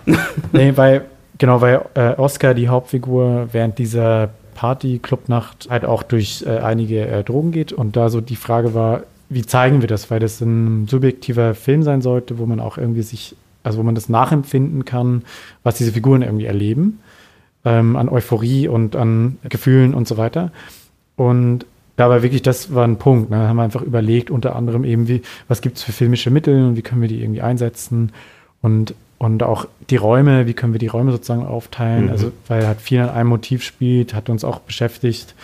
Nee, 0.52 0.74
weil, 0.76 1.06
genau, 1.38 1.62
weil 1.62 1.82
äh, 1.94 2.13
Oscar, 2.18 2.54
die 2.54 2.68
Hauptfigur, 2.68 3.50
während 3.52 3.78
dieser 3.78 4.30
Party-Clubnacht 4.56 5.68
halt 5.70 5.86
auch 5.86 6.04
durch 6.04 6.44
äh, 6.46 6.60
einige 6.60 7.08
äh, 7.08 7.24
Drogen 7.24 7.52
geht 7.52 7.74
und 7.74 7.96
da 7.96 8.10
so 8.10 8.22
die 8.22 8.36
Frage 8.36 8.74
war, 8.74 9.04
wie 9.30 9.46
zeigen 9.46 9.82
wir 9.82 9.88
das? 9.88 10.12
Weil 10.12 10.20
das 10.20 10.41
ein 10.41 10.88
subjektiver 10.88 11.56
Film 11.56 11.84
sein 11.84 12.02
sollte, 12.02 12.38
wo 12.38 12.46
man 12.46 12.60
auch 12.60 12.78
irgendwie 12.78 13.02
sich 13.02 13.36
also 13.65 13.80
wo 13.80 13.84
man 13.84 13.95
das 13.95 14.10
nachempfinden 14.10 14.86
kann, 14.86 15.23
was 15.63 15.75
diese 15.75 15.91
Figuren 15.91 16.21
irgendwie 16.21 16.45
erleben, 16.45 16.99
ähm, 17.65 17.95
an 17.95 18.10
Euphorie 18.10 18.67
und 18.67 18.95
an 18.95 19.38
Gefühlen 19.49 19.93
und 19.93 20.08
so 20.08 20.17
weiter. 20.17 20.51
Und 21.15 21.65
dabei 21.95 22.21
wirklich, 22.23 22.41
das 22.41 22.73
war 22.73 22.86
ein 22.86 22.97
Punkt. 22.97 23.30
Ne? 23.30 23.38
Da 23.38 23.47
haben 23.47 23.58
wir 23.58 23.63
einfach 23.63 23.82
überlegt, 23.82 24.30
unter 24.30 24.56
anderem 24.56 24.84
eben, 24.84 25.08
wie, 25.08 25.21
was 25.47 25.62
gibt 25.62 25.78
es 25.78 25.84
für 25.84 25.91
filmische 25.91 26.30
Mittel 26.30 26.65
und 26.65 26.75
wie 26.75 26.82
können 26.82 27.01
wir 27.01 27.10
die 27.10 27.21
irgendwie 27.21 27.41
einsetzen 27.41 28.12
und, 28.62 28.93
und 29.17 29.43
auch 29.43 29.67
die 29.89 29.95
Räume, 29.95 30.45
wie 30.45 30.54
können 30.54 30.73
wir 30.73 30.80
die 30.80 30.88
Räume 30.88 31.12
sozusagen 31.12 31.45
aufteilen. 31.45 32.06
Mhm. 32.06 32.12
Also, 32.12 32.32
weil 32.47 32.67
halt 32.67 32.82
viel 32.82 32.99
an 32.99 33.10
einem 33.10 33.30
Motiv 33.30 33.63
spielt, 33.63 34.13
hat 34.13 34.30
uns 34.30 34.43
auch 34.43 34.60
beschäftigt, 34.60 35.36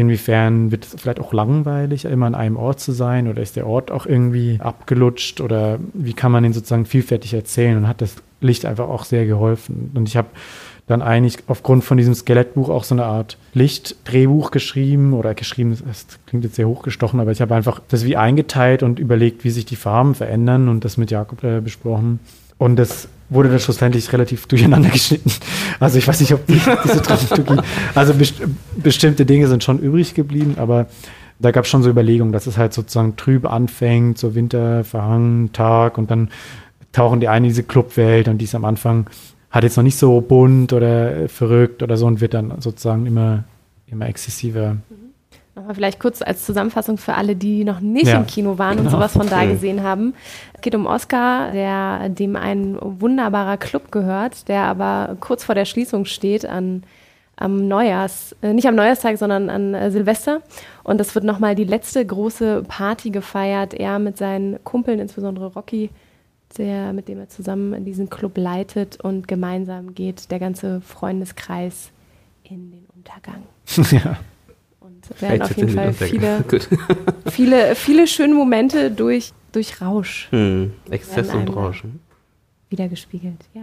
Inwiefern 0.00 0.70
wird 0.70 0.86
es 0.86 0.96
vielleicht 0.98 1.20
auch 1.20 1.34
langweilig, 1.34 2.06
immer 2.06 2.26
an 2.26 2.34
einem 2.34 2.56
Ort 2.56 2.80
zu 2.80 2.92
sein 2.92 3.28
oder 3.28 3.42
ist 3.42 3.56
der 3.56 3.66
Ort 3.66 3.90
auch 3.90 4.06
irgendwie 4.06 4.58
abgelutscht 4.58 5.42
oder 5.42 5.78
wie 5.92 6.14
kann 6.14 6.32
man 6.32 6.42
den 6.42 6.52
sozusagen 6.52 6.86
vielfältig 6.86 7.34
erzählen 7.34 7.76
und 7.76 7.88
hat 7.88 8.00
das 8.00 8.16
Licht 8.40 8.64
einfach 8.64 8.88
auch 8.88 9.04
sehr 9.04 9.26
geholfen. 9.26 9.90
Und 9.94 10.08
ich 10.08 10.16
habe 10.16 10.28
dann 10.86 11.02
eigentlich 11.02 11.38
aufgrund 11.48 11.84
von 11.84 11.98
diesem 11.98 12.14
Skelettbuch 12.14 12.70
auch 12.70 12.84
so 12.84 12.94
eine 12.94 13.04
Art 13.04 13.36
Lichtdrehbuch 13.52 14.52
geschrieben 14.52 15.12
oder 15.12 15.34
geschrieben, 15.34 15.76
das 15.86 16.06
klingt 16.26 16.44
jetzt 16.44 16.56
sehr 16.56 16.68
hochgestochen, 16.68 17.20
aber 17.20 17.32
ich 17.32 17.42
habe 17.42 17.54
einfach 17.54 17.82
das 17.88 18.06
wie 18.06 18.16
eingeteilt 18.16 18.82
und 18.82 18.98
überlegt, 19.00 19.44
wie 19.44 19.50
sich 19.50 19.66
die 19.66 19.76
Farben 19.76 20.14
verändern 20.14 20.68
und 20.68 20.84
das 20.84 20.96
mit 20.96 21.10
Jakob 21.10 21.44
äh, 21.44 21.60
besprochen. 21.60 22.20
Und 22.60 22.76
das 22.76 23.08
wurde 23.30 23.48
dann 23.48 23.58
schlussendlich 23.58 24.12
relativ 24.12 24.44
durcheinander 24.44 24.90
geschnitten. 24.92 25.32
Also 25.80 25.96
ich 25.96 26.06
weiß 26.06 26.20
nicht, 26.20 26.34
ob 26.34 26.46
die, 26.46 26.60
diese 26.84 27.00
Dramaturgie, 27.00 27.62
also 27.94 28.12
best 28.12 28.34
bestimmte 28.76 29.24
Dinge 29.24 29.48
sind 29.48 29.64
schon 29.64 29.78
übrig 29.78 30.12
geblieben, 30.12 30.56
aber 30.58 30.88
da 31.38 31.52
gab 31.52 31.64
es 31.64 31.70
schon 31.70 31.82
so 31.82 31.88
Überlegungen, 31.88 32.32
dass 32.32 32.46
es 32.46 32.58
halt 32.58 32.74
sozusagen 32.74 33.16
trüb 33.16 33.50
anfängt, 33.50 34.18
so 34.18 34.34
Winter, 34.34 34.84
verhangen, 34.84 35.54
Tag 35.54 35.96
und 35.96 36.10
dann 36.10 36.28
tauchen 36.92 37.20
die 37.20 37.28
ein 37.28 37.44
in 37.44 37.48
diese 37.48 37.62
Clubwelt 37.62 38.28
und 38.28 38.36
die 38.36 38.44
ist 38.44 38.54
am 38.54 38.66
Anfang 38.66 39.08
hat 39.50 39.64
jetzt 39.64 39.78
noch 39.78 39.84
nicht 39.84 39.96
so 39.96 40.20
bunt 40.20 40.74
oder 40.74 41.30
verrückt 41.30 41.82
oder 41.82 41.96
so 41.96 42.06
und 42.06 42.20
wird 42.20 42.34
dann 42.34 42.60
sozusagen 42.60 43.06
immer, 43.06 43.44
immer 43.86 44.06
exzessiver. 44.06 44.74
Mhm. 44.74 45.09
Nochmal 45.54 45.74
vielleicht 45.74 45.98
kurz 45.98 46.22
als 46.22 46.46
Zusammenfassung 46.46 46.96
für 46.96 47.14
alle, 47.14 47.34
die 47.34 47.64
noch 47.64 47.80
nicht 47.80 48.06
ja, 48.06 48.18
im 48.18 48.26
Kino 48.26 48.58
waren 48.58 48.76
genau. 48.76 48.88
und 48.88 48.92
sowas 48.92 49.12
von 49.12 49.28
da 49.28 49.44
gesehen 49.44 49.82
haben. 49.82 50.14
Es 50.54 50.60
geht 50.60 50.74
um 50.74 50.86
Oscar, 50.86 51.50
der, 51.52 52.08
dem 52.08 52.36
ein 52.36 52.78
wunderbarer 52.80 53.56
Club 53.56 53.90
gehört, 53.90 54.48
der 54.48 54.62
aber 54.62 55.16
kurz 55.18 55.42
vor 55.44 55.54
der 55.54 55.64
Schließung 55.64 56.04
steht 56.04 56.46
an 56.46 56.84
am 57.40 57.66
Neujahrs, 57.66 58.36
äh, 58.42 58.52
nicht 58.52 58.68
am 58.68 58.74
Neujahrstag, 58.74 59.16
sondern 59.16 59.48
an 59.48 59.74
äh, 59.74 59.90
Silvester. 59.90 60.42
Und 60.84 60.98
das 60.98 61.14
wird 61.14 61.24
nochmal 61.24 61.54
die 61.54 61.64
letzte 61.64 62.04
große 62.04 62.64
Party 62.68 63.10
gefeiert. 63.10 63.72
Er 63.72 63.98
mit 63.98 64.18
seinen 64.18 64.62
Kumpeln, 64.62 65.00
insbesondere 65.00 65.46
Rocky, 65.46 65.90
der, 66.58 66.92
mit 66.92 67.08
dem 67.08 67.18
er 67.18 67.28
zusammen 67.28 67.84
diesen 67.84 68.10
Club 68.10 68.36
leitet 68.36 69.00
und 69.00 69.26
gemeinsam 69.26 69.94
geht 69.94 70.30
der 70.30 70.38
ganze 70.38 70.82
Freundeskreis 70.82 71.90
in 72.44 72.72
den 72.72 72.86
Untergang. 72.94 73.42
ja. 73.90 74.18
Werden 75.18 75.42
auf 75.42 75.56
jeden 75.56 75.70
Fall 75.70 75.92
viele, 75.92 76.44
viele, 77.30 77.74
viele 77.74 78.06
schöne 78.06 78.34
Momente 78.34 78.90
durch, 78.90 79.32
durch 79.52 79.80
Rausch. 79.80 80.28
Hm. 80.30 80.72
Exzess 80.90 81.34
und 81.34 81.48
Rausch. 81.48 81.84
Wiedergespiegelt, 82.68 83.44
ja. 83.54 83.62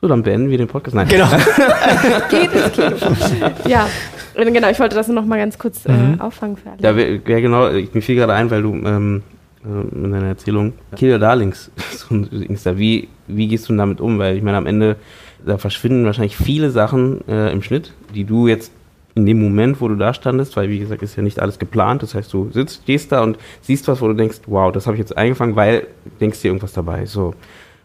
So, 0.00 0.08
dann 0.08 0.22
beenden 0.22 0.50
wir 0.50 0.58
den 0.58 0.66
Podcast. 0.66 0.96
Nein. 0.96 1.08
Genau. 1.08 1.26
Geht 2.30 2.52
ins 2.52 2.72
Kino. 2.72 3.50
Ja, 3.68 3.88
genau, 4.34 4.70
ich 4.70 4.80
wollte 4.80 4.96
das 4.96 5.08
noch 5.08 5.24
mal 5.24 5.38
ganz 5.38 5.58
kurz 5.58 5.86
äh, 5.86 5.92
mhm. 5.92 6.20
auffangen 6.20 6.56
für 6.56 6.70
alle. 6.70 6.82
Ja, 6.82 6.90
ja, 6.92 7.40
genau, 7.40 7.70
mir 7.70 8.02
fiel 8.02 8.16
gerade 8.16 8.32
ein, 8.32 8.50
weil 8.50 8.62
du 8.62 8.74
ähm, 8.74 9.22
äh, 9.64 9.94
in 9.94 10.10
deiner 10.10 10.28
Erzählung. 10.28 10.72
Kill 10.96 11.12
Your 11.12 11.18
Darlings, 11.18 11.70
wie, 12.10 13.08
wie 13.26 13.48
gehst 13.48 13.68
du 13.68 13.76
damit 13.76 14.00
um? 14.00 14.18
Weil 14.18 14.36
ich 14.36 14.42
meine, 14.42 14.56
am 14.56 14.66
Ende, 14.66 14.96
da 15.44 15.58
verschwinden 15.58 16.04
wahrscheinlich 16.04 16.36
viele 16.36 16.70
Sachen 16.70 17.26
äh, 17.28 17.52
im 17.52 17.62
Schnitt, 17.62 17.92
die 18.14 18.24
du 18.24 18.48
jetzt 18.48 18.72
in 19.16 19.26
dem 19.26 19.42
Moment, 19.42 19.80
wo 19.80 19.88
du 19.88 19.96
da 19.96 20.14
standest, 20.14 20.56
weil 20.56 20.68
wie 20.68 20.78
gesagt, 20.78 21.02
ist 21.02 21.16
ja 21.16 21.22
nicht 21.22 21.40
alles 21.40 21.58
geplant. 21.58 22.02
Das 22.02 22.14
heißt, 22.14 22.32
du 22.32 22.50
sitzt, 22.52 22.82
stehst 22.82 23.10
da 23.10 23.22
und 23.22 23.38
siehst 23.62 23.88
was, 23.88 24.00
wo 24.00 24.06
du 24.06 24.14
denkst, 24.14 24.42
wow, 24.46 24.70
das 24.70 24.86
habe 24.86 24.96
ich 24.96 25.00
jetzt 25.00 25.16
eingefangen, 25.16 25.56
weil 25.56 25.88
denkst 26.20 26.42
dir 26.42 26.48
irgendwas 26.48 26.74
dabei. 26.74 27.06
So. 27.06 27.34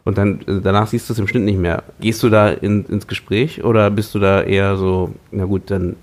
Und 0.04 0.18
dann 0.18 0.42
äh, 0.42 0.62
danach 0.62 0.88
siehst 0.88 1.10
du 1.10 1.14
es 1.14 1.20
im 1.20 1.28
Schnitt 1.28 1.44
nicht 1.44 1.58
mehr. 1.58 1.84
Gehst 2.00 2.22
du 2.22 2.30
da 2.30 2.50
in, 2.50 2.86
ins 2.86 3.08
Gespräch 3.08 3.64
oder 3.64 3.90
bist 3.90 4.14
du 4.14 4.20
da 4.20 4.44
eher 4.44 4.76
so, 4.76 5.12
na 5.32 5.46
gut, 5.46 5.72
dann 5.72 5.96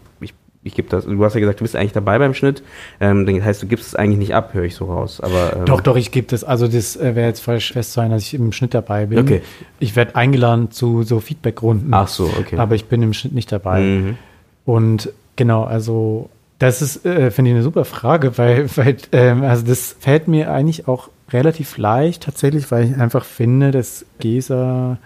ich 0.69 0.75
gebe 0.75 0.89
das, 0.89 1.05
du 1.05 1.25
hast 1.25 1.35
ja 1.35 1.41
gesagt, 1.41 1.61
du 1.61 1.65
bist 1.65 1.77
eigentlich 1.77 1.93
dabei 1.93 2.19
beim 2.19 2.35
Schnitt. 2.35 2.63
Ähm, 3.01 3.27
das 3.27 3.45
heißt, 3.45 3.63
du 3.63 3.67
gibst 3.67 3.89
es 3.89 3.95
eigentlich 3.95 4.19
nicht 4.19 4.35
ab, 4.35 4.55
höre 4.55 4.65
ich 4.65 4.75
so 4.75 4.87
raus. 4.87 5.21
Aber, 5.21 5.57
ähm 5.57 5.65
doch, 5.65 5.81
doch, 5.81 5.97
ich 5.97 6.11
gebe 6.11 6.27
das. 6.27 6.45
Also 6.45 6.69
das 6.69 6.97
äh, 6.97 7.15
wäre 7.15 7.29
jetzt 7.29 7.41
falsch 7.41 7.73
fest 7.73 7.93
sein, 7.93 8.11
dass 8.11 8.23
ich 8.23 8.35
im 8.35 8.53
Schnitt 8.53 8.75
dabei 8.75 9.07
bin. 9.07 9.19
Okay. 9.19 9.43
Ich 9.79 9.97
werde 9.97 10.15
eingeladen 10.17 10.71
zu 10.71 11.03
so 11.03 11.21
Feedbackrunden. 11.21 11.93
Ach 11.93 12.09
so, 12.09 12.25
okay. 12.39 12.59
Aber 12.59 12.75
ich 12.75 12.87
bin 12.87 13.03
im 13.03 13.13
Schnitt 13.13 13.35
nicht 13.35 13.51
dabei. 13.51 13.81
Mhm. 13.81 14.19
Und 14.69 15.15
genau, 15.37 15.65
also 15.65 16.29
das 16.59 16.83
ist, 16.83 17.07
äh, 17.07 17.31
finde 17.31 17.51
ich, 17.51 17.55
eine 17.55 17.63
super 17.63 17.87
Frage, 17.87 18.37
weil, 18.37 18.69
weil 18.77 18.99
ähm, 19.13 19.43
also 19.43 19.65
das 19.65 19.97
fällt 19.99 20.29
mir 20.29 20.53
eigentlich 20.53 20.87
auch 20.87 21.09
relativ 21.31 21.79
leicht 21.79 22.25
tatsächlich, 22.25 22.71
weil 22.71 22.85
ich 22.85 22.97
einfach 23.01 23.25
finde, 23.25 23.71
dass 23.71 24.05
Gesa 24.19 24.99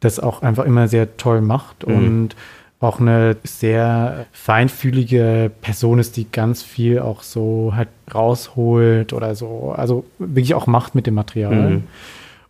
das 0.00 0.20
auch 0.20 0.42
einfach 0.42 0.66
immer 0.66 0.86
sehr 0.86 1.16
toll 1.16 1.40
macht 1.40 1.86
mhm. 1.86 1.94
und 1.94 2.36
auch 2.78 3.00
eine 3.00 3.38
sehr 3.42 4.26
feinfühlige 4.32 5.50
Person 5.62 5.98
ist, 5.98 6.18
die 6.18 6.30
ganz 6.30 6.62
viel 6.62 6.98
auch 6.98 7.22
so 7.22 7.72
halt 7.74 7.88
rausholt 8.14 9.14
oder 9.14 9.34
so, 9.34 9.72
also 9.74 10.04
wirklich 10.18 10.52
auch 10.52 10.66
macht 10.66 10.94
mit 10.94 11.06
dem 11.06 11.14
Material. 11.14 11.70
Mhm. 11.70 11.84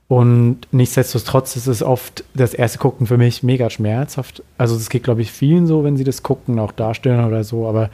Und 0.08 0.58
nichtsdestotrotz 0.70 1.56
ist 1.56 1.66
es 1.66 1.82
oft 1.82 2.24
das 2.34 2.54
erste 2.54 2.78
Gucken 2.78 3.06
für 3.06 3.18
mich 3.18 3.42
mega 3.42 3.70
schmerzhaft. 3.70 4.42
Also 4.56 4.76
es 4.76 4.88
geht, 4.88 5.02
glaube 5.02 5.22
ich, 5.22 5.32
vielen 5.32 5.66
so, 5.66 5.82
wenn 5.82 5.96
sie 5.96 6.04
das 6.04 6.22
gucken, 6.22 6.58
auch 6.60 6.72
darstellen 6.72 7.24
oder 7.24 7.42
so. 7.42 7.66
Aber 7.66 7.90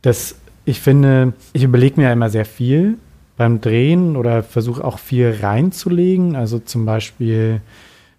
das, 0.00 0.36
ich 0.64 0.80
finde, 0.80 1.34
ich 1.52 1.62
überlege 1.62 2.00
mir 2.00 2.06
ja 2.06 2.12
immer 2.12 2.30
sehr 2.30 2.46
viel 2.46 2.96
beim 3.36 3.60
Drehen 3.60 4.16
oder 4.16 4.42
versuche 4.42 4.82
auch 4.82 4.98
viel 4.98 5.36
reinzulegen. 5.42 6.34
Also 6.34 6.58
zum 6.60 6.86
Beispiel 6.86 7.60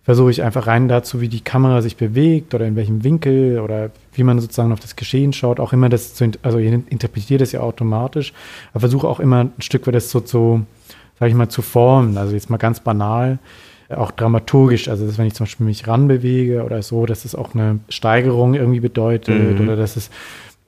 versuche 0.04 0.32
ich 0.32 0.44
einfach 0.44 0.68
rein 0.68 0.88
dazu, 0.88 1.22
wie 1.22 1.28
die 1.28 1.42
Kamera 1.42 1.82
sich 1.82 1.96
bewegt 1.96 2.54
oder 2.54 2.66
in 2.66 2.76
welchem 2.76 3.04
Winkel 3.04 3.60
oder 3.60 3.92
wie 4.14 4.24
man 4.24 4.40
sozusagen 4.40 4.72
auf 4.72 4.80
das 4.80 4.96
Geschehen 4.96 5.32
schaut, 5.32 5.60
auch 5.60 5.74
immer 5.74 5.90
das 5.90 6.16
zu, 6.16 6.32
also 6.42 6.58
ich 6.58 6.72
interpretiere 6.90 7.40
das 7.40 7.52
ja 7.52 7.62
automatisch, 7.62 8.34
aber 8.72 8.82
versuche 8.82 9.08
auch 9.08 9.20
immer 9.20 9.42
ein 9.42 9.54
Stück 9.62 9.86
weit 9.86 9.96
das 9.96 10.10
so 10.10 10.20
zu, 10.20 10.66
sage 11.22 11.30
ich 11.30 11.36
mal, 11.36 11.50
zu 11.50 11.62
formen. 11.62 12.18
Also 12.18 12.34
jetzt 12.34 12.50
mal 12.50 12.58
ganz 12.58 12.80
banal, 12.80 13.38
auch 13.96 14.10
dramaturgisch, 14.10 14.90
also 14.90 15.06
dass 15.06 15.20
wenn 15.20 15.28
ich 15.28 15.36
zum 15.36 15.46
Beispiel 15.46 15.68
mich 15.68 15.88
ranbewege 15.88 16.64
oder 16.64 16.82
so, 16.82 17.06
dass 17.06 17.26
es 17.26 17.36
auch 17.36 17.54
eine 17.54 17.80
Steigerung 17.90 18.56
irgendwie 18.56 18.80
bedeutet 18.80 19.60
mhm. 19.60 19.62
oder 19.62 19.76
dass 19.76 19.96
es 19.98 20.10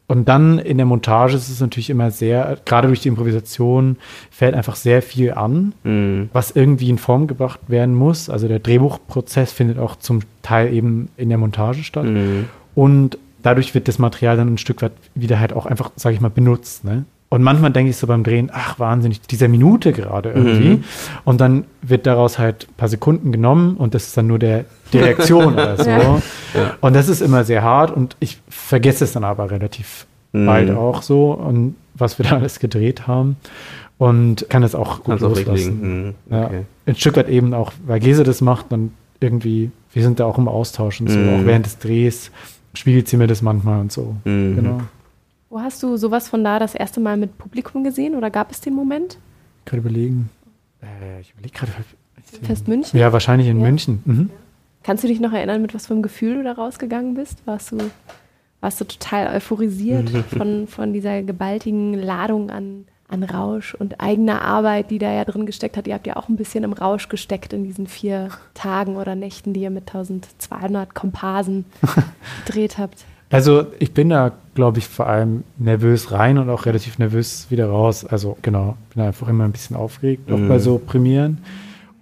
und 0.06 0.28
dann 0.28 0.60
in 0.60 0.78
der 0.78 0.86
Montage 0.86 1.36
ist 1.36 1.50
es 1.50 1.60
natürlich 1.60 1.90
immer 1.90 2.12
sehr, 2.12 2.58
gerade 2.66 2.88
durch 2.88 3.00
die 3.00 3.08
Improvisation, 3.08 3.96
fällt 4.30 4.54
einfach 4.54 4.76
sehr 4.76 5.02
viel 5.02 5.34
an, 5.34 5.74
mhm. 5.84 6.30
was 6.34 6.52
irgendwie 6.52 6.90
in 6.90 7.00
Form 7.00 7.26
gebracht 7.26 7.62
werden 7.68 7.96
muss. 7.96 8.30
Also 8.30 8.48
der 8.48 8.60
Drehbuchprozess 8.60 9.54
findet 9.54 9.80
auch 9.80 9.96
zum 9.96 10.20
Teil 10.44 10.72
eben 10.72 11.08
in 11.18 11.30
der 11.30 11.38
Montage 11.40 11.84
statt. 11.84 12.06
Mhm. 12.06 12.46
Und 12.76 13.18
dadurch 13.42 13.74
wird 13.74 13.88
das 13.88 13.98
Material 13.98 14.38
dann 14.38 14.54
ein 14.54 14.58
Stück 14.60 14.82
weit 14.84 14.92
wieder 15.16 15.40
halt 15.40 15.54
auch 15.54 15.66
einfach, 15.66 15.90
sage 15.96 16.14
ich 16.14 16.22
mal, 16.22 16.30
benutzt. 16.30 16.84
Ne? 16.84 17.06
Und 17.34 17.42
manchmal 17.42 17.72
denke 17.72 17.90
ich 17.90 17.98
so 17.98 18.06
beim 18.06 18.24
Drehen, 18.24 18.52
ach 18.54 18.78
wahnsinnig, 18.78 19.22
dieser 19.22 19.48
Minute 19.48 19.92
gerade 19.92 20.30
irgendwie. 20.30 20.70
Mhm. 20.70 20.84
Und 21.24 21.42
dann 21.42 21.64
wird 21.82 22.06
daraus 22.06 22.38
halt 22.38 22.68
ein 22.70 22.76
paar 22.76 22.90
Sekunden 22.90 23.32
genommen 23.32 23.76
und 23.76 23.96
das 23.96 24.06
ist 24.06 24.16
dann 24.16 24.28
nur 24.28 24.38
der, 24.38 24.66
die 24.94 25.00
Reaktion 25.00 25.54
oder 25.54 25.84
so. 25.84 25.90
Ja. 25.90 26.22
Und 26.80 26.96
das 26.96 27.10
ist 27.10 27.22
immer 27.22 27.44
sehr 27.44 27.64
hart 27.64 27.90
und 27.90 28.16
ich 28.20 28.40
vergesse 28.50 29.04
es 29.06 29.14
dann 29.14 29.24
aber 29.24 29.50
relativ 29.50 30.06
mhm. 30.32 30.46
bald 30.46 30.70
auch 30.70 31.02
so 31.02 31.32
und 31.32 31.76
was 31.96 32.20
wir 32.20 32.26
da 32.30 32.36
alles 32.36 32.60
gedreht 32.60 33.08
haben. 33.08 33.38
Und 33.98 34.48
kann 34.50 34.62
es 34.62 34.76
auch 34.76 34.98
gut 34.98 35.18
Kann's 35.18 35.22
loslassen. 35.22 35.82
Mhm. 35.82 36.16
Okay. 36.30 36.56
Ja. 36.58 36.62
Ein 36.86 36.96
Stück 36.96 37.18
weit 37.18 37.30
eben 37.30 37.56
auch, 37.56 37.72
weil 37.88 38.00
Gese 38.00 38.24
das 38.24 38.42
macht, 38.42 38.72
dann 38.72 38.92
irgendwie, 39.22 39.72
wir 39.92 40.04
sind 40.04 40.20
da 40.20 40.26
auch 40.26 40.38
im 40.38 40.48
Austausch 40.48 41.02
und 41.02 41.10
so, 41.10 41.18
mhm. 41.18 41.30
auch 41.30 41.46
während 41.48 41.66
des 41.66 41.80
Drehs 41.80 42.30
spiegelt 42.76 43.08
sie 43.08 43.18
mir 43.18 43.26
das 43.26 43.42
manchmal 43.42 43.82
und 43.82 43.92
so. 43.92 44.18
Mhm. 44.24 44.56
Genau. 44.56 44.82
Wo 45.54 45.62
hast 45.62 45.84
du 45.84 45.98
sowas 45.98 46.28
von 46.28 46.44
da 46.44 46.58
das 46.58 46.74
erste 46.74 47.00
Mal 47.00 47.16
mit 47.16 47.38
Publikum 47.38 47.84
gesehen 47.84 48.16
oder 48.16 48.32
gab 48.32 48.50
es 48.50 48.60
den 48.60 48.74
Moment? 48.74 49.20
Ich 49.60 49.66
kann 49.66 49.78
überlegen. 49.78 50.32
Äh, 50.82 51.22
ich 51.22 51.32
überlege 51.34 51.54
gerade. 51.54 51.72
Fest 52.42 52.68
München? 52.68 53.00
Ja, 53.00 53.14
wahrscheinlich 53.14 53.48
in 53.48 53.60
ja. 53.60 53.64
München. 53.68 54.02
Mhm. 54.04 54.30
Kannst 54.82 55.04
du 55.04 55.08
dich 55.08 55.20
noch 55.20 55.32
erinnern, 55.32 55.62
mit 55.62 55.76
was 55.76 55.86
für 55.86 55.94
einem 55.94 56.02
Gefühl 56.02 56.38
du 56.38 56.44
da 56.44 56.54
rausgegangen 56.54 57.14
bist? 57.14 57.46
Warst 57.46 57.72
du, 57.72 57.78
warst 58.62 58.82
du 58.82 58.86
total 58.86 59.28
euphorisiert 59.36 60.10
von, 60.36 60.66
von 60.66 60.92
dieser 60.92 61.22
gewaltigen 61.22 61.94
Ladung 61.94 62.50
an, 62.50 62.86
an 63.08 63.22
Rausch 63.22 63.76
und 63.76 64.02
eigener 64.02 64.42
Arbeit, 64.42 64.90
die 64.90 64.98
da 64.98 65.14
ja 65.14 65.24
drin 65.24 65.46
gesteckt 65.46 65.78
hat? 65.78 65.86
Ihr 65.86 65.94
habt 65.94 66.08
ja 66.08 66.16
auch 66.16 66.30
ein 66.30 66.36
bisschen 66.36 66.64
im 66.64 66.74
Rausch 66.74 67.10
gesteckt 67.10 67.54
in 67.54 67.64
diesen 67.64 67.86
vier 67.86 68.30
Tagen 68.56 68.96
oder 68.96 69.14
Nächten, 69.14 69.54
die 69.54 69.62
ihr 69.62 69.70
mit 69.70 69.88
1200 69.88 70.96
Komparsen 70.96 71.66
gedreht 72.48 72.80
habt. 72.80 73.06
Also 73.30 73.68
ich 73.78 73.94
bin 73.94 74.10
da, 74.10 74.32
glaube 74.56 74.80
ich, 74.80 74.88
vor 74.88 75.08
allem 75.08 75.44
nervös 75.58 76.12
rein 76.12 76.38
und 76.38 76.50
auch 76.50 76.66
relativ 76.66 77.00
nervös 77.00 77.48
wieder 77.50 77.68
raus. 77.68 78.06
Also 78.06 78.38
genau, 78.42 78.78
bin 78.94 79.04
einfach 79.04 79.28
immer 79.28 79.46
ein 79.46 79.52
bisschen 79.52 79.76
aufgeregt, 79.76 80.32
auch 80.32 80.38
mhm. 80.38 80.48
bei 80.48 80.60
so 80.60 80.78
Premieren. 80.78 81.40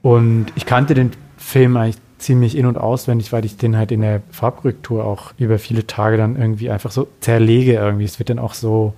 Und 0.02 0.48
ich 0.56 0.66
kannte 0.66 0.94
den 0.94 1.12
Film 1.38 1.78
eigentlich 1.78 1.98
ziemlich 2.18 2.56
in- 2.56 2.66
und 2.66 2.78
auswendig, 2.78 3.34
weil 3.34 3.46
ich 3.46 3.58
den 3.58 3.78
halt 3.78 3.92
in 3.92 4.02
der 4.02 4.22
Farbkorrektur 4.32 5.06
auch 5.06 5.34
über 5.38 5.60
viele 5.60 5.88
Tage 5.88 6.18
dann 6.18 6.36
irgendwie 6.36 6.70
einfach 6.70 6.92
so 6.92 7.08
zerlege 7.20 7.74
irgendwie. 7.74 8.06
Es 8.06 8.20
wird 8.20 8.30
dann 8.30 8.40
auch 8.40 8.54
so, 8.54 8.94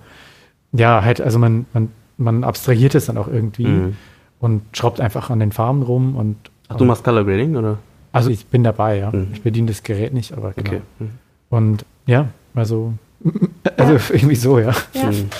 ja, 0.72 1.02
halt, 1.02 1.20
also 1.20 1.38
man, 1.38 1.66
man, 1.72 1.88
man 2.16 2.44
abstrahiert 2.44 2.94
es 2.94 3.06
dann 3.06 3.16
auch 3.16 3.28
irgendwie 3.28 3.66
mhm. 3.66 3.96
und 4.40 4.62
schraubt 4.72 5.00
einfach 5.00 5.30
an 5.30 5.40
den 5.40 5.52
Farben 5.52 5.82
rum 5.82 6.16
und. 6.16 6.36
Ach, 6.68 6.76
du 6.76 6.84
machst 6.84 7.04
Color 7.04 7.24
Grading, 7.24 7.56
oder? 7.56 7.78
Also 8.12 8.30
ich 8.30 8.46
bin 8.46 8.62
dabei, 8.62 8.98
ja. 8.98 9.10
Mhm. 9.10 9.28
Ich 9.32 9.42
bediene 9.42 9.68
das 9.68 9.82
Gerät 9.82 10.14
nicht, 10.14 10.32
aber 10.32 10.52
genau. 10.52 10.68
Okay. 10.68 10.80
Mhm. 10.98 11.10
Und 11.50 11.84
ja, 12.06 12.28
also, 12.54 12.94
also 13.76 13.94
irgendwie 14.14 14.36
so, 14.36 14.58
ja. 14.58 14.72
ja. 14.92 15.08
Hm. 15.08 15.30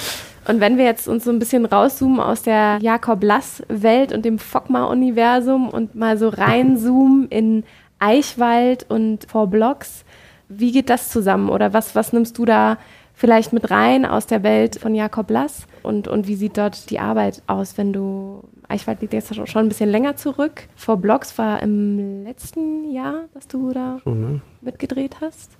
Und 0.47 0.61
wenn 0.61 0.77
wir 0.77 0.85
jetzt 0.85 1.09
uns 1.09 1.25
so 1.25 1.31
ein 1.31 1.39
bisschen 1.39 1.65
rauszoomen 1.65 2.21
aus 2.21 2.43
der 2.43 2.79
Jakob 2.81 3.23
Lass-Welt 3.23 4.13
und 4.13 4.25
dem 4.25 4.39
Fogma-Universum 4.39 5.71
und 5.71 5.95
mal 5.95 6.19
so 6.19 6.29
reinzoomen 6.29 7.29
in 7.31 7.65
Eichwald 7.99 8.85
und 8.89 9.27
Four 9.31 9.47
Blocks, 9.47 10.05
Wie 10.49 10.73
geht 10.73 10.91
das 10.91 11.09
zusammen? 11.09 11.49
Oder 11.49 11.73
was, 11.73 11.95
was 11.95 12.13
nimmst 12.13 12.37
du 12.37 12.45
da 12.45 12.77
vielleicht 13.15 13.53
mit 13.55 13.71
rein 13.71 14.05
aus 14.05 14.27
der 14.27 14.43
Welt 14.43 14.79
von 14.79 14.95
Jakob 14.95 15.31
Lass? 15.31 15.67
Und, 15.83 16.09
und 16.09 16.29
wie 16.29 16.37
sieht 16.37 16.59
dort 16.59 16.91
die 16.91 16.99
Arbeit 16.99 17.43
aus, 17.47 17.79
wenn 17.79 17.95
du, 17.95 18.45
Eichwald 18.69 19.01
liegt 19.01 19.15
jetzt 19.15 19.35
schon 19.35 19.65
ein 19.65 19.69
bisschen 19.69 19.91
länger 19.91 20.17
zurück. 20.17 20.69
Vor 20.77 20.99
Blogs 20.99 21.37
war 21.39 21.63
im 21.63 22.25
letzten 22.25 22.91
Jahr, 22.93 23.25
dass 23.33 23.49
du 23.49 23.73
da 23.73 23.99
schon, 24.03 24.21
ne? 24.21 24.41
mitgedreht 24.61 25.17
hast. 25.23 25.53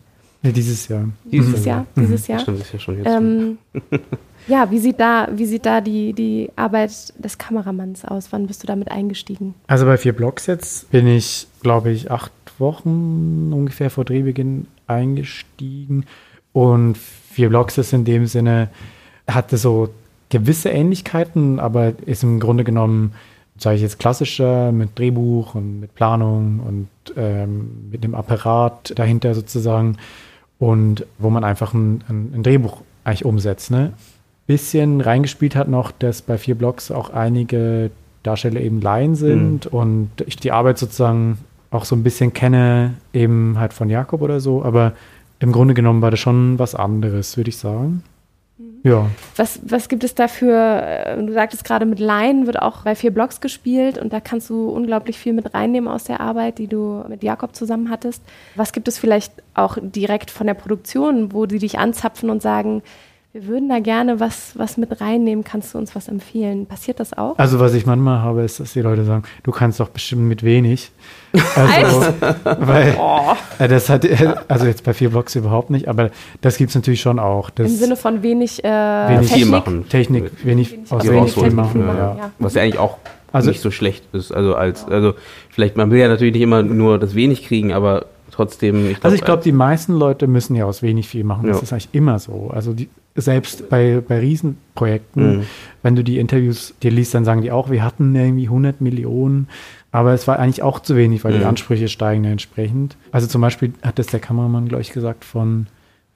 Ja, 0.45 0.53
dieses 0.53 0.89
Jahr. 0.89 1.09
Dieses 1.25 1.61
mhm. 1.61 1.67
Jahr, 1.67 1.87
dieses 1.97 2.27
Jahr. 2.27 2.39
Stimmt, 2.39 2.61
ist 2.61 2.73
ja 2.73 2.79
schon 2.79 2.99
jetzt. 2.99 3.07
Ähm, 3.07 3.57
ja, 4.47 4.71
wie 4.71 4.79
sieht 4.79 5.01
da, 5.01 5.27
wie 5.33 5.47
sieht 5.47 5.65
da 5.65 5.81
die, 5.81 6.13
die 6.13 6.51
Arbeit 6.55 7.15
des 7.17 7.39
Kameramanns 7.39 8.05
aus? 8.05 8.29
Wann 8.31 8.47
bist 8.47 8.63
du 8.63 8.67
damit 8.67 8.91
eingestiegen? 8.91 9.55
Also 9.69 9.87
bei 9.87 9.97
vier 9.97 10.13
Blogs 10.13 10.47
jetzt 10.47 10.91
bin 10.91 11.07
ich, 11.07 11.47
glaube 11.63 11.91
ich, 11.93 12.11
acht 12.11 12.33
Wochen 12.59 13.53
ungefähr 13.55 13.89
vor 13.89 14.05
Drehbeginn 14.05 14.67
eingestiegen. 14.87 16.05
Und 16.53 16.99
vier 16.99 17.49
Blogs 17.49 17.79
ist 17.79 17.95
in 17.95 18.05
dem 18.05 18.27
Sinne, 18.27 18.69
hatte 19.27 19.57
so 19.57 19.89
gewisse 20.29 20.69
Ähnlichkeiten, 20.69 21.59
aber 21.59 21.95
ist 22.05 22.23
im 22.23 22.39
Grunde 22.39 22.65
genommen, 22.65 23.15
sage 23.57 23.77
ich 23.77 23.83
jetzt, 23.83 23.99
klassischer 23.99 24.73
mit 24.73 24.99
Drehbuch 24.99 25.55
und 25.55 25.81
mit 25.81 25.95
Planung 25.95 26.61
und 26.61 27.15
ähm, 27.17 27.89
mit 27.91 28.05
dem 28.05 28.15
Apparat 28.15 28.93
dahinter 28.99 29.35
sozusagen 29.35 29.97
und 30.65 31.05
wo 31.19 31.29
man 31.29 31.45
einfach 31.45 31.75
ein, 31.75 32.03
ein, 32.09 32.33
ein 32.37 32.43
Drehbuch 32.43 32.81
eigentlich 33.05 33.27
umsetzt. 33.27 33.71
Ne? 33.71 33.93
Bisschen 34.47 35.03
reingespielt 35.03 35.57
hat 35.57 35.69
noch, 35.69 35.91
dass 35.91 36.23
bei 36.23 36.39
vier 36.39 36.55
Blocks 36.55 36.91
auch 36.91 37.11
einige 37.11 37.91
Darsteller 38.23 38.63
eben 38.63 38.81
Laien 38.81 39.15
sind 39.15 39.71
mhm. 39.71 39.79
und 39.79 40.11
ich 40.25 40.37
die 40.37 40.53
Arbeit 40.53 40.79
sozusagen 40.79 41.37
auch 41.71 41.85
so 41.85 41.95
ein 41.95 42.03
bisschen 42.03 42.33
kenne, 42.33 42.95
eben 43.13 43.59
halt 43.59 43.75
von 43.75 43.91
Jakob 43.91 44.23
oder 44.23 44.41
so, 44.41 44.65
aber 44.65 44.95
im 45.39 45.53
Grunde 45.53 45.75
genommen 45.75 46.01
war 46.01 46.11
das 46.11 46.21
schon 46.21 46.59
was 46.59 46.75
anderes, 46.75 47.37
würde 47.37 47.51
ich 47.51 47.59
sagen. 47.59 48.03
Ja. 48.85 49.11
Was, 49.37 49.61
was 49.65 49.89
gibt 49.89 50.05
es 50.05 50.15
dafür? 50.15 50.83
Äh, 50.83 51.17
du 51.17 51.33
sagtest 51.33 51.65
gerade, 51.65 51.87
mit 51.87 51.99
Laien 51.99 52.47
wird 52.47 52.61
auch 52.61 52.83
bei 52.83 52.95
vier 52.95 53.13
Blogs 53.13 53.41
gespielt 53.41 53.97
und 53.97 54.13
da 54.13 54.21
kannst 54.21 54.51
du 54.51 54.69
unglaublich 54.69 55.19
viel 55.19 55.33
mit 55.33 55.55
reinnehmen 55.55 55.89
aus 55.89 56.05
der 56.05 56.21
Arbeit, 56.21 56.59
die 56.59 56.69
du 56.69 57.03
mit 57.09 57.23
Jakob 57.23 57.57
zusammen 57.57 57.89
hattest. 57.89 58.23
Was 58.57 58.73
gibt 58.73 58.87
es 58.87 58.99
vielleicht 58.99 59.33
auch 59.55 59.79
direkt 59.81 60.31
von 60.31 60.47
der 60.47 60.53
Produktion, 60.53 61.33
wo 61.33 61.47
die 61.47 61.59
dich 61.59 61.79
anzapfen 61.79 62.29
und 62.29 62.43
sagen, 62.43 62.83
wir 63.35 63.49
würden 63.49 63.69
da 63.69 63.81
gerne 63.81 64.21
was, 64.21 64.53
was 64.57 64.77
mit 64.77 65.01
reinnehmen. 65.01 65.43
Kannst 65.43 65.75
du 65.75 65.79
uns 65.79 65.97
was 65.97 66.07
empfehlen? 66.07 66.67
Passiert 66.67 67.01
das 67.01 67.19
auch? 67.19 67.37
Also, 67.37 67.59
was 67.59 67.75
ich 67.75 67.85
manchmal 67.85 68.21
habe, 68.21 68.43
ist, 68.43 68.61
dass 68.61 68.75
die 68.75 68.81
Leute 68.81 69.05
sagen, 69.05 69.25
du 69.43 69.51
kannst 69.51 69.81
doch 69.81 69.89
bestimmt 69.89 70.23
mit 70.23 70.45
wenig. 70.45 70.93
Also, 71.57 72.15
weil 72.45 72.95
oh. 73.01 73.33
äh, 73.59 73.67
das 73.67 73.89
hat, 73.89 74.07
also 74.49 74.67
jetzt 74.67 74.85
bei 74.85 74.95
vier 74.95 75.11
Blocks 75.11 75.35
überhaupt 75.35 75.69
nicht, 75.69 75.89
aber 75.89 76.11
das 76.43 76.59
gibt 76.59 76.69
es 76.69 76.77
natürlich 76.77 77.01
schon 77.01 77.19
auch. 77.19 77.51
Das 77.51 77.73
Im 77.73 77.77
Sinne 77.77 77.97
von 77.97 78.23
wenig, 78.23 78.63
äh, 78.63 78.69
wenig 78.69 79.29
Technik. 79.29 79.43
viel 79.43 79.47
machen. 79.51 79.89
Technik, 79.89 80.45
wenig, 80.45 80.71
wenig 80.71 80.93
aus 80.93 81.09
wenig 81.09 81.33
viel 81.33 81.51
machen. 81.51 81.85
machen 81.87 81.99
ja. 81.99 82.17
Ja. 82.17 82.31
Was 82.39 82.55
ja 82.55 82.63
eigentlich 82.63 82.79
auch 82.79 82.99
also, 83.33 83.51
nicht 83.51 83.61
so 83.61 83.73
schlecht 83.73 84.05
ist. 84.13 84.31
Also 84.31 84.55
als, 84.55 84.87
also 84.87 85.15
vielleicht, 85.51 85.77
man 85.77 85.91
will 85.91 85.99
ja 85.99 86.07
natürlich 86.07 86.35
nicht 86.35 86.43
immer 86.43 86.63
nur 86.63 87.01
das 87.01 87.17
wenig 87.17 87.45
kriegen, 87.45 87.73
aber 87.73 88.07
trotzdem. 88.31 88.91
Ich 88.91 89.01
glaub, 89.01 89.05
also 89.07 89.17
ich 89.17 89.25
glaube, 89.25 89.43
die 89.43 89.53
meisten 89.53 89.95
Leute 89.95 90.29
müssen 90.29 90.55
ja 90.55 90.67
aus 90.67 90.83
wenig 90.83 91.09
viel 91.09 91.25
machen. 91.25 91.49
Das 91.49 91.57
ja. 91.57 91.63
ist 91.65 91.73
eigentlich 91.73 91.89
immer 91.93 92.21
so. 92.21 92.51
Also 92.55 92.75
die, 92.75 92.89
selbst 93.17 93.69
bei, 93.69 94.03
bei 94.07 94.19
Riesenprojekten, 94.19 95.39
mhm. 95.39 95.43
wenn 95.83 95.95
du 95.95 96.03
die 96.03 96.19
Interviews 96.19 96.75
dir 96.83 96.91
liest, 96.91 97.15
dann 97.15 97.25
sagen 97.25 97.43
die 97.43 97.53
auch, 97.53 97.71
wir 97.71 97.85
hatten 97.85 98.15
irgendwie 98.15 98.47
100 98.47 98.81
Millionen, 98.81 99.49
aber 99.93 100.13
es 100.13 100.27
war 100.27 100.39
eigentlich 100.39 100.63
auch 100.63 100.81
zu 100.81 100.97
wenig, 100.97 101.23
weil 101.23 101.35
mhm. 101.35 101.39
die 101.39 101.45
Ansprüche 101.45 101.89
steigen 101.89 102.25
entsprechend. 102.25 102.97
Also 103.13 103.29
zum 103.29 103.41
Beispiel 103.41 103.73
hat 103.83 103.99
das 103.99 104.09
der 104.09 104.21
Kameramann, 104.21 104.69
glaube 104.69 104.83
ich, 104.83 104.93
gesagt 104.93 105.25
von, 105.25 105.67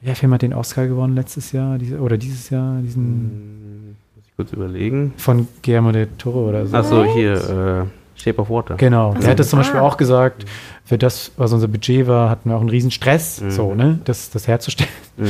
wer 0.00 0.16
Film 0.16 0.34
hat 0.34 0.42
den 0.42 0.54
Oscar 0.54 0.88
gewonnen 0.88 1.14
letztes 1.14 1.52
Jahr 1.52 1.78
diese, 1.78 2.00
oder 2.00 2.18
dieses 2.18 2.50
Jahr? 2.50 2.80
Diesen, 2.80 3.04
hm, 3.04 3.96
muss 4.16 4.24
ich 4.26 4.36
kurz 4.36 4.52
überlegen. 4.52 5.12
Von 5.16 5.46
Guillermo 5.62 5.92
del 5.92 6.08
Toro 6.18 6.48
oder 6.48 6.66
so. 6.66 6.76
Achso, 6.76 7.04
hier, 7.04 7.86
äh, 7.86 8.20
Shape 8.20 8.40
of 8.40 8.50
Water. 8.50 8.74
Genau, 8.76 9.12
also, 9.12 9.22
er 9.22 9.30
hat 9.30 9.38
das 9.38 9.48
zum 9.48 9.60
Beispiel 9.60 9.78
ah. 9.80 9.84
auch 9.84 9.96
gesagt, 9.96 10.44
für 10.88 10.96
das, 10.96 11.32
was 11.36 11.52
unser 11.52 11.68
Budget 11.68 12.06
war, 12.06 12.30
hatten 12.30 12.48
wir 12.48 12.56
auch 12.56 12.60
einen 12.60 12.70
riesen 12.70 12.90
Stress, 12.90 13.42
mhm. 13.42 13.50
so, 13.50 13.74
ne, 13.74 13.98
das, 14.04 14.30
das 14.30 14.48
herzustellen. 14.48 14.90
Mhm. 15.18 15.26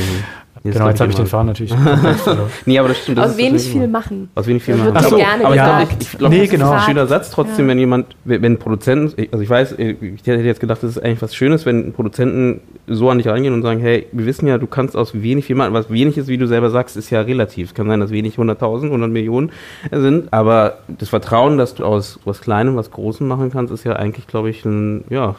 Jetzt 0.63 0.73
genau, 0.75 0.89
jetzt 0.89 1.01
habe 1.01 1.11
ich 1.11 1.17
den 1.17 1.27
Faden 1.27 1.47
natürlich. 1.47 1.75
nee, 2.67 2.79
aber 2.79 2.89
das 2.89 2.99
stimmt. 2.99 3.19
Das 3.19 3.33
aus 3.33 3.37
wenig 3.37 3.63
viel 3.63 3.89
machen. 3.89 4.31
Aus 4.35 4.47
wenig 4.47 4.63
viel 4.63 4.77
machen. 4.77 4.93
Ach 4.95 5.05
so, 5.05 5.17
gerne 5.17 5.45
aber 5.45 5.55
ja, 5.57 5.83
ich 5.83 5.89
glaube, 5.89 6.03
ich, 6.03 6.19
glaub, 6.19 6.31
nee, 6.31 6.41
das 6.43 6.51
genau. 6.51 6.67
ist 6.67 6.81
ein 6.81 6.87
schöner 6.87 7.07
Satz 7.07 7.31
trotzdem, 7.31 7.67
ja. 7.67 7.71
wenn 7.71 7.79
jemand, 7.79 8.17
wenn 8.25 8.59
Produzenten, 8.59 9.29
also 9.33 9.43
ich 9.43 9.51
weiß, 9.51 9.73
ich 9.79 10.27
hätte 10.27 10.43
jetzt 10.43 10.61
gedacht, 10.61 10.83
das 10.83 10.91
ist 10.91 11.03
eigentlich 11.03 11.23
was 11.23 11.35
Schönes, 11.35 11.67
wenn 11.67 11.93
Produzenten 11.93 12.61
so 12.87 13.11
an 13.11 13.19
dich 13.19 13.27
reingehen 13.27 13.55
und 13.55 13.63
sagen, 13.63 13.81
hey, 13.81 14.07
wir 14.13 14.27
wissen 14.27 14.47
ja, 14.47 14.59
du 14.59 14.67
kannst 14.67 14.97
aus 14.97 15.15
wenig 15.15 15.45
viel 15.45 15.57
machen. 15.57 15.73
Was 15.75 15.91
wenig 15.91 16.17
ist, 16.19 16.29
wie 16.29 16.39
du 16.39 16.47
selber 16.47 16.71
sagst, 16.71 16.97
ist 16.97 17.11
ja 17.11 17.21
relativ. 17.21 17.69
Es 17.69 17.75
kann 17.75 17.89
sein, 17.89 18.01
dass 18.01 18.11
wenig 18.11 18.37
100.000, 18.37 18.85
100 18.85 19.11
Millionen 19.11 19.51
sind, 19.91 20.33
aber 20.33 20.79
das 20.87 21.09
Vertrauen, 21.09 21.59
dass 21.59 21.75
du 21.75 21.85
aus 21.85 22.19
was 22.25 22.41
Kleinem 22.41 22.77
was 22.77 22.91
Großem 22.91 23.27
machen 23.27 23.51
kannst, 23.51 23.73
ist 23.73 23.85
ja 23.85 23.95
eigentlich, 23.95 24.27
glaube 24.27 24.51
ich, 24.51 24.65
ein, 24.65 25.05
ja, 25.11 25.31
ein 25.31 25.35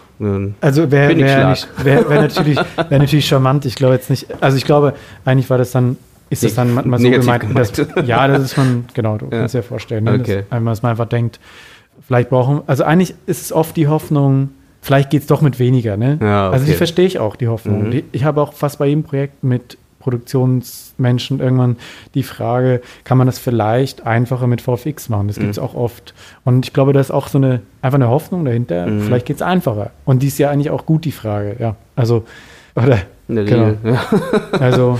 Also 0.61 0.91
wäre 0.91 1.17
wär, 1.17 1.55
wär, 1.83 2.09
wär 2.09 2.21
natürlich, 2.21 2.57
wär 2.57 2.99
natürlich 2.99 3.27
charmant. 3.27 3.65
Ich 3.65 3.75
glaube 3.75 3.93
jetzt 3.93 4.09
nicht, 4.09 4.27
also 4.41 4.57
ich 4.57 4.65
glaube, 4.65 4.93
eigentlich 5.25 5.49
war 5.49 5.57
das 5.57 5.71
dann 5.71 5.97
ist 6.29 6.43
das 6.43 6.53
dann 6.53 6.73
manchmal 6.73 6.99
so 6.99 7.09
gemeint, 7.09 7.41
gemeint. 7.41 7.77
Dass, 7.77 7.87
ja, 8.05 8.27
das 8.27 8.43
ist 8.43 8.57
man, 8.57 8.85
genau, 8.93 9.17
du 9.17 9.25
ja. 9.25 9.39
kannst 9.39 9.55
dir 9.55 9.63
vorstellen, 9.63 10.03
ne? 10.03 10.19
okay. 10.19 10.43
dass, 10.49 10.63
dass 10.63 10.81
man 10.83 10.91
einfach 10.91 11.07
denkt, 11.07 11.39
vielleicht 12.05 12.29
brauchen, 12.29 12.61
also 12.67 12.83
eigentlich 12.83 13.15
ist 13.25 13.41
es 13.41 13.51
oft 13.51 13.75
die 13.75 13.87
Hoffnung, 13.87 14.49
vielleicht 14.81 15.09
geht 15.09 15.21
es 15.21 15.27
doch 15.27 15.41
mit 15.41 15.59
weniger, 15.59 15.97
ne? 15.97 16.19
Ja, 16.21 16.47
okay. 16.47 16.53
Also 16.53 16.65
die 16.67 16.73
verstehe 16.73 17.05
ich 17.05 17.19
auch, 17.19 17.35
die 17.35 17.47
Hoffnung. 17.47 17.87
Mhm. 17.87 17.91
Die, 17.91 18.03
ich 18.11 18.23
habe 18.23 18.41
auch 18.41 18.53
fast 18.53 18.79
bei 18.79 18.87
jedem 18.87 19.03
Projekt 19.03 19.43
mit 19.43 19.77
Produktionsmenschen 19.99 21.39
irgendwann 21.39 21.77
die 22.13 22.23
Frage, 22.23 22.81
kann 23.03 23.17
man 23.17 23.27
das 23.27 23.39
vielleicht 23.39 24.05
einfacher 24.05 24.47
mit 24.47 24.61
VFX 24.61 25.09
machen? 25.09 25.27
Das 25.27 25.37
gibt 25.37 25.51
es 25.51 25.57
mhm. 25.57 25.63
auch 25.63 25.75
oft. 25.75 26.13
Und 26.45 26.65
ich 26.65 26.73
glaube, 26.73 26.93
da 26.93 26.99
ist 26.99 27.11
auch 27.11 27.27
so 27.27 27.37
eine, 27.37 27.61
einfach 27.81 27.97
eine 27.97 28.09
Hoffnung 28.09 28.45
dahinter, 28.45 28.87
mhm. 28.87 29.01
vielleicht 29.01 29.25
geht 29.25 29.37
es 29.37 29.41
einfacher. 29.41 29.91
Und 30.05 30.23
die 30.23 30.27
ist 30.27 30.37
ja 30.39 30.49
eigentlich 30.49 30.69
auch 30.69 30.85
gut, 30.85 31.05
die 31.05 31.11
Frage, 31.11 31.55
ja. 31.59 31.75
Also, 31.95 32.25
oder, 32.75 32.99
genau. 33.27 33.75
Ja. 33.83 34.01
Also, 34.59 34.99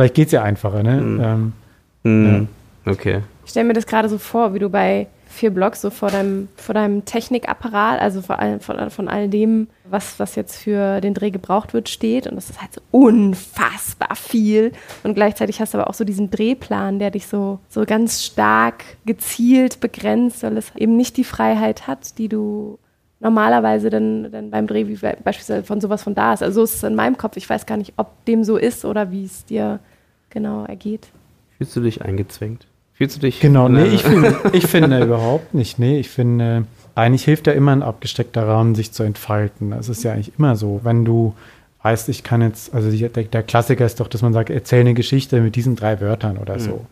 Vielleicht 0.00 0.14
geht 0.14 0.26
es 0.26 0.32
ja 0.32 0.42
einfacher, 0.42 0.82
ne? 0.82 1.00
Mhm. 1.00 1.20
Ähm, 1.22 1.52
mhm. 2.04 2.48
Ja. 2.86 2.92
Okay. 2.92 3.20
Ich 3.44 3.50
stelle 3.50 3.66
mir 3.66 3.74
das 3.74 3.86
gerade 3.86 4.08
so 4.08 4.16
vor, 4.16 4.54
wie 4.54 4.58
du 4.58 4.70
bei 4.70 5.08
vier 5.26 5.50
Blocks 5.50 5.82
so 5.82 5.90
vor 5.90 6.10
deinem, 6.10 6.48
vor 6.56 6.74
deinem 6.74 7.04
Technikapparat, 7.04 8.00
also 8.00 8.22
vor 8.22 8.38
all, 8.38 8.60
von, 8.60 8.88
von 8.88 9.08
all 9.08 9.28
dem, 9.28 9.68
was, 9.90 10.18
was 10.18 10.34
jetzt 10.34 10.56
für 10.56 11.00
den 11.00 11.14
Dreh 11.14 11.30
gebraucht 11.30 11.74
wird, 11.74 11.88
steht. 11.88 12.26
Und 12.26 12.36
das 12.36 12.50
ist 12.50 12.60
halt 12.60 12.74
so 12.74 12.80
unfassbar 12.90 14.14
viel. 14.16 14.72
Und 15.02 15.14
gleichzeitig 15.14 15.60
hast 15.60 15.74
du 15.74 15.78
aber 15.78 15.88
auch 15.88 15.94
so 15.94 16.04
diesen 16.04 16.30
Drehplan, 16.30 16.98
der 16.98 17.10
dich 17.10 17.26
so, 17.26 17.58
so 17.68 17.84
ganz 17.84 18.24
stark 18.24 18.84
gezielt 19.04 19.80
begrenzt, 19.80 20.42
weil 20.42 20.56
es 20.56 20.74
eben 20.76 20.96
nicht 20.96 21.16
die 21.16 21.24
Freiheit 21.24 21.86
hat, 21.86 22.18
die 22.18 22.28
du 22.28 22.78
normalerweise 23.20 23.90
dann, 23.90 24.30
dann 24.32 24.50
beim 24.50 24.66
Dreh, 24.66 24.88
wie 24.88 24.96
beispielsweise 24.96 25.64
von 25.64 25.80
sowas 25.80 26.02
von 26.02 26.14
da 26.14 26.32
ist. 26.32 26.42
Also 26.42 26.60
so 26.60 26.64
ist 26.64 26.76
es 26.76 26.82
in 26.82 26.94
meinem 26.94 27.18
Kopf. 27.18 27.36
Ich 27.36 27.48
weiß 27.48 27.66
gar 27.66 27.76
nicht, 27.76 27.94
ob 27.96 28.24
dem 28.24 28.44
so 28.44 28.56
ist 28.56 28.84
oder 28.84 29.10
wie 29.10 29.24
es 29.24 29.44
dir 29.44 29.78
genau 30.30 30.64
ergeht. 30.64 31.08
Fühlst 31.58 31.76
du 31.76 31.80
dich 31.80 32.02
eingezwängt? 32.02 32.66
Fühlst 32.94 33.16
du 33.16 33.20
dich. 33.20 33.40
Genau, 33.40 33.68
nee, 33.68 33.86
ich, 33.86 34.02
find, 34.02 34.34
ich 34.52 34.66
finde 34.66 35.02
überhaupt 35.02 35.54
nicht. 35.54 35.78
Nee, 35.78 35.98
ich 35.98 36.08
finde, 36.08 36.66
eigentlich 37.00 37.24
hilft 37.24 37.46
ja 37.46 37.52
immer 37.52 37.72
ein 37.72 37.82
abgesteckter 37.82 38.46
Rahmen, 38.46 38.74
sich 38.74 38.92
zu 38.92 39.02
entfalten. 39.02 39.72
Es 39.72 39.88
ist 39.88 40.02
ja 40.02 40.12
eigentlich 40.12 40.32
immer 40.38 40.56
so, 40.56 40.80
wenn 40.82 41.04
du 41.04 41.34
weißt, 41.82 42.08
ich 42.08 42.22
kann 42.22 42.42
jetzt, 42.42 42.74
also 42.74 42.90
der, 42.90 43.08
der 43.08 43.42
Klassiker 43.42 43.86
ist 43.86 44.00
doch, 44.00 44.08
dass 44.08 44.22
man 44.22 44.32
sagt, 44.32 44.50
erzähl 44.50 44.80
eine 44.80 44.94
Geschichte 44.94 45.40
mit 45.40 45.56
diesen 45.56 45.76
drei 45.76 46.00
Wörtern 46.00 46.36
oder 46.36 46.54
mhm. 46.54 46.60
so. 46.60 46.86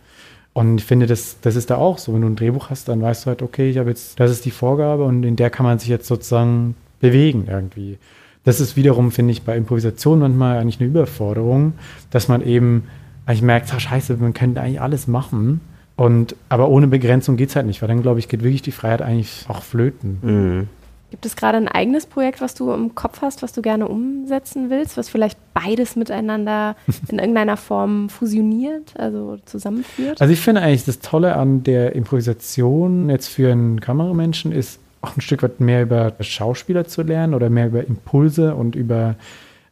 Und 0.55 0.79
ich 0.79 0.85
finde, 0.85 1.07
das, 1.07 1.39
das 1.41 1.57
ist 1.57 1.71
da 1.71 1.77
auch 1.77 1.99
so. 1.99 2.15
Wenn 2.15 2.23
du 2.23 2.27
ein 2.29 2.37
Drehbuch 2.37 2.71
hast, 2.71 2.89
dann 2.89 3.03
weißt 3.03 3.25
du 3.25 3.27
halt, 3.29 3.43
okay, 3.43 3.71
ich 3.71 3.79
habe 3.79 3.91
jetzt, 3.91 4.19
das 4.19 4.31
ist 4.31 4.45
die 4.45 4.51
Vorgabe 4.51 5.05
und 5.05 5.23
in 5.25 5.37
der 5.37 5.51
kann 5.51 5.65
man 5.65 5.79
sich 5.79 5.89
jetzt 5.89 6.07
sozusagen 6.07 6.75
bewegen 7.01 7.47
irgendwie. 7.49 7.99
Das 8.45 8.61
ist 8.61 8.77
wiederum, 8.77 9.13
finde 9.13 9.33
ich, 9.33 9.43
bei 9.43 9.57
Improvisation 9.57 10.21
manchmal 10.21 10.59
eigentlich 10.59 10.81
eine 10.81 10.89
Überforderung, 10.89 11.75
dass 12.11 12.29
man 12.29 12.43
eben 12.43 12.85
eigentlich 13.27 13.43
merkt, 13.43 13.71
ach, 13.75 13.81
scheiße, 13.81 14.17
man 14.17 14.33
könnte 14.33 14.61
eigentlich 14.61 14.81
alles 14.81 15.07
machen. 15.07 15.61
Und, 15.99 16.37
aber 16.49 16.69
ohne 16.69 16.87
Begrenzung 16.87 17.37
geht 17.37 17.49
es 17.49 17.57
halt 17.57 17.67
nicht, 17.67 17.83
weil 17.83 17.89
dann, 17.89 18.03
glaube 18.03 18.21
ich, 18.21 18.29
geht 18.29 18.45
wirklich 18.45 18.63
die 18.63 18.71
Freiheit 18.71 19.03
eigentlich 19.03 19.45
auch 19.49 19.65
flöten. 19.65 20.19
Mhm. 20.23 20.69
Gibt 21.11 21.27
es 21.27 21.35
gerade 21.35 21.57
ein 21.57 21.67
eigenes 21.67 22.07
Projekt, 22.07 22.41
was 22.41 22.55
du 22.55 22.73
im 22.73 22.95
Kopf 22.95 23.21
hast, 23.21 23.43
was 23.43 23.53
du 23.53 23.63
gerne 23.63 23.89
umsetzen 23.89 24.71
willst, 24.71 24.97
was 24.97 25.09
vielleicht 25.09 25.37
beides 25.55 25.97
miteinander 25.97 26.77
in 27.09 27.19
irgendeiner 27.19 27.57
Form 27.57 28.11
fusioniert, 28.11 28.95
also 28.97 29.39
zusammenführt? 29.45 30.21
Also 30.21 30.33
ich 30.33 30.41
finde 30.41 30.61
eigentlich 30.61 30.85
das 30.85 31.01
Tolle 31.01 31.35
an 31.35 31.65
der 31.65 31.97
Improvisation 31.97 33.11
jetzt 33.11 33.27
für 33.27 33.51
einen 33.51 33.81
Kameramenschen 33.81 34.53
ist 34.53 34.79
auch 35.01 35.17
ein 35.17 35.21
Stück 35.21 35.43
weit 35.43 35.59
mehr 35.59 35.83
über 35.83 36.13
Schauspieler 36.21 36.87
zu 36.87 37.03
lernen 37.03 37.35
oder 37.35 37.51
mehr 37.51 37.67
über 37.67 37.85
Impulse 37.85 38.55
und 38.55 38.77
über, 38.77 39.17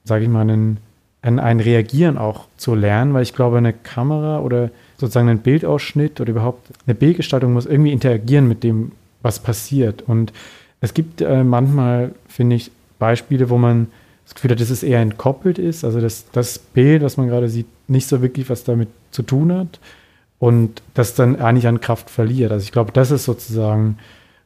sage 0.03 0.25
ich 0.25 0.29
mal, 0.29 0.41
einen, 0.41 0.79
ein 1.23 1.61
Reagieren 1.61 2.19
auch 2.19 2.47
zu 2.57 2.75
lernen, 2.75 3.15
weil 3.15 3.23
ich 3.23 3.33
glaube, 3.33 3.59
eine 3.59 3.73
Kamera 3.73 4.41
oder 4.41 4.71
sozusagen 4.99 5.29
ein 5.29 5.39
Bildausschnitt 5.39 6.21
oder 6.21 6.31
überhaupt 6.31 6.69
eine 6.87 6.95
Bildgestaltung 6.95 7.53
muss 7.53 7.67
irgendwie 7.67 7.93
interagieren 7.93 8.49
mit 8.49 8.63
dem, 8.63 8.93
was 9.23 9.39
passiert. 9.41 10.03
Und 10.03 10.33
es 10.81 10.95
gibt 10.95 11.21
äh, 11.21 11.45
manchmal, 11.45 12.13
finde 12.29 12.57
ich, 12.57 12.71
Beispiele, 12.99 13.51
wo 13.51 13.59
man 13.59 13.89
das 14.25 14.35
Gefühl 14.35 14.51
hat, 14.51 14.61
dass 14.61 14.71
es 14.71 14.83
eher 14.83 15.01
entkoppelt 15.01 15.59
ist, 15.59 15.85
also 15.85 16.01
dass 16.01 16.31
das 16.33 16.59
Bild, 16.59 17.03
was 17.03 17.17
man 17.17 17.29
gerade 17.29 17.49
sieht, 17.49 17.67
nicht 17.89 18.09
so 18.09 18.23
wirklich 18.23 18.51
was 18.51 18.65
damit 18.65 18.89
zu 19.11 19.23
tun 19.23 19.53
hat 19.53 19.79
und 20.39 20.83
das 20.95 21.15
dann 21.15 21.37
eigentlich 21.41 21.69
an 21.69 21.81
Kraft 21.81 22.11
verliert. 22.11 22.51
Also 22.53 22.65
ich 22.65 22.73
glaube, 22.73 22.93
das 22.93 23.11
ist 23.11 23.25
sozusagen 23.25 23.99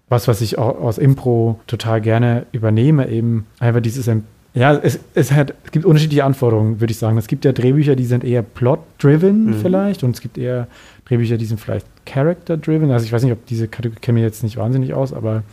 was, 0.09 0.27
was 0.29 0.41
ich 0.41 0.59
auch 0.59 0.81
aus 0.81 0.99
Impro 0.99 1.61
total 1.67 2.01
gerne 2.01 2.45
übernehme, 2.53 3.09
eben 3.09 3.47
einfach 3.61 3.81
dieses 3.81 4.09
ja, 4.53 4.75
es, 4.75 4.99
es, 5.15 5.31
hat, 5.33 5.55
es 5.65 5.71
gibt 5.71 5.85
unterschiedliche 5.85 6.25
Anforderungen, 6.25 6.81
würde 6.81 6.91
ich 6.91 6.99
sagen. 6.99 7.17
Es 7.19 7.29
gibt 7.29 7.45
ja 7.45 7.53
Drehbücher, 7.53 7.95
die 7.95 8.05
sind 8.05 8.25
eher 8.25 8.43
plot-driven 8.43 9.47
mhm. 9.47 9.55
vielleicht 9.55 10.03
und 10.03 10.15
es 10.15 10.21
gibt 10.21 10.39
eher 10.39 10.67
Drehbücher, 11.05 11.37
die 11.37 11.45
sind 11.45 11.61
vielleicht 11.61 11.87
character-driven. 12.07 12.91
Also 12.91 13.07
ich 13.07 13.13
weiß 13.13 13.23
nicht, 13.23 13.33
ob 13.33 13.47
diese 13.47 13.69
Kategorie 13.69 14.01
kenne 14.01 14.19
mir 14.19 14.25
jetzt 14.25 14.43
nicht 14.43 14.57
wahnsinnig 14.57 14.95
aus, 14.95 15.13
aber 15.13 15.45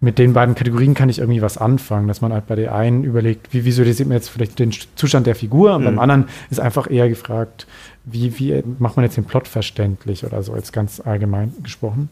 mit 0.00 0.18
den 0.18 0.32
beiden 0.32 0.54
Kategorien 0.54 0.94
kann 0.94 1.08
ich 1.08 1.18
irgendwie 1.18 1.42
was 1.42 1.58
anfangen, 1.58 2.08
dass 2.08 2.20
man 2.20 2.32
halt 2.32 2.46
bei 2.46 2.56
der 2.56 2.74
einen 2.74 3.04
überlegt, 3.04 3.52
wie 3.52 3.64
visualisiert 3.64 4.08
man 4.08 4.16
jetzt 4.16 4.30
vielleicht 4.30 4.58
den 4.58 4.72
Zustand 4.94 5.26
der 5.26 5.34
Figur 5.34 5.74
und 5.74 5.82
mhm. 5.82 5.86
beim 5.86 5.98
anderen 5.98 6.24
ist 6.50 6.60
einfach 6.60 6.90
eher 6.90 7.08
gefragt, 7.08 7.66
wie, 8.04 8.38
wie 8.38 8.62
macht 8.78 8.96
man 8.96 9.04
jetzt 9.04 9.16
den 9.16 9.24
Plot 9.24 9.48
verständlich 9.48 10.24
oder 10.24 10.42
so, 10.42 10.56
jetzt 10.56 10.72
ganz 10.72 11.00
allgemein 11.00 11.52
gesprochen. 11.62 12.08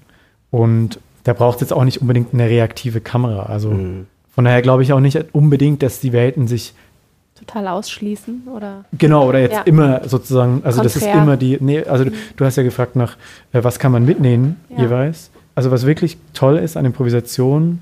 Und 0.50 1.00
da 1.24 1.32
braucht 1.32 1.56
es 1.56 1.60
jetzt 1.62 1.72
auch 1.72 1.84
nicht 1.84 2.00
unbedingt 2.00 2.32
eine 2.32 2.48
reaktive 2.48 3.00
Kamera. 3.00 3.44
Also 3.44 3.70
mhm. 3.70 4.06
Von 4.38 4.44
daher 4.44 4.62
glaube 4.62 4.84
ich 4.84 4.92
auch 4.92 5.00
nicht 5.00 5.18
unbedingt, 5.32 5.82
dass 5.82 5.98
die 5.98 6.12
Welten 6.12 6.46
sich 6.46 6.72
total 7.34 7.66
ausschließen 7.66 8.46
oder 8.54 8.84
genau 8.96 9.28
oder 9.28 9.40
jetzt 9.40 9.56
ja. 9.56 9.62
immer 9.62 10.08
sozusagen 10.08 10.60
also 10.62 10.80
Konträr. 10.80 10.84
das 10.84 10.96
ist 10.96 11.06
immer 11.06 11.36
die 11.36 11.58
nee, 11.58 11.82
also 11.82 12.04
mhm. 12.04 12.12
du, 12.36 12.44
hast 12.44 12.54
ja 12.54 12.62
gefragt 12.62 12.94
nach 12.94 13.16
äh, 13.52 13.64
was 13.64 13.80
kann 13.80 13.90
man 13.90 14.04
mitnehmen 14.04 14.60
ja. 14.68 14.82
jeweils 14.82 15.32
also 15.56 15.72
was 15.72 15.86
wirklich 15.86 16.18
toll 16.34 16.56
ist 16.56 16.76
an 16.76 16.84
Improvisation 16.84 17.80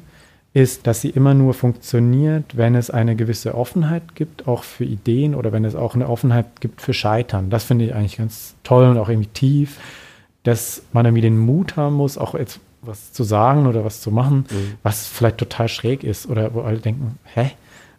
ist, 0.54 0.86
dass 0.86 1.02
sie 1.02 1.10
immer 1.10 1.34
nur 1.34 1.52
funktioniert, 1.52 2.56
wenn 2.56 2.74
es 2.74 2.88
eine 2.88 3.16
gewisse 3.16 3.54
Offenheit 3.54 4.14
gibt, 4.14 4.48
auch 4.48 4.62
für 4.62 4.84
Ideen 4.84 5.34
oder 5.34 5.52
wenn 5.52 5.66
es 5.66 5.74
auch 5.74 5.94
eine 5.94 6.08
Offenheit 6.08 6.62
gibt 6.62 6.80
für 6.80 6.94
Scheitern. 6.94 7.50
Das 7.50 7.64
finde 7.64 7.84
ich 7.84 7.94
eigentlich 7.94 8.16
ganz 8.16 8.54
toll 8.64 8.86
und 8.86 8.96
auch 8.96 9.10
irgendwie 9.10 9.28
tief, 9.28 9.78
dass 10.44 10.84
man 10.94 11.04
irgendwie 11.04 11.20
den 11.20 11.38
Mut 11.38 11.76
haben 11.76 11.96
muss, 11.96 12.16
auch 12.16 12.34
jetzt 12.34 12.60
was 12.82 13.12
zu 13.12 13.24
sagen 13.24 13.66
oder 13.66 13.84
was 13.84 14.00
zu 14.00 14.10
machen, 14.10 14.46
mhm. 14.50 14.74
was 14.82 15.06
vielleicht 15.06 15.38
total 15.38 15.68
schräg 15.68 16.04
ist 16.04 16.28
oder 16.28 16.54
wo 16.54 16.60
alle 16.60 16.78
denken, 16.78 17.18
hä? 17.34 17.52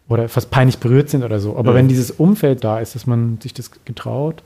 Oder 0.08 0.28
fast 0.28 0.50
peinlich 0.50 0.78
berührt 0.78 1.10
sind 1.10 1.22
oder 1.22 1.38
so. 1.38 1.56
Aber 1.56 1.72
mhm. 1.72 1.76
wenn 1.76 1.88
dieses 1.88 2.10
Umfeld 2.10 2.64
da 2.64 2.80
ist, 2.80 2.94
dass 2.94 3.06
man 3.06 3.38
sich 3.42 3.52
das 3.52 3.70
getraut, 3.84 4.42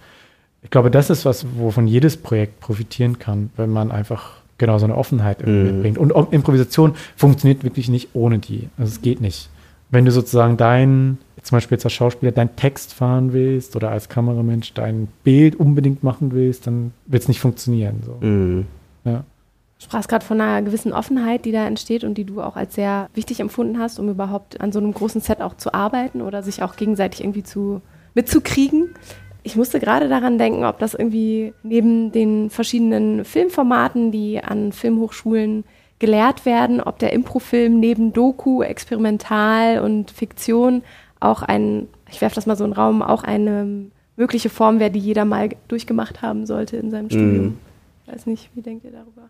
ich 0.62 0.70
glaube, 0.70 0.90
das 0.90 1.10
ist 1.10 1.24
was, 1.24 1.44
wovon 1.56 1.86
jedes 1.86 2.16
Projekt 2.16 2.60
profitieren 2.60 3.18
kann, 3.18 3.50
wenn 3.56 3.70
man 3.70 3.90
einfach 3.90 4.42
genau 4.58 4.78
so 4.78 4.84
eine 4.84 4.96
Offenheit 4.96 5.44
mhm. 5.44 5.64
mitbringt. 5.64 5.98
Und 5.98 6.12
Improvisation 6.32 6.94
funktioniert 7.16 7.64
wirklich 7.64 7.88
nicht 7.88 8.10
ohne 8.14 8.38
die. 8.38 8.68
Also 8.78 8.90
es 8.90 9.02
geht 9.02 9.20
nicht. 9.20 9.50
Wenn 9.90 10.04
du 10.04 10.12
sozusagen 10.12 10.56
dein, 10.56 11.18
zum 11.42 11.56
Beispiel 11.56 11.76
jetzt 11.76 11.84
als 11.84 11.92
Schauspieler, 11.92 12.32
deinen 12.32 12.54
Text 12.56 12.94
fahren 12.94 13.32
willst 13.32 13.76
oder 13.76 13.90
als 13.90 14.08
Kameramensch 14.08 14.72
dein 14.72 15.08
Bild 15.24 15.56
unbedingt 15.56 16.02
machen 16.02 16.32
willst, 16.32 16.66
dann 16.66 16.92
wird 17.06 17.22
es 17.22 17.28
nicht 17.28 17.40
funktionieren. 17.40 18.02
So. 18.06 18.26
Mhm. 18.26 18.66
Ja. 19.04 19.24
Du 19.82 19.86
sprachst 19.86 20.08
gerade 20.08 20.24
von 20.24 20.40
einer 20.40 20.62
gewissen 20.62 20.92
Offenheit, 20.92 21.44
die 21.44 21.50
da 21.50 21.66
entsteht 21.66 22.04
und 22.04 22.14
die 22.14 22.24
du 22.24 22.40
auch 22.40 22.54
als 22.54 22.76
sehr 22.76 23.08
wichtig 23.14 23.40
empfunden 23.40 23.80
hast, 23.80 23.98
um 23.98 24.08
überhaupt 24.08 24.60
an 24.60 24.70
so 24.70 24.78
einem 24.78 24.94
großen 24.94 25.20
Set 25.20 25.40
auch 25.40 25.56
zu 25.56 25.74
arbeiten 25.74 26.22
oder 26.22 26.44
sich 26.44 26.62
auch 26.62 26.76
gegenseitig 26.76 27.20
irgendwie 27.20 27.42
zu 27.42 27.82
mitzukriegen. 28.14 28.94
Ich 29.42 29.56
musste 29.56 29.80
gerade 29.80 30.08
daran 30.08 30.38
denken, 30.38 30.64
ob 30.64 30.78
das 30.78 30.94
irgendwie 30.94 31.52
neben 31.64 32.12
den 32.12 32.48
verschiedenen 32.48 33.24
Filmformaten, 33.24 34.12
die 34.12 34.38
an 34.38 34.70
Filmhochschulen 34.70 35.64
gelehrt 35.98 36.46
werden, 36.46 36.80
ob 36.80 37.00
der 37.00 37.12
Improfilm 37.12 37.80
neben 37.80 38.12
Doku, 38.12 38.62
Experimental 38.62 39.80
und 39.80 40.12
Fiktion 40.12 40.82
auch 41.18 41.42
ein, 41.42 41.88
ich 42.08 42.20
werfe 42.20 42.36
das 42.36 42.46
mal 42.46 42.56
so 42.56 42.62
in 42.62 42.70
den 42.70 42.76
Raum, 42.76 43.02
auch 43.02 43.24
eine 43.24 43.86
mögliche 44.16 44.48
Form 44.48 44.78
wäre, 44.78 44.92
die 44.92 45.00
jeder 45.00 45.24
mal 45.24 45.48
durchgemacht 45.66 46.22
haben 46.22 46.46
sollte 46.46 46.76
in 46.76 46.92
seinem 46.92 47.10
Studium. 47.10 47.46
Mm. 47.46 47.58
Ich 48.06 48.12
weiß 48.12 48.26
nicht, 48.26 48.48
wie 48.54 48.62
denkt 48.62 48.84
ihr 48.84 48.92
darüber? 48.92 49.28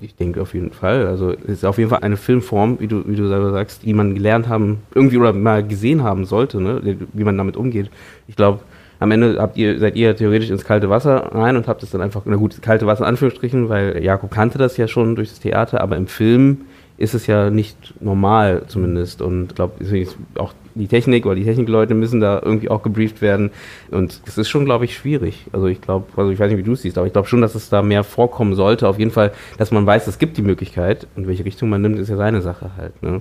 Ich 0.00 0.14
denke 0.14 0.42
auf 0.42 0.54
jeden 0.54 0.70
Fall. 0.70 1.06
Also 1.06 1.32
es 1.32 1.54
ist 1.54 1.64
auf 1.64 1.78
jeden 1.78 1.90
Fall 1.90 2.00
eine 2.00 2.16
Filmform, 2.16 2.80
wie 2.80 2.86
du, 2.86 3.02
wie 3.06 3.16
du 3.16 3.26
selber 3.28 3.50
sagst, 3.50 3.84
die 3.84 3.94
man 3.94 4.14
gelernt 4.14 4.48
haben, 4.48 4.78
irgendwie 4.94 5.16
oder 5.16 5.32
mal 5.32 5.66
gesehen 5.66 6.02
haben 6.02 6.24
sollte, 6.26 6.60
ne? 6.60 6.98
wie 7.12 7.24
man 7.24 7.36
damit 7.36 7.56
umgeht. 7.56 7.90
Ich 8.28 8.36
glaube, 8.36 8.60
am 9.00 9.10
Ende 9.10 9.36
habt 9.38 9.56
ihr, 9.56 9.78
seid 9.78 9.96
ihr 9.96 10.16
theoretisch 10.16 10.50
ins 10.50 10.64
kalte 10.64 10.90
Wasser 10.90 11.32
rein 11.34 11.56
und 11.56 11.66
habt 11.66 11.82
es 11.82 11.90
dann 11.90 12.00
einfach, 12.00 12.22
na 12.24 12.36
gut, 12.36 12.62
kalte 12.62 12.86
Wasser 12.86 13.02
in 13.02 13.08
Anführungsstrichen, 13.08 13.68
weil 13.68 14.02
Jakob 14.02 14.30
kannte 14.30 14.58
das 14.58 14.76
ja 14.76 14.86
schon 14.86 15.16
durch 15.16 15.30
das 15.30 15.40
Theater, 15.40 15.80
aber 15.80 15.96
im 15.96 16.06
Film 16.06 16.62
ist 16.96 17.14
es 17.14 17.26
ja 17.26 17.50
nicht 17.50 17.94
normal 18.00 18.62
zumindest. 18.68 19.20
Und 19.20 19.48
ich 19.50 19.54
glaube, 19.54 19.74
auch 20.36 20.54
die 20.74 20.88
Technik 20.88 21.26
oder 21.26 21.34
die 21.34 21.44
Technikleute 21.44 21.94
müssen 21.94 22.20
da 22.20 22.40
irgendwie 22.42 22.68
auch 22.68 22.82
gebrieft 22.82 23.22
werden. 23.22 23.50
Und 23.90 24.20
es 24.26 24.38
ist 24.38 24.48
schon, 24.48 24.64
glaube 24.64 24.84
ich, 24.84 24.96
schwierig. 24.96 25.46
Also 25.52 25.66
ich 25.66 25.80
glaube, 25.80 26.06
also 26.16 26.30
ich 26.30 26.38
weiß 26.38 26.50
nicht, 26.50 26.58
wie 26.58 26.64
du 26.64 26.72
es 26.72 26.82
siehst, 26.82 26.98
aber 26.98 27.06
ich 27.06 27.12
glaube 27.12 27.28
schon, 27.28 27.40
dass 27.40 27.54
es 27.54 27.68
da 27.68 27.82
mehr 27.82 28.04
vorkommen 28.04 28.54
sollte. 28.54 28.88
Auf 28.88 28.98
jeden 28.98 29.10
Fall, 29.10 29.32
dass 29.58 29.70
man 29.70 29.86
weiß, 29.86 30.06
es 30.06 30.18
gibt 30.18 30.36
die 30.36 30.42
Möglichkeit. 30.42 31.06
Und 31.16 31.26
welche 31.26 31.44
Richtung 31.44 31.68
man 31.68 31.82
nimmt, 31.82 31.98
ist 31.98 32.08
ja 32.08 32.16
seine 32.16 32.42
Sache 32.42 32.72
halt. 32.76 33.02
Ne? 33.02 33.20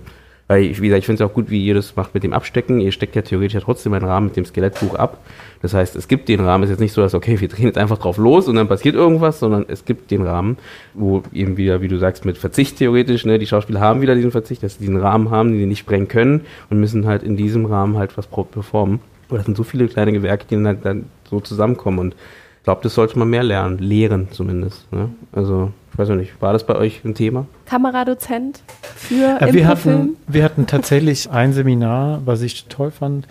Weil, 0.54 0.66
ich, 0.66 0.80
wie 0.82 0.86
gesagt, 0.86 1.00
ich 1.00 1.06
finde 1.08 1.24
es 1.24 1.28
auch 1.28 1.34
gut, 1.34 1.50
wie 1.50 1.66
ihr 1.66 1.74
das 1.74 1.96
macht 1.96 2.14
mit 2.14 2.22
dem 2.22 2.32
Abstecken. 2.32 2.80
Ihr 2.80 2.92
steckt 2.92 3.16
ja 3.16 3.24
theoretisch 3.24 3.56
ja 3.56 3.60
trotzdem 3.60 3.92
einen 3.94 4.06
Rahmen 4.06 4.28
mit 4.28 4.36
dem 4.36 4.46
Skelettbuch 4.46 4.94
ab. 4.94 5.18
Das 5.64 5.74
heißt, 5.74 5.96
es 5.96 6.08
gibt 6.08 6.30
den 6.30 6.42
Rahmen. 6.42 6.64
Es 6.64 6.70
ist 6.70 6.74
jetzt 6.74 6.80
nicht 6.80 6.94
so, 6.94 7.02
dass, 7.02 7.16
okay, 7.16 7.42
wir 7.42 7.48
drehen 7.48 7.66
jetzt 7.66 7.80
einfach 7.80 7.98
drauf 7.98 8.18
los 8.18 8.48
und 8.48 8.56
dann 8.56 8.68
passiert 8.68 8.94
irgendwas, 8.94 9.40
sondern 9.40 9.66
es 9.68 9.84
gibt 9.84 10.12
den 10.12 10.22
Rahmen, 10.22 10.58
wo 10.94 11.24
eben 11.34 11.58
wieder, 11.58 11.82
wie 11.82 11.88
du 11.88 11.98
sagst, 11.98 12.24
mit 12.24 12.38
Verzicht 12.38 12.78
theoretisch, 12.78 13.26
ne, 13.26 13.40
die 13.40 13.48
Schauspieler 13.48 13.80
haben 13.80 14.02
wieder 14.02 14.14
diesen 14.14 14.30
Verzicht, 14.30 14.62
dass 14.62 14.76
sie 14.76 14.82
diesen 14.82 14.98
Rahmen 14.98 15.32
haben, 15.32 15.50
den 15.50 15.58
sie 15.58 15.66
nicht 15.66 15.80
sprengen 15.80 16.08
können 16.08 16.42
und 16.70 16.80
müssen 16.80 17.08
halt 17.08 17.24
in 17.24 17.36
diesem 17.36 17.66
Rahmen 17.66 17.98
halt 17.98 18.16
was 18.16 18.28
performen. 18.28 19.00
Aber 19.30 19.38
das 19.38 19.48
sind 19.48 19.58
so 19.58 19.64
viele 19.64 19.88
kleine 19.88 20.12
Gewerke, 20.12 20.46
die 20.48 20.54
dann, 20.54 20.68
halt 20.68 20.86
dann 20.86 21.06
so 21.28 21.40
zusammenkommen 21.40 21.98
und 21.98 22.14
ich 22.60 22.64
glaube, 22.64 22.82
das 22.84 22.94
sollte 22.94 23.18
man 23.18 23.28
mehr 23.28 23.42
lernen, 23.42 23.80
lehren 23.80 24.28
zumindest. 24.30 24.94
Ne? 24.94 25.10
Also 25.32 25.72
ich 25.94 26.00
weiß 26.00 26.10
nicht, 26.10 26.42
war 26.42 26.54
das 26.54 26.66
bei 26.66 26.76
euch 26.76 27.06
ein 27.06 27.14
Thema? 27.14 27.46
Kameradozent 27.68 28.62
für 28.96 29.38
ja, 29.40 29.54
wir 29.54 29.68
hatten, 29.68 30.18
wir 30.28 30.44
hatten 30.44 30.66
tatsächlich 30.66 31.30
ein 31.32 31.54
Seminar, 31.54 32.22
was 32.26 32.42
ich 32.42 32.66
toll 32.66 32.90
fand. 32.90 33.28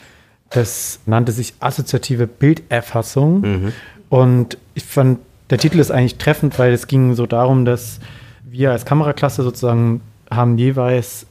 Das 0.50 1.00
nannte 1.04 1.32
sich 1.32 1.54
assoziative 1.58 2.28
Bilderfassung. 2.28 3.40
Mhm. 3.40 3.72
Und 4.10 4.58
ich 4.74 4.84
fand, 4.84 5.18
der 5.50 5.58
Titel 5.58 5.80
ist 5.80 5.90
eigentlich 5.90 6.18
treffend, 6.18 6.58
weil 6.58 6.72
es 6.72 6.86
ging 6.86 7.14
so 7.14 7.26
darum, 7.26 7.64
dass 7.64 7.98
wir 8.44 8.70
als 8.70 8.84
Kameraklasse 8.84 9.42
sozusagen 9.42 10.00
haben 10.30 10.56
jeweils 10.56 11.26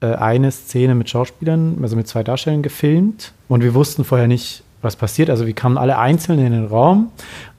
äh, 0.00 0.06
eine 0.14 0.52
Szene 0.52 0.94
mit 0.94 1.10
Schauspielern, 1.10 1.78
also 1.82 1.96
mit 1.96 2.06
zwei 2.06 2.22
Darstellern 2.22 2.62
gefilmt. 2.62 3.32
Und 3.48 3.64
wir 3.64 3.74
wussten 3.74 4.04
vorher 4.04 4.28
nicht, 4.28 4.62
was 4.82 4.96
passiert. 4.96 5.30
Also 5.30 5.46
wir 5.46 5.54
kamen 5.54 5.78
alle 5.78 5.98
einzeln 5.98 6.38
in 6.38 6.52
den 6.52 6.66
Raum 6.66 7.10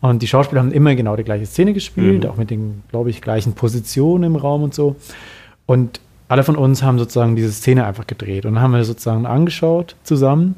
und 0.01 0.21
die 0.21 0.27
Schauspieler 0.27 0.61
haben 0.61 0.71
immer 0.71 0.95
genau 0.95 1.15
die 1.15 1.23
gleiche 1.23 1.45
Szene 1.45 1.73
gespielt, 1.73 2.23
mhm. 2.23 2.29
auch 2.29 2.37
mit 2.37 2.49
den, 2.49 2.83
glaube 2.89 3.09
ich, 3.09 3.21
gleichen 3.21 3.53
Positionen 3.53 4.23
im 4.23 4.35
Raum 4.35 4.63
und 4.63 4.73
so. 4.73 4.95
Und 5.65 5.99
alle 6.29 6.43
von 6.43 6.55
uns 6.55 6.83
haben 6.83 6.99
sozusagen 6.99 7.35
diese 7.35 7.51
Szene 7.51 7.85
einfach 7.85 8.07
gedreht 8.07 8.45
und 8.45 8.59
haben 8.59 8.73
wir 8.73 8.83
sozusagen 8.83 9.25
angeschaut 9.25 9.95
zusammen. 10.03 10.55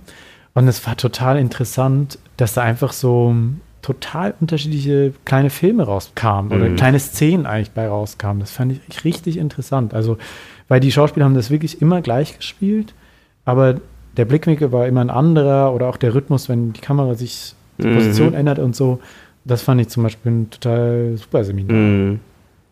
Und 0.53 0.67
es 0.67 0.85
war 0.85 0.97
total 0.97 1.37
interessant, 1.37 2.17
dass 2.37 2.53
da 2.53 2.61
einfach 2.61 2.91
so 2.91 3.35
total 3.81 4.33
unterschiedliche 4.39 5.13
kleine 5.25 5.49
Filme 5.49 5.83
rauskamen 5.83 6.51
oder 6.51 6.69
mhm. 6.69 6.75
kleine 6.75 6.99
Szenen 6.99 7.45
eigentlich 7.45 7.71
bei 7.71 7.87
rauskamen. 7.87 8.39
Das 8.39 8.51
fand 8.51 8.73
ich 8.87 9.05
richtig 9.05 9.37
interessant. 9.37 9.93
Also, 9.93 10.17
weil 10.67 10.79
die 10.79 10.91
Schauspieler 10.91 11.25
haben 11.25 11.35
das 11.35 11.49
wirklich 11.49 11.81
immer 11.81 12.01
gleich 12.01 12.37
gespielt, 12.37 12.93
aber 13.45 13.75
der 14.19 14.25
Blickwinkel 14.25 14.73
war 14.73 14.85
immer 14.85 14.99
ein 14.99 15.09
anderer 15.09 15.73
oder 15.73 15.87
auch 15.87 15.95
der 15.95 16.13
Rhythmus, 16.13 16.49
wenn 16.49 16.73
die 16.73 16.81
Kamera 16.81 17.15
sich 17.15 17.55
die 17.77 17.87
mhm. 17.87 17.95
Position 17.95 18.33
ändert 18.33 18.59
und 18.59 18.75
so. 18.75 18.99
Das 19.45 19.61
fand 19.61 19.79
ich 19.79 19.87
zum 19.87 20.03
Beispiel 20.03 20.31
ein 20.31 20.49
total 20.49 21.15
super 21.15 21.45
Seminar. 21.45 21.77
Mhm. 21.77 22.19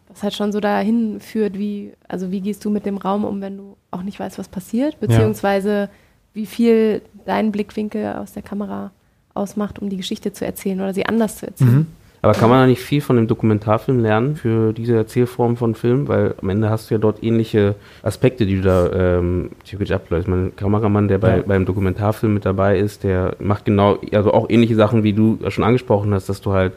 Was 0.09 0.23
halt 0.23 0.33
schon 0.33 0.51
so 0.51 0.59
dahin 0.59 1.21
führt, 1.21 1.57
wie, 1.57 1.93
also 2.05 2.31
wie 2.31 2.41
gehst 2.41 2.65
du 2.65 2.69
mit 2.69 2.85
dem 2.85 2.97
Raum 2.97 3.23
um, 3.23 3.39
wenn 3.39 3.55
du 3.55 3.77
auch 3.91 4.03
nicht 4.03 4.19
weißt, 4.19 4.37
was 4.37 4.49
passiert, 4.49 4.99
beziehungsweise 4.99 5.69
ja. 5.69 5.89
wie 6.33 6.45
viel 6.45 7.01
dein 7.25 7.53
Blickwinkel 7.53 8.13
aus 8.15 8.33
der 8.33 8.43
Kamera 8.43 8.91
ausmacht, 9.33 9.79
um 9.79 9.87
die 9.87 9.97
Geschichte 9.97 10.33
zu 10.33 10.45
erzählen 10.45 10.81
oder 10.81 10.93
sie 10.93 11.05
anders 11.05 11.37
zu 11.37 11.47
erzählen. 11.47 11.71
Mhm. 11.71 11.87
Aber 12.27 12.37
kann 12.37 12.49
man 12.49 12.59
da 12.59 12.67
nicht 12.67 12.81
viel 12.81 12.99
von 12.99 13.15
dem 13.15 13.27
Dokumentarfilm 13.27 14.01
lernen 14.01 14.35
für 14.35 14.73
diese 14.73 14.97
Erzählform 14.97 15.55
von 15.55 15.75
Film? 15.75 16.09
Weil 16.09 16.35
am 16.41 16.49
Ende 16.49 16.69
hast 16.69 16.89
du 16.89 16.95
ja 16.95 16.97
dort 16.97 17.23
ähnliche 17.23 17.75
Aspekte, 18.03 18.45
die 18.45 18.57
du 18.57 18.63
da 18.63 18.91
ähm, 18.91 19.51
theoretisch 19.63 19.95
abläufst. 19.95 20.27
Mein 20.27 20.53
Kameramann, 20.53 21.07
der 21.07 21.19
bei, 21.19 21.37
ja. 21.37 21.43
beim 21.47 21.65
Dokumentarfilm 21.65 22.33
mit 22.33 22.43
dabei 22.43 22.79
ist, 22.79 23.05
der 23.05 23.37
macht 23.39 23.63
genau, 23.63 23.99
also 24.11 24.33
auch 24.33 24.49
ähnliche 24.49 24.75
Sachen, 24.75 25.03
wie 25.03 25.13
du 25.13 25.39
schon 25.47 25.63
angesprochen 25.63 26.13
hast, 26.13 26.27
dass 26.27 26.41
du 26.41 26.51
halt 26.51 26.73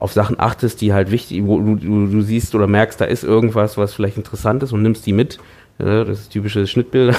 auf 0.00 0.12
Sachen 0.12 0.40
achtest, 0.40 0.80
die 0.80 0.92
halt 0.92 1.12
wichtig, 1.12 1.46
wo 1.46 1.60
du, 1.60 1.76
du, 1.76 2.06
du 2.08 2.20
siehst 2.22 2.56
oder 2.56 2.66
merkst, 2.66 3.00
da 3.00 3.04
ist 3.04 3.22
irgendwas, 3.22 3.78
was 3.78 3.94
vielleicht 3.94 4.16
interessant 4.16 4.64
ist 4.64 4.72
und 4.72 4.82
nimmst 4.82 5.06
die 5.06 5.12
mit 5.12 5.38
ja, 5.78 6.04
das 6.04 6.20
ist 6.20 6.30
typische 6.30 6.66
Schnittbilder 6.66 7.14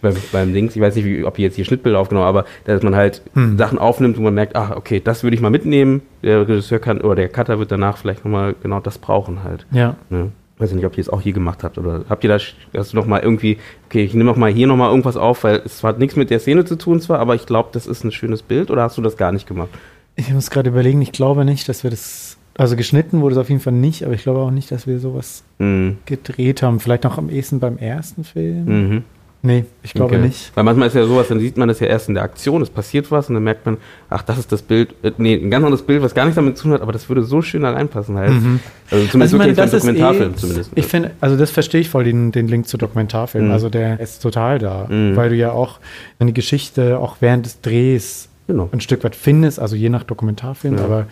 beim, 0.00 0.14
beim 0.30 0.52
Dings. 0.52 0.76
Ich 0.76 0.82
weiß 0.82 0.94
nicht, 0.94 1.04
wie, 1.04 1.24
ob 1.24 1.34
die 1.34 1.42
jetzt 1.42 1.56
hier 1.56 1.64
Schnittbilder 1.64 1.98
aufgenommen 1.98 2.26
aber 2.26 2.44
dass 2.64 2.82
man 2.82 2.94
halt 2.94 3.22
hm. 3.34 3.58
Sachen 3.58 3.78
aufnimmt 3.78 4.16
und 4.16 4.24
man 4.24 4.34
merkt, 4.34 4.54
ach, 4.54 4.76
okay, 4.76 5.00
das 5.02 5.24
würde 5.24 5.34
ich 5.34 5.40
mal 5.40 5.50
mitnehmen. 5.50 6.02
Der 6.22 6.40
Regisseur 6.40 6.78
kann 6.78 7.00
oder 7.00 7.16
der 7.16 7.28
Cutter 7.28 7.58
wird 7.58 7.72
danach 7.72 7.96
vielleicht 7.96 8.24
nochmal 8.24 8.54
genau 8.62 8.80
das 8.80 8.98
brauchen 8.98 9.42
halt. 9.42 9.66
Ja. 9.72 9.96
ja. 10.10 10.28
weiß 10.58 10.70
ich 10.70 10.76
nicht, 10.76 10.86
ob 10.86 10.96
ihr 10.96 11.00
es 11.00 11.08
auch 11.08 11.20
hier 11.20 11.32
gemacht 11.32 11.64
habt 11.64 11.78
oder 11.78 12.04
habt 12.08 12.22
ihr 12.22 12.30
da, 12.30 12.38
hast 12.78 12.92
du 12.92 12.96
noch 12.96 13.06
mal 13.06 13.20
irgendwie, 13.20 13.58
okay, 13.86 14.04
ich 14.04 14.14
nehme 14.14 14.30
noch 14.30 14.36
mal 14.36 14.52
hier 14.52 14.68
noch 14.68 14.76
mal 14.76 14.90
irgendwas 14.90 15.16
auf, 15.16 15.42
weil 15.42 15.62
es 15.64 15.82
hat 15.82 15.98
nichts 15.98 16.14
mit 16.14 16.30
der 16.30 16.38
Szene 16.38 16.64
zu 16.64 16.76
tun 16.76 17.00
zwar, 17.00 17.18
aber 17.18 17.34
ich 17.34 17.46
glaube, 17.46 17.70
das 17.72 17.88
ist 17.88 18.04
ein 18.04 18.12
schönes 18.12 18.42
Bild 18.42 18.70
oder 18.70 18.82
hast 18.82 18.96
du 18.98 19.02
das 19.02 19.16
gar 19.16 19.32
nicht 19.32 19.48
gemacht? 19.48 19.70
Ich 20.14 20.32
muss 20.32 20.50
gerade 20.50 20.70
überlegen, 20.70 21.02
ich 21.02 21.12
glaube 21.12 21.44
nicht, 21.44 21.68
dass 21.68 21.82
wir 21.82 21.90
das, 21.90 22.37
also 22.58 22.76
geschnitten 22.76 23.22
wurde 23.22 23.34
es 23.36 23.38
auf 23.40 23.48
jeden 23.48 23.60
Fall 23.62 23.72
nicht, 23.72 24.04
aber 24.04 24.12
ich 24.12 24.22
glaube 24.22 24.40
auch 24.40 24.50
nicht, 24.50 24.70
dass 24.70 24.86
wir 24.86 24.98
sowas 24.98 25.44
Mhm. 25.58 25.96
gedreht 26.04 26.60
haben. 26.62 26.78
Vielleicht 26.80 27.04
noch 27.04 27.16
am 27.16 27.30
ehesten 27.30 27.58
beim 27.60 27.78
ersten 27.78 28.24
Film. 28.24 28.64
Mhm. 28.90 29.04
Nee, 29.40 29.64
ich 29.84 29.94
glaube 29.94 30.16
Okay. 30.16 30.24
nicht. 30.26 30.50
Weil 30.56 30.64
manchmal 30.64 30.88
ist 30.88 30.94
ja 30.94 31.06
sowas, 31.06 31.28
dann 31.28 31.38
sieht 31.38 31.56
man 31.56 31.68
das 31.68 31.78
ja 31.78 31.86
erst 31.86 32.08
in 32.08 32.14
der 32.14 32.24
Aktion, 32.24 32.60
es 32.60 32.70
passiert 32.70 33.08
was 33.12 33.28
und 33.28 33.34
dann 33.34 33.44
merkt 33.44 33.64
man, 33.66 33.76
ach, 34.10 34.22
das 34.22 34.36
ist 34.36 34.50
das 34.50 34.62
Bild, 34.62 34.96
äh, 35.04 35.12
nee, 35.16 35.34
ein 35.36 35.48
ganz 35.48 35.64
anderes 35.64 35.82
Bild, 35.86 36.02
was 36.02 36.12
gar 36.12 36.24
nichts 36.24 36.34
damit 36.34 36.56
zu 36.56 36.64
tun 36.64 36.72
hat, 36.72 36.82
aber 36.82 36.90
das 36.90 37.08
würde 37.08 37.22
so 37.22 37.40
schön 37.40 37.62
da 37.62 37.70
reinpassen 37.70 38.16
halt. 38.16 38.32
Mhm. 38.32 38.58
Also 38.90 39.06
zumindest 39.06 39.14
Also 39.14 39.36
ich 39.36 39.38
meine, 39.38 39.52
das 39.54 39.72
ist 39.72 39.84
Dokumentarfilm 39.84 40.32
eh, 40.32 40.36
zumindest. 40.36 40.70
Ich 40.74 40.86
finde, 40.86 41.12
also 41.20 41.36
das 41.36 41.52
verstehe 41.52 41.80
ich 41.80 41.88
voll, 41.88 42.02
den, 42.02 42.32
den 42.32 42.48
Link 42.48 42.66
zu 42.66 42.76
Dokumentarfilm. 42.78 43.44
Mhm. 43.46 43.50
Also 43.52 43.68
der 43.68 44.00
ist 44.00 44.20
total 44.20 44.58
da, 44.58 44.86
Mhm. 44.90 45.14
weil 45.14 45.28
du 45.28 45.36
ja 45.36 45.52
auch 45.52 45.78
eine 46.18 46.32
Geschichte 46.32 46.98
auch 46.98 47.18
während 47.20 47.46
des 47.46 47.60
Drehs 47.60 48.28
genau. 48.48 48.68
ein 48.72 48.80
Stück 48.80 49.04
weit 49.04 49.14
findest, 49.14 49.60
also 49.60 49.76
je 49.76 49.88
nach 49.88 50.02
Dokumentarfilm, 50.02 50.78
Ja. 50.78 50.84
aber 50.84 51.06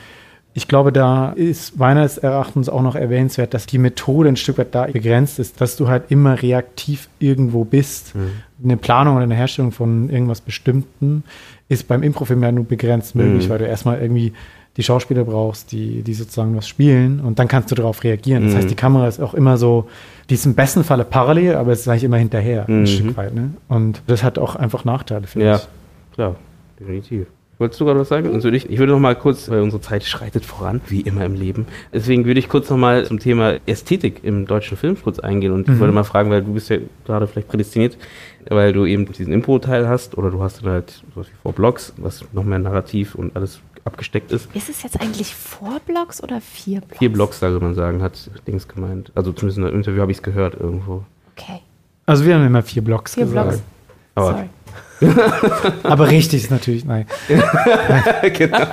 ich 0.56 0.68
glaube, 0.68 0.90
da 0.90 1.32
ist 1.32 1.78
meines 1.78 2.16
Erachtens 2.16 2.70
auch 2.70 2.80
noch 2.80 2.94
erwähnenswert, 2.94 3.52
dass 3.52 3.66
die 3.66 3.76
Methode 3.76 4.30
ein 4.30 4.36
Stück 4.36 4.56
weit 4.56 4.74
da 4.74 4.86
begrenzt 4.86 5.38
ist, 5.38 5.60
dass 5.60 5.76
du 5.76 5.88
halt 5.88 6.04
immer 6.08 6.40
reaktiv 6.40 7.08
irgendwo 7.18 7.64
bist. 7.64 8.14
Mhm. 8.14 8.30
Eine 8.64 8.76
Planung 8.78 9.16
oder 9.16 9.24
eine 9.24 9.34
Herstellung 9.34 9.70
von 9.70 10.08
irgendwas 10.08 10.40
Bestimmten 10.40 11.24
ist 11.68 11.86
beim 11.88 12.02
Improfilm 12.02 12.42
ja 12.42 12.52
nur 12.52 12.64
begrenzt 12.64 13.14
möglich, 13.14 13.46
Mhm. 13.46 13.50
weil 13.50 13.58
du 13.58 13.66
erstmal 13.66 14.00
irgendwie 14.00 14.32
die 14.78 14.82
Schauspieler 14.82 15.24
brauchst, 15.24 15.72
die, 15.72 16.02
die 16.02 16.14
sozusagen 16.14 16.56
was 16.56 16.66
spielen 16.68 17.20
und 17.20 17.38
dann 17.38 17.48
kannst 17.48 17.70
du 17.70 17.74
darauf 17.74 18.02
reagieren. 18.02 18.44
Das 18.44 18.52
Mhm. 18.54 18.56
heißt, 18.58 18.70
die 18.70 18.74
Kamera 18.76 19.08
ist 19.08 19.20
auch 19.20 19.34
immer 19.34 19.58
so, 19.58 19.88
die 20.30 20.34
ist 20.34 20.46
im 20.46 20.54
besten 20.54 20.84
Falle 20.84 21.04
parallel, 21.04 21.56
aber 21.56 21.72
es 21.72 21.80
ist 21.80 21.88
eigentlich 21.88 22.04
immer 22.04 22.16
hinterher, 22.18 22.64
Mhm. 22.66 22.82
ein 22.82 22.86
Stück 22.86 23.16
weit. 23.18 23.34
Ne? 23.34 23.50
Und 23.68 24.00
das 24.06 24.22
hat 24.22 24.38
auch 24.38 24.56
einfach 24.56 24.86
Nachteile, 24.86 25.26
finde 25.26 25.46
Ja, 25.48 25.56
ich. 25.56 25.68
klar, 26.14 26.36
definitiv. 26.80 27.26
Wolltest 27.58 27.80
du 27.80 27.86
gerade 27.86 27.98
was 28.00 28.08
sagen? 28.08 28.28
Und 28.30 28.42
so 28.42 28.48
ich, 28.50 28.68
ich 28.68 28.78
würde 28.78 28.92
noch 28.92 28.98
mal 29.00 29.14
kurz, 29.16 29.48
weil 29.48 29.60
unsere 29.62 29.80
Zeit 29.80 30.04
schreitet 30.04 30.44
voran, 30.44 30.82
wie 30.88 31.00
immer 31.00 31.24
im 31.24 31.34
Leben. 31.34 31.66
Deswegen 31.92 32.26
würde 32.26 32.38
ich 32.38 32.50
kurz 32.50 32.68
noch 32.68 32.76
mal 32.76 33.06
zum 33.06 33.18
Thema 33.18 33.54
Ästhetik 33.66 34.20
im 34.24 34.46
deutschen 34.46 34.76
Film 34.76 34.96
kurz 35.02 35.18
eingehen 35.20 35.52
und 35.52 35.62
ich 35.62 35.68
Mhm. 35.74 35.80
wollte 35.80 35.94
mal 35.94 36.04
fragen, 36.04 36.28
weil 36.30 36.42
du 36.42 36.52
bist 36.52 36.68
ja 36.68 36.76
gerade 37.06 37.26
vielleicht 37.26 37.48
prädestiniert, 37.48 37.96
weil 38.50 38.74
du 38.74 38.84
eben 38.84 39.10
diesen 39.10 39.32
Impro-Teil 39.32 39.88
hast 39.88 40.18
oder 40.18 40.30
du 40.30 40.42
hast 40.42 40.62
dann 40.62 40.70
halt 40.72 41.02
sowas 41.14 41.28
wie 41.28 41.36
Four 41.42 41.52
Blocks, 41.54 41.94
was 41.96 42.24
noch 42.34 42.44
mehr 42.44 42.58
narrativ 42.58 43.14
und 43.14 43.34
alles 43.36 43.60
abgesteckt 43.86 44.32
ist. 44.32 44.48
Ist 44.54 44.68
es 44.68 44.82
jetzt 44.82 45.00
eigentlich 45.00 45.34
vor 45.34 45.80
Blocks 45.86 46.22
oder 46.22 46.40
vier 46.42 46.80
Blocks? 46.80 46.98
Vier 46.98 47.12
Blocks, 47.12 47.40
sollte 47.40 47.64
man 47.64 47.74
sagen, 47.74 48.02
hat 48.02 48.30
Dings 48.46 48.68
gemeint. 48.68 49.12
Also 49.14 49.32
zumindest 49.32 49.58
in 49.58 49.64
einem 49.64 49.76
Interview 49.76 50.02
habe 50.02 50.10
ich 50.10 50.18
es 50.18 50.22
gehört 50.22 50.60
irgendwo. 50.60 51.04
Okay, 51.36 51.60
Also 52.04 52.26
wir 52.26 52.34
haben 52.34 52.44
immer 52.46 52.62
vier 52.62 52.82
Blocks 52.84 53.14
vier 53.14 53.24
gesagt. 53.24 53.48
Blocks. 53.48 53.62
Aber 54.16 54.30
Sorry. 54.32 54.48
Aber 55.82 56.10
richtig 56.10 56.44
ist 56.44 56.50
natürlich, 56.50 56.84
nein. 56.84 57.06
genau. 58.34 58.66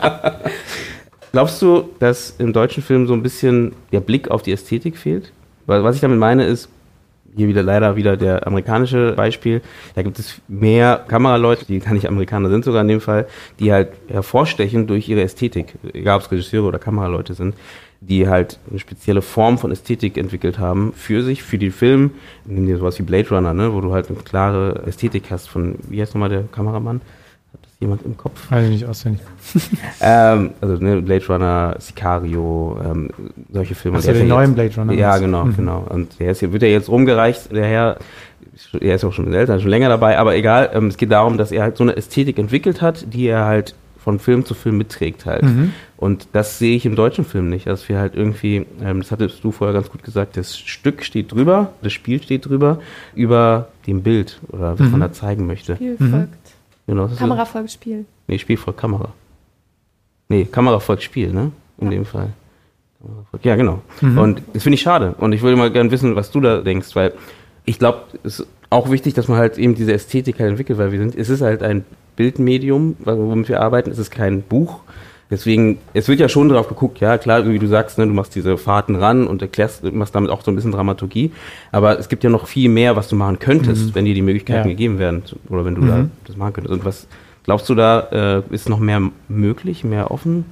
Glaubst 1.32 1.62
du, 1.62 1.90
dass 2.00 2.36
im 2.38 2.54
deutschen 2.54 2.84
Film 2.84 3.08
so 3.08 3.14
ein 3.14 3.24
bisschen 3.24 3.74
der 3.92 4.02
Blick 4.02 4.30
auf 4.30 4.44
die 4.44 4.52
Ästhetik 4.52 4.98
fehlt? 4.98 5.32
Weil 5.66 5.84
was 5.84 5.96
ich 5.96 6.02
damit 6.02 6.20
meine 6.20 6.46
ist, 6.46 6.70
hier 7.36 7.48
wieder 7.48 7.64
leider 7.64 7.96
wieder 7.96 8.18
der 8.18 8.46
amerikanische 8.46 9.14
Beispiel, 9.14 9.62
da 9.96 10.04
gibt 10.04 10.20
es 10.20 10.42
mehr 10.48 11.04
Kameraleute, 11.08 11.66
die 11.66 11.80
gar 11.80 11.94
nicht 11.94 12.08
Amerikaner 12.08 12.50
sind 12.50 12.64
sogar 12.64 12.82
in 12.82 12.88
dem 12.88 13.02
Fall, 13.02 13.28
die 13.60 13.72
halt 13.72 13.90
hervorstechen 14.08 14.88
durch 14.88 15.10
ihre 15.10 15.22
Ästhetik, 15.22 15.74
egal 15.94 16.18
ob 16.18 16.24
es 16.24 16.32
Regisseure 16.32 16.68
oder 16.68 16.80
Kameraleute 16.80 17.34
sind, 17.34 17.56
die 18.10 18.28
halt 18.28 18.60
eine 18.70 18.80
spezielle 18.80 19.22
Form 19.22 19.58
von 19.58 19.72
Ästhetik 19.72 20.18
entwickelt 20.18 20.60
haben 20.60 20.94
für 20.96 21.24
sich, 21.24 21.42
für 21.44 21.58
den 21.58 21.72
Film. 21.72 22.12
Nimm 22.46 22.66
dir 22.68 22.78
sowas 22.78 23.00
wie 23.00 23.04
Blade 23.04 23.30
Runner, 23.30 23.54
ne, 23.54 23.74
wo 23.74 23.82
du 23.82 23.94
halt 23.94 24.10
eine 24.10 24.18
klare 24.20 24.84
Ästhetik 24.86 25.26
hast 25.32 25.48
von, 25.50 25.76
wie 25.90 26.02
heißt 26.02 26.14
nochmal 26.14 26.30
der 26.30 26.44
Kameramann? 26.52 27.02
Hat 27.54 27.60
das 27.64 27.72
jemand 27.80 28.04
im 28.04 28.18
Kopf? 28.18 28.52
Weiß 28.52 28.66
ich 28.66 28.72
nicht 28.72 28.86
auswendig. 28.86 29.22
Ähm, 30.02 30.52
also 30.60 30.76
ne, 30.84 31.02
Blade 31.02 31.26
Runner, 31.28 31.76
Sicario, 31.80 32.78
ähm, 32.84 33.10
solche 33.52 33.76
Filme. 33.76 33.98
Also 33.98 34.12
Der 34.12 34.22
ja 34.22 34.26
neuen 34.28 34.54
Blade 34.54 34.76
Runner. 34.76 34.94
Ja, 34.94 35.18
genau, 35.18 35.46
Mhm. 35.46 35.56
genau. 35.56 35.86
Und 35.90 36.20
der 36.20 36.32
ist 36.32 36.40
hier, 36.40 36.52
wird 36.52 36.64
ja 36.64 36.68
jetzt 36.70 36.90
rumgereicht, 36.90 37.52
der 37.54 37.66
Herr, 37.66 37.98
er 38.82 38.96
ist 38.96 39.06
auch 39.06 39.14
schon 39.14 39.34
älter, 39.34 39.60
schon 39.60 39.70
länger 39.70 39.88
dabei, 39.90 40.18
aber 40.20 40.36
egal, 40.36 40.72
ähm, 40.74 40.88
es 40.88 40.98
geht 40.98 41.12
darum, 41.12 41.38
dass 41.38 41.52
er 41.54 41.64
halt 41.64 41.78
so 41.78 41.84
eine 41.84 41.96
Ästhetik 41.96 42.38
entwickelt 42.38 42.82
hat, 42.82 43.14
die 43.14 43.28
er 43.28 43.46
halt 43.46 43.76
von 44.04 44.20
Film 44.20 44.46
zu 44.46 44.54
Film 44.54 44.78
mitträgt 44.78 45.26
halt. 45.26 45.44
Mhm. 45.44 45.74
Und 45.98 46.28
das 46.34 46.60
sehe 46.60 46.76
ich 46.76 46.86
im 46.86 46.96
deutschen 46.96 47.24
Film 47.26 47.50
nicht, 47.50 47.68
dass 47.68 47.88
wir 47.88 47.98
halt 48.00 48.16
irgendwie, 48.16 48.66
ähm, 48.84 49.00
das 49.02 49.12
hattest 49.12 49.44
du 49.44 49.52
vorher 49.52 49.74
ganz 49.74 49.90
gut 49.90 50.04
gesagt, 50.04 50.36
das 50.38 50.58
Stück 50.58 51.04
steht 51.04 51.32
drüber, 51.32 51.72
das 51.82 51.94
Spiel 51.94 52.22
steht 52.22 52.46
drüber, 52.46 52.80
über 53.16 53.70
dem 53.88 54.04
Bild 54.04 54.40
oder 54.50 54.74
was 54.78 54.86
Mhm. 54.88 54.92
man 54.92 55.00
da 55.02 55.12
zeigen 55.14 55.46
möchte. 55.48 55.76
Spiel 55.76 55.96
Mhm. 56.00 56.12
folgt. 56.12 56.52
Genau, 56.86 57.08
Kamera 57.08 57.46
folgt 57.46 57.72
Spiel. 57.72 58.06
Nee, 58.28 58.38
Spiel 58.40 58.58
folgt 58.58 58.80
Kamera. 58.80 59.10
Nee, 60.30 60.46
Kamera 60.46 60.80
folgt 60.80 61.04
Spiel, 61.04 61.32
ne? 61.32 61.52
In 61.78 61.90
dem 61.90 62.06
Fall. 62.06 62.30
Kamera 63.02 63.24
folgt- 63.32 63.46
Ja, 63.46 63.56
genau. 63.56 63.82
Mhm. 64.02 64.18
Und 64.18 64.42
das 64.54 64.64
finde 64.64 64.76
ich 64.76 64.82
schade. 64.82 65.16
Und 65.18 65.32
ich 65.34 65.42
würde 65.42 65.56
mal 65.58 65.72
gerne 65.72 65.92
wissen, 65.92 66.16
was 66.16 66.32
du 66.32 66.42
da 66.42 66.62
denkst, 66.62 66.96
weil 66.96 67.14
ich 67.66 67.80
glaube, 67.80 68.00
es 68.24 68.40
ist 68.42 68.48
auch 68.70 68.90
wichtig, 68.92 69.14
dass 69.14 69.28
man 69.28 69.38
halt 69.38 69.58
eben 69.58 69.76
diese 69.76 69.94
Ästhetik 69.94 70.40
halt 70.40 70.50
entwickelt, 70.50 70.78
weil 70.80 70.92
wir 70.92 71.00
sind, 71.00 71.16
es 71.16 71.30
ist 71.30 71.42
halt 71.42 71.62
ein 71.64 71.86
Bildmedium, 72.16 72.96
womit 73.04 73.50
wir 73.50 73.62
arbeiten, 73.62 73.92
es 73.92 73.98
ist 74.00 74.12
kein 74.12 74.42
Buch. 74.42 74.80
Deswegen, 75.32 75.80
es 75.94 76.08
wird 76.08 76.20
ja 76.20 76.30
schon 76.30 76.50
darauf 76.50 76.68
geguckt, 76.68 77.00
ja 77.00 77.18
klar, 77.18 77.48
wie 77.48 77.58
du 77.58 77.66
sagst, 77.66 77.98
ne, 77.98 78.06
du 78.06 78.14
machst 78.14 78.36
diese 78.36 78.56
Fahrten 78.58 78.96
ran 78.96 79.26
und 79.26 79.42
erklärst, 79.42 79.84
machst 79.92 80.14
damit 80.14 80.30
auch 80.30 80.44
so 80.44 80.52
ein 80.52 80.56
bisschen 80.56 80.72
Dramaturgie. 80.72 81.32
Aber 81.72 81.98
es 81.98 82.08
gibt 82.08 82.24
ja 82.24 82.30
noch 82.30 82.46
viel 82.48 82.70
mehr, 82.70 82.96
was 82.96 83.08
du 83.08 83.16
machen 83.16 83.40
könntest, 83.40 83.88
Mhm. 83.88 83.96
wenn 83.96 84.06
dir 84.06 84.14
die 84.14 84.22
Möglichkeiten 84.22 84.68
Ja. 84.68 84.74
gegeben 84.74 85.00
werden. 85.00 85.24
Oder 85.50 85.66
wenn 85.66 85.74
du 85.76 85.82
Mhm. 85.82 85.88
da 85.88 86.06
das 86.28 86.38
machen 86.38 86.54
könntest. 86.54 86.74
Und 86.76 86.86
was 86.86 87.08
glaubst 87.46 87.68
du 87.70 87.74
da, 87.74 88.44
äh, 88.52 88.54
ist 88.54 88.70
noch 88.70 88.80
mehr 88.80 89.02
möglich, 89.28 89.84
mehr 89.84 90.12
offen? 90.12 90.46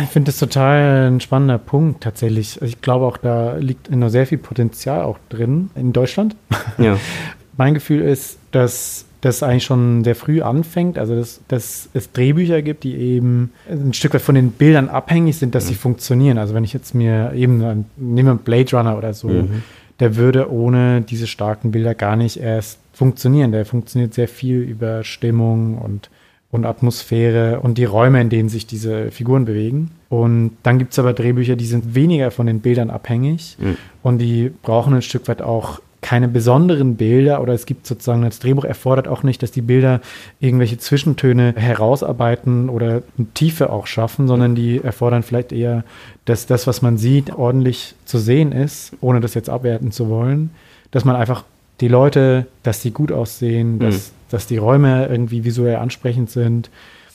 Ich 0.00 0.08
finde 0.08 0.26
das 0.30 0.38
total 0.38 1.10
ein 1.10 1.20
spannender 1.20 1.58
Punkt 1.58 2.02
tatsächlich. 2.04 2.54
Also 2.62 2.66
Ich 2.66 2.80
glaube 2.80 3.06
auch, 3.06 3.16
da 3.16 3.56
liegt 3.56 3.90
noch 3.90 4.08
sehr 4.08 4.26
viel 4.26 4.38
Potenzial 4.38 5.02
auch 5.02 5.18
drin 5.30 5.70
in 5.74 5.92
Deutschland. 5.92 6.36
Ja. 6.78 6.96
Mein 7.58 7.74
Gefühl 7.74 8.00
ist, 8.02 8.38
dass 8.52 9.04
das 9.22 9.42
eigentlich 9.42 9.64
schon 9.64 10.04
sehr 10.04 10.14
früh 10.16 10.42
anfängt, 10.42 10.98
also 10.98 11.14
dass, 11.16 11.40
dass 11.48 11.88
es 11.94 12.12
Drehbücher 12.12 12.60
gibt, 12.60 12.84
die 12.84 12.94
eben 12.96 13.52
ein 13.70 13.92
Stück 13.94 14.12
weit 14.14 14.20
von 14.22 14.34
den 14.34 14.50
Bildern 14.50 14.88
abhängig 14.90 15.36
sind, 15.38 15.54
dass 15.54 15.68
sie 15.68 15.74
funktionieren. 15.74 16.36
Also 16.38 16.54
wenn 16.54 16.64
ich 16.64 16.72
jetzt 16.74 16.94
mir 16.94 17.32
eben, 17.34 17.62
einen- 17.62 17.84
nehmen 17.96 18.26
wir 18.26 18.30
einen 18.32 18.40
Blade 18.40 18.76
Runner 18.76 18.98
oder 18.98 19.14
so, 19.14 19.28
Mhm. 19.28 19.62
der 20.00 20.16
würde 20.16 20.50
ohne 20.52 21.00
diese 21.02 21.26
starken 21.26 21.70
Bilder 21.70 21.94
gar 21.94 22.16
nicht 22.16 22.36
erst 22.38 22.80
funktionieren. 22.92 23.52
Der 23.52 23.64
funktioniert 23.64 24.12
sehr 24.12 24.28
viel 24.28 24.58
über 24.58 25.04
Stimmung 25.04 25.78
und, 25.78 26.10
und 26.50 26.66
Atmosphäre 26.66 27.60
und 27.60 27.78
die 27.78 27.84
Räume, 27.84 28.20
in 28.20 28.28
denen 28.28 28.48
sich 28.48 28.66
diese 28.66 29.10
Figuren 29.12 29.44
bewegen. 29.44 29.92
Und 30.08 30.56
dann 30.64 30.78
gibt 30.78 30.92
es 30.92 30.98
aber 30.98 31.12
Drehbücher, 31.12 31.54
die 31.56 31.64
sind 31.64 31.94
weniger 31.94 32.30
von 32.32 32.46
den 32.46 32.58
Bildern 32.60 32.90
abhängig 32.90 33.56
Mhm. 33.60 33.76
und 34.02 34.18
die 34.18 34.50
brauchen 34.62 34.94
ein 34.94 35.02
Stück 35.02 35.28
weit 35.28 35.40
auch 35.42 35.80
keine 36.02 36.26
besonderen 36.28 36.96
Bilder 36.96 37.40
oder 37.40 37.54
es 37.54 37.64
gibt 37.64 37.86
sozusagen, 37.86 38.22
das 38.22 38.40
Drehbuch 38.40 38.64
erfordert 38.64 39.06
auch 39.08 39.22
nicht, 39.22 39.42
dass 39.42 39.52
die 39.52 39.62
Bilder 39.62 40.00
irgendwelche 40.40 40.76
Zwischentöne 40.76 41.54
herausarbeiten 41.56 42.68
oder 42.68 43.02
Tiefe 43.34 43.70
auch 43.70 43.86
schaffen, 43.86 44.26
sondern 44.26 44.56
die 44.56 44.82
erfordern 44.82 45.22
vielleicht 45.22 45.52
eher, 45.52 45.84
dass 46.24 46.46
das, 46.46 46.66
was 46.66 46.82
man 46.82 46.98
sieht, 46.98 47.32
ordentlich 47.32 47.94
zu 48.04 48.18
sehen 48.18 48.50
ist, 48.50 48.92
ohne 49.00 49.20
das 49.20 49.34
jetzt 49.34 49.48
abwerten 49.48 49.92
zu 49.92 50.08
wollen, 50.08 50.50
dass 50.90 51.04
man 51.04 51.14
einfach 51.14 51.44
die 51.80 51.88
Leute, 51.88 52.46
dass 52.64 52.82
die 52.82 52.90
gut 52.90 53.12
aussehen, 53.12 53.78
dass, 53.78 54.12
dass 54.28 54.46
die 54.48 54.56
Räume 54.56 55.06
irgendwie 55.06 55.44
visuell 55.44 55.76
ansprechend 55.76 56.30
sind. 56.30 56.68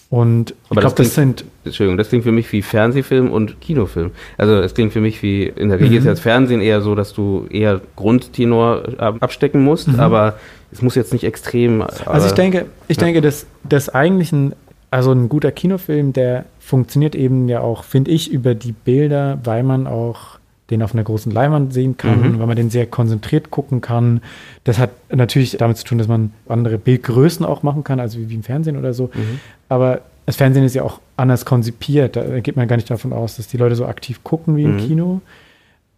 Und 0.10 0.52
ich 0.52 0.56
Aber 0.72 0.82
das 0.82 0.96
glaube, 0.96 1.04
das 1.04 1.16
sind 1.16 1.44
Entschuldigung, 1.66 1.98
das 1.98 2.08
klingt 2.08 2.24
für 2.24 2.32
mich 2.32 2.50
wie 2.54 2.62
Fernsehfilm 2.62 3.30
und 3.30 3.60
Kinofilm. 3.60 4.12
Also 4.38 4.54
es 4.56 4.74
klingt 4.74 4.94
für 4.94 5.02
mich 5.02 5.22
wie, 5.22 5.44
in 5.44 5.68
der 5.68 5.80
Regel 5.80 5.92
Mhm. 5.92 5.98
ist 5.98 6.06
ja 6.06 6.12
das 6.12 6.20
Fernsehen 6.22 6.62
eher 6.62 6.82
so, 6.82 6.96
dass 6.96 7.14
du 7.14 7.46
eher 7.50 7.82
Grundtenor 7.98 8.84
ab- 8.98 9.18
abstecken 9.20 9.64
musst, 9.64 9.90
Mhm. 9.90 10.00
aber 10.00 10.36
es 10.72 10.82
muss 10.82 10.96
jetzt 10.96 11.12
nicht 11.12 11.26
extrem. 11.26 11.84
Also 12.06 12.28
ich 12.28 12.34
denke, 12.34 12.68
ich 12.88 12.98
ja. 12.98 13.04
denke, 13.04 13.20
dass 13.22 13.48
das 13.64 13.90
eigentlich 13.90 14.32
ein, 14.32 14.54
also 14.92 15.12
ein 15.12 15.28
guter 15.28 15.52
Kinofilm, 15.52 16.14
der 16.14 16.46
funktioniert 16.60 17.14
eben 17.16 17.50
ja 17.50 17.60
auch, 17.60 17.84
finde 17.84 18.12
ich, 18.12 18.32
über 18.32 18.56
die 18.56 18.72
Bilder, 18.72 19.40
weil 19.44 19.64
man 19.64 19.88
auch 19.88 20.37
den 20.70 20.82
auf 20.84 20.94
einer 20.94 21.04
großen 21.04 21.32
Leinwand 21.32 21.74
sehen 21.74 21.96
kann, 21.98 22.34
Mhm. 22.34 22.40
weil 22.40 22.48
man 22.48 22.56
den 22.58 22.70
sehr 22.70 22.86
konzentriert 22.88 23.52
gucken 23.52 23.80
kann. 23.82 24.22
Das 24.66 24.78
hat 24.80 24.90
natürlich 25.14 25.56
damit 25.58 25.78
zu 25.78 25.86
tun, 25.86 25.98
dass 25.98 26.08
man 26.08 26.34
andere 26.50 26.78
Bildgrößen 26.78 27.46
auch 27.46 27.64
machen 27.64 27.84
kann, 27.84 28.00
also 28.00 28.20
wie, 28.20 28.30
wie 28.30 28.36
im 28.36 28.44
Fernsehen 28.44 28.78
oder 28.78 28.94
so. 28.94 29.06
Mhm. 29.14 29.40
Aber 29.70 30.02
das 30.26 30.36
Fernsehen 30.36 30.66
ist 30.66 30.76
ja 30.76 30.84
auch 30.84 31.00
anders 31.16 31.46
konzipiert. 31.46 32.18
Da 32.18 32.40
geht 32.42 32.58
man 32.58 32.68
gar 32.68 32.76
nicht 32.76 32.90
davon 32.90 33.14
aus, 33.14 33.38
dass 33.38 33.48
die 33.48 33.56
Leute 33.58 33.76
so 33.76 33.86
aktiv 33.86 34.24
gucken 34.24 34.58
wie 34.58 34.64
im 34.64 34.76
Mhm. 34.76 34.80
Kino. 34.80 35.22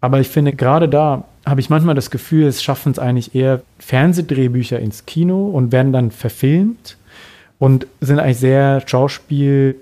Aber 0.01 0.19
ich 0.19 0.29
finde, 0.29 0.53
gerade 0.53 0.87
da 0.87 1.25
habe 1.45 1.59
ich 1.61 1.69
manchmal 1.71 1.95
das 1.95 2.11
Gefühl, 2.11 2.45
es 2.45 2.61
schaffen 2.61 2.91
es 2.91 2.99
eigentlich 2.99 3.33
eher 3.33 3.61
Fernsehdrehbücher 3.79 4.79
ins 4.79 5.05
Kino 5.07 5.47
und 5.49 5.71
werden 5.71 5.91
dann 5.91 6.11
verfilmt 6.11 6.95
und 7.57 7.87
sind 8.01 8.19
eigentlich 8.19 8.37
sehr 8.37 8.81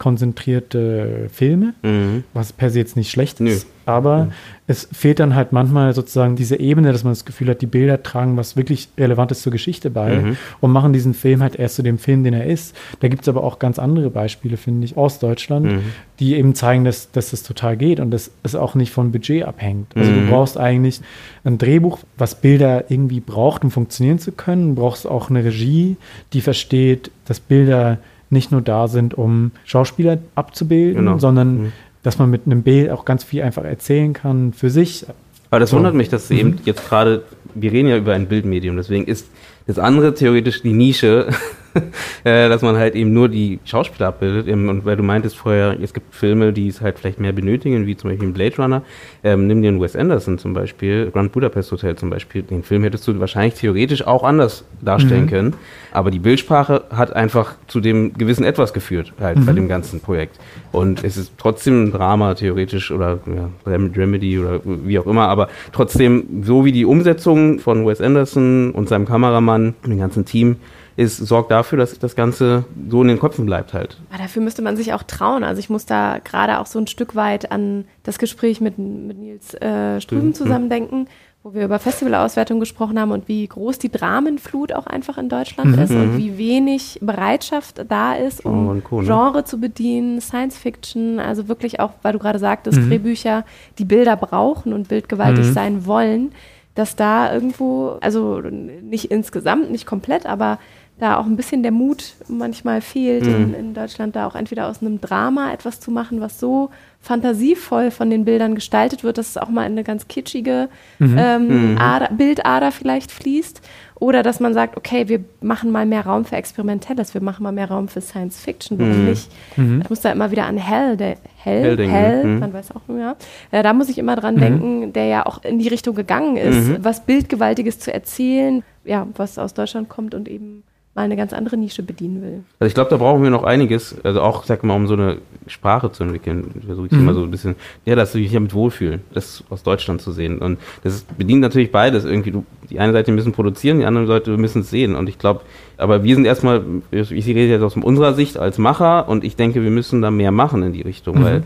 schauspielkonzentrierte 0.08 1.30
Filme, 1.32 1.74
Mhm. 1.84 2.24
was 2.34 2.54
per 2.54 2.70
se 2.70 2.80
jetzt 2.80 2.96
nicht 2.96 3.12
schlecht 3.12 3.40
Nö. 3.40 3.56
Aber 3.88 4.26
mhm. 4.26 4.32
es 4.68 4.88
fehlt 4.92 5.20
dann 5.20 5.34
halt 5.34 5.54
manchmal 5.54 5.94
sozusagen 5.94 6.36
diese 6.36 6.60
Ebene, 6.60 6.92
dass 6.92 7.04
man 7.04 7.14
das 7.14 7.24
Gefühl 7.24 7.50
hat, 7.50 7.62
die 7.62 7.68
Bilder 7.68 8.04
tragen 8.04 8.36
was 8.36 8.58
wirklich 8.58 8.90
Relevantes 8.98 9.42
zur 9.42 9.52
Geschichte 9.52 9.90
bei 9.90 10.18
mhm. 10.18 10.38
und 10.60 10.72
machen 10.72 10.92
diesen 10.92 11.14
Film 11.14 11.42
halt 11.42 11.56
erst 11.56 11.76
zu 11.76 11.84
dem 11.84 11.98
Film, 11.98 12.24
den 12.24 12.34
er 12.34 12.46
ist. 12.46 12.76
Da 13.00 13.08
gibt 13.08 13.22
es 13.22 13.30
aber 13.30 13.44
auch 13.44 13.60
ganz 13.60 13.80
andere 13.80 14.10
Beispiele, 14.10 14.58
finde 14.58 14.86
ich, 14.86 14.98
aus 14.98 15.20
Deutschland, 15.20 15.68
mhm. 15.68 15.80
die 16.20 16.36
eben 16.36 16.54
zeigen, 16.54 16.84
dass, 16.84 17.12
dass 17.12 17.32
das 17.32 17.44
total 17.44 17.78
geht 17.78 18.02
und 18.02 18.12
dass 18.12 18.32
es 18.44 18.56
auch 18.56 18.76
nicht 18.76 18.92
von 18.92 19.14
Budget 19.14 19.46
abhängt. 19.46 19.96
Also 19.96 20.12
du 20.12 20.20
mhm. 20.20 20.30
brauchst 20.30 20.58
eigentlich 20.58 21.00
ein 21.46 21.58
Drehbuch, 21.58 22.00
was 22.18 22.36
Bilder 22.36 22.92
irgendwie 22.92 23.22
braucht, 23.22 23.64
um 23.64 23.72
funktionieren 23.72 24.20
zu 24.20 24.34
können. 24.34 24.76
Du 24.76 24.82
brauchst 24.82 25.08
auch 25.08 25.30
eine 25.30 25.46
Regie, 25.46 25.96
die 26.34 26.42
versteht, 26.42 27.10
dass 27.26 27.40
Bilder 27.40 28.00
nicht 28.30 28.52
nur 28.52 28.62
da 28.62 28.88
sind, 28.88 29.14
um 29.14 29.52
Schauspieler 29.64 30.18
abzubilden, 30.36 31.06
genau. 31.06 31.18
sondern 31.18 31.58
mhm. 31.58 31.72
Dass 32.08 32.20
man 32.20 32.30
mit 32.30 32.46
einem 32.46 32.64
Bild 32.64 32.90
auch 32.90 33.04
ganz 33.04 33.26
viel 33.26 33.42
einfach 33.42 33.66
erzählen 33.66 34.14
kann 34.14 34.54
für 34.54 34.70
sich. 34.70 35.06
Aber 35.50 35.60
das 35.60 35.74
wundert 35.74 35.94
mich, 35.94 36.08
dass 36.08 36.30
mhm. 36.30 36.38
eben 36.38 36.60
jetzt 36.64 36.88
gerade, 36.88 37.24
wir 37.54 37.70
reden 37.74 37.90
ja 37.90 37.98
über 37.98 38.14
ein 38.14 38.28
Bildmedium, 38.28 38.78
deswegen 38.78 39.04
ist 39.04 39.28
das 39.68 39.80
andere 39.80 40.14
theoretisch 40.14 40.62
die 40.62 40.74
Nische, 40.74 41.28
äh, 42.24 42.50
dass 42.50 42.62
man 42.62 42.78
halt 42.78 42.96
eben 42.96 43.14
nur 43.14 43.30
die 43.30 43.60
Schauspieler 43.66 44.08
abbildet. 44.08 44.48
Und 44.48 44.86
weil 44.86 44.96
du 44.96 45.04
meintest 45.04 45.36
vorher, 45.36 45.78
es 45.82 45.94
gibt 45.94 46.16
Filme, 46.16 46.54
die 46.54 46.68
es 46.68 46.82
halt 46.82 46.98
vielleicht 46.98 47.20
mehr 47.20 47.34
benötigen, 47.34 47.86
wie 47.86 47.96
zum 47.96 48.10
Beispiel 48.10 48.30
Blade 48.30 48.56
Runner. 48.58 48.82
Ähm, 49.24 49.48
nimm 49.48 49.62
dir 49.62 49.68
einen 49.70 49.82
Wes 49.82 49.96
Anderson 49.96 50.38
zum 50.38 50.54
Beispiel, 50.54 51.12
Grand 51.12 51.34
Budapest 51.34 51.72
Hotel 51.72 51.96
zum 51.96 52.10
Beispiel. 52.10 52.44
Den 52.44 52.64
Film 52.64 52.84
hättest 52.84 53.08
du 53.08 53.20
wahrscheinlich 53.20 53.56
theoretisch 53.56 54.08
auch 54.08 54.24
anders 54.24 54.64
darstellen 54.82 55.26
mhm. 55.26 55.30
können. 55.30 55.54
Aber 55.92 56.12
die 56.12 56.20
Bildsprache 56.20 56.86
hat 56.92 57.16
einfach 57.16 57.56
zu 57.68 57.80
dem 57.80 58.14
gewissen 58.14 58.46
Etwas 58.46 58.74
geführt, 58.74 59.14
halt 59.20 59.40
mhm. 59.40 59.46
bei 59.46 59.54
dem 59.54 59.68
ganzen 59.68 60.00
Projekt. 60.00 60.40
Und 60.72 61.04
es 61.04 61.18
ist 61.18 61.34
trotzdem 61.38 61.86
ein 61.86 61.92
Drama 61.92 62.36
theoretisch 62.36 62.92
oder 62.92 63.20
ja, 63.26 63.50
Remedy 63.66 64.40
oder 64.40 64.62
wie 64.64 65.00
auch 65.00 65.08
immer. 65.08 65.28
Aber 65.28 65.50
trotzdem, 65.72 66.44
so 66.44 66.66
wie 66.66 66.72
die 66.72 66.86
Umsetzung 66.86 67.60
von 67.60 67.86
Wes 67.86 68.00
Anderson 68.00 68.72
und 68.72 68.88
seinem 68.88 69.06
Kameramann 69.06 69.57
Kameramann, 69.58 69.76
dem 69.86 70.00
ganzen 70.00 70.26
Team, 70.26 70.58
ist, 70.96 71.18
sorgt 71.18 71.52
dafür, 71.52 71.78
dass 71.78 71.98
das 72.00 72.16
Ganze 72.16 72.66
so 72.90 73.02
in 73.02 73.08
den 73.08 73.20
Köpfen 73.20 73.46
bleibt 73.46 73.74
halt. 73.74 73.98
Aber 74.10 74.24
dafür 74.24 74.42
müsste 74.42 74.62
man 74.64 74.76
sich 74.78 74.94
auch 74.94 75.04
trauen. 75.04 75.44
Also 75.44 75.60
ich 75.60 75.70
muss 75.70 75.86
da 75.86 76.20
gerade 76.24 76.60
auch 76.60 76.66
so 76.66 76.80
ein 76.80 76.88
Stück 76.88 77.16
weit 77.16 77.52
an 77.52 77.86
das 78.04 78.18
Gespräch 78.18 78.62
mit, 78.62 78.80
mit 78.80 79.18
Nils 79.18 79.54
äh, 79.56 80.02
Strüben 80.02 80.34
zusammendenken. 80.34 81.02
Mhm 81.02 81.08
wo 81.44 81.54
wir 81.54 81.64
über 81.64 81.80
Festivalauswertung 81.80 82.60
gesprochen 82.60 83.00
haben 83.00 83.12
und 83.12 83.30
wie 83.30 83.48
groß 83.48 83.80
die 83.80 83.90
Dramenflut 83.90 84.74
auch 84.74 84.86
einfach 84.86 85.18
in 85.18 85.30
Deutschland 85.30 85.78
mhm. 85.78 85.82
ist 85.82 85.92
und 85.92 86.14
mhm. 86.14 86.18
wie 86.18 86.38
wenig 86.38 87.00
Bereitschaft 87.02 87.86
da 87.88 88.16
ist, 88.16 88.44
um 88.44 88.84
Co, 88.84 89.02
ne? 89.02 89.08
Genre 89.08 89.46
zu 89.46 89.58
bedienen, 89.58 90.20
Science 90.20 90.58
Fiction, 90.58 91.22
also 91.22 91.48
wirklich 91.48 91.80
auch, 91.80 91.92
weil 92.02 92.12
du 92.12 92.20
gerade 92.20 92.40
sagtest, 92.40 92.80
mhm. 92.80 92.90
Drehbücher, 92.90 93.46
die 93.78 93.86
Bilder 93.86 94.18
brauchen 94.18 94.74
und 94.74 94.90
bildgewaltig 94.90 95.46
mhm. 95.46 95.54
sein 95.54 95.86
wollen 95.86 96.32
dass 96.78 96.96
da 96.96 97.34
irgendwo, 97.34 97.98
also 98.02 98.40
nicht 98.40 99.12
insgesamt, 99.12 99.72
nicht 99.72 99.86
komplett, 99.86 100.26
aber 100.26 100.60
da 101.00 101.18
auch 101.18 101.26
ein 101.26 101.36
bisschen 101.36 101.62
der 101.62 101.72
Mut 101.72 102.14
manchmal 102.28 102.82
fehlt, 102.82 103.26
mhm. 103.26 103.36
in, 103.36 103.54
in, 103.54 103.74
Deutschland 103.74 104.16
da 104.16 104.26
auch 104.28 104.36
entweder 104.36 104.68
aus 104.68 104.82
einem 104.82 105.00
Drama 105.00 105.54
etwas 105.54 105.80
zu 105.80 105.92
machen, 105.92 106.22
was 106.22 106.40
so 106.40 106.70
fantasievoll 107.02 107.92
von 107.92 108.10
den 108.10 108.26
Bildern 108.26 108.56
gestaltet 108.56 109.04
wird, 109.04 109.18
dass 109.18 109.30
es 109.30 109.38
auch 109.38 109.50
mal 109.50 109.66
in 109.66 109.74
eine 109.74 109.84
ganz 109.84 110.08
kitschige 110.08 110.70
mhm. 110.98 111.16
Ähm, 111.18 111.72
mhm. 111.72 111.78
Ader, 111.78 112.10
Bildader 112.12 112.72
vielleicht 112.72 113.12
fließt. 113.12 113.62
Oder 114.00 114.22
dass 114.22 114.40
man 114.40 114.54
sagt, 114.54 114.78
okay, 114.78 115.08
wir 115.08 115.24
machen 115.42 115.72
mal 115.72 115.86
mehr 115.88 116.06
Raum 116.06 116.24
für 116.24 116.36
Experimentelles, 116.36 117.16
wir 117.16 117.22
machen 117.22 117.42
mal 117.42 117.52
mehr 117.52 117.70
Raum 117.70 117.88
für 117.88 118.02
Science 118.02 118.40
Fiction, 118.40 118.78
warum 118.78 119.02
mhm. 119.02 119.10
nicht? 119.10 119.32
Mhm. 119.56 119.82
Ich 119.82 119.90
muss 119.90 120.02
da 120.02 120.12
immer 120.12 120.30
wieder 120.30 120.46
an 120.46 120.58
Hell, 120.58 120.98
der 120.98 121.18
Hell, 121.38 121.64
Helding, 121.64 121.90
Hell, 121.90 122.24
mhm. 122.24 122.40
man 122.40 122.54
weiß 122.54 122.72
auch, 122.76 122.82
ja. 122.96 123.16
Äh, 123.50 123.64
da 123.64 123.74
muss 123.74 123.90
ich 123.90 123.98
immer 123.98 124.16
dran 124.16 124.36
mhm. 124.36 124.40
denken, 124.40 124.94
der 124.94 125.06
ja 125.06 125.26
auch 125.26 125.44
in 125.44 125.58
die 125.58 125.68
Richtung 125.68 125.96
gegangen 125.96 126.38
ist, 126.38 126.68
mhm. 126.68 126.78
was 126.82 127.06
Bildgewaltiges 127.06 127.80
zu 127.80 127.92
erzählen, 127.92 128.64
ja, 128.86 129.08
was 129.16 129.40
aus 129.40 129.56
Deutschland 129.56 129.90
kommt 129.90 130.14
und 130.14 130.28
eben 130.28 130.64
mal 130.98 131.04
eine 131.04 131.16
ganz 131.16 131.32
andere 131.32 131.56
Nische 131.58 131.84
bedienen 131.84 132.22
will. 132.22 132.44
Also 132.60 132.68
ich 132.68 132.74
glaube, 132.74 132.90
da 132.90 132.98
brauchen 132.98 133.24
wir 133.24 133.30
noch 133.30 133.44
einiges, 133.44 133.96
also 134.04 134.22
auch, 134.22 134.44
sag 134.44 134.64
mal, 134.64 134.76
um 134.76 134.88
so 134.88 134.96
eine 134.96 135.20
Sprache 135.46 135.92
zu 135.92 136.04
entwickeln, 136.04 136.52
versuche 136.66 136.88
ich 136.88 136.92
mhm. 136.92 137.00
immer 137.02 137.14
so 137.14 137.22
ein 137.22 137.32
bisschen, 137.32 137.56
ja, 137.86 137.96
dass 137.96 138.12
du 138.12 138.18
dich 138.18 138.34
damit 138.34 138.54
wohlfühlen, 138.54 139.02
das 139.14 139.44
aus 139.50 139.64
Deutschland 139.64 140.02
zu 140.02 140.12
sehen. 140.12 140.40
Und 140.40 140.60
das 140.84 141.04
bedient 141.04 141.42
natürlich 141.42 141.72
beides 141.72 142.04
irgendwie. 142.04 142.32
Du, 142.32 142.46
die 142.70 142.80
eine 142.80 142.92
Seite 142.92 143.12
müssen 143.12 143.32
produzieren, 143.32 143.80
die 143.80 143.86
andere 143.86 144.08
Seite 144.08 144.36
müssen 144.38 144.62
es 144.62 144.70
sehen. 144.72 144.96
Und 144.96 145.08
ich 145.08 145.20
glaube, 145.20 145.42
aber 145.78 146.04
wir 146.04 146.16
sind 146.16 146.26
erstmal, 146.26 146.66
ich 146.92 147.12
rede 147.12 147.48
jetzt 147.48 147.62
aus 147.62 147.78
unserer 147.78 148.14
Sicht 148.16 148.38
als 148.38 148.58
Macher 148.58 149.08
und 149.08 149.24
ich 149.24 149.36
denke, 149.36 149.64
wir 149.64 149.72
müssen 149.72 150.02
da 150.02 150.10
mehr 150.10 150.32
machen 150.32 150.64
in 150.64 150.74
die 150.74 150.82
Richtung, 150.82 151.20
mhm. 151.20 151.24
weil 151.24 151.44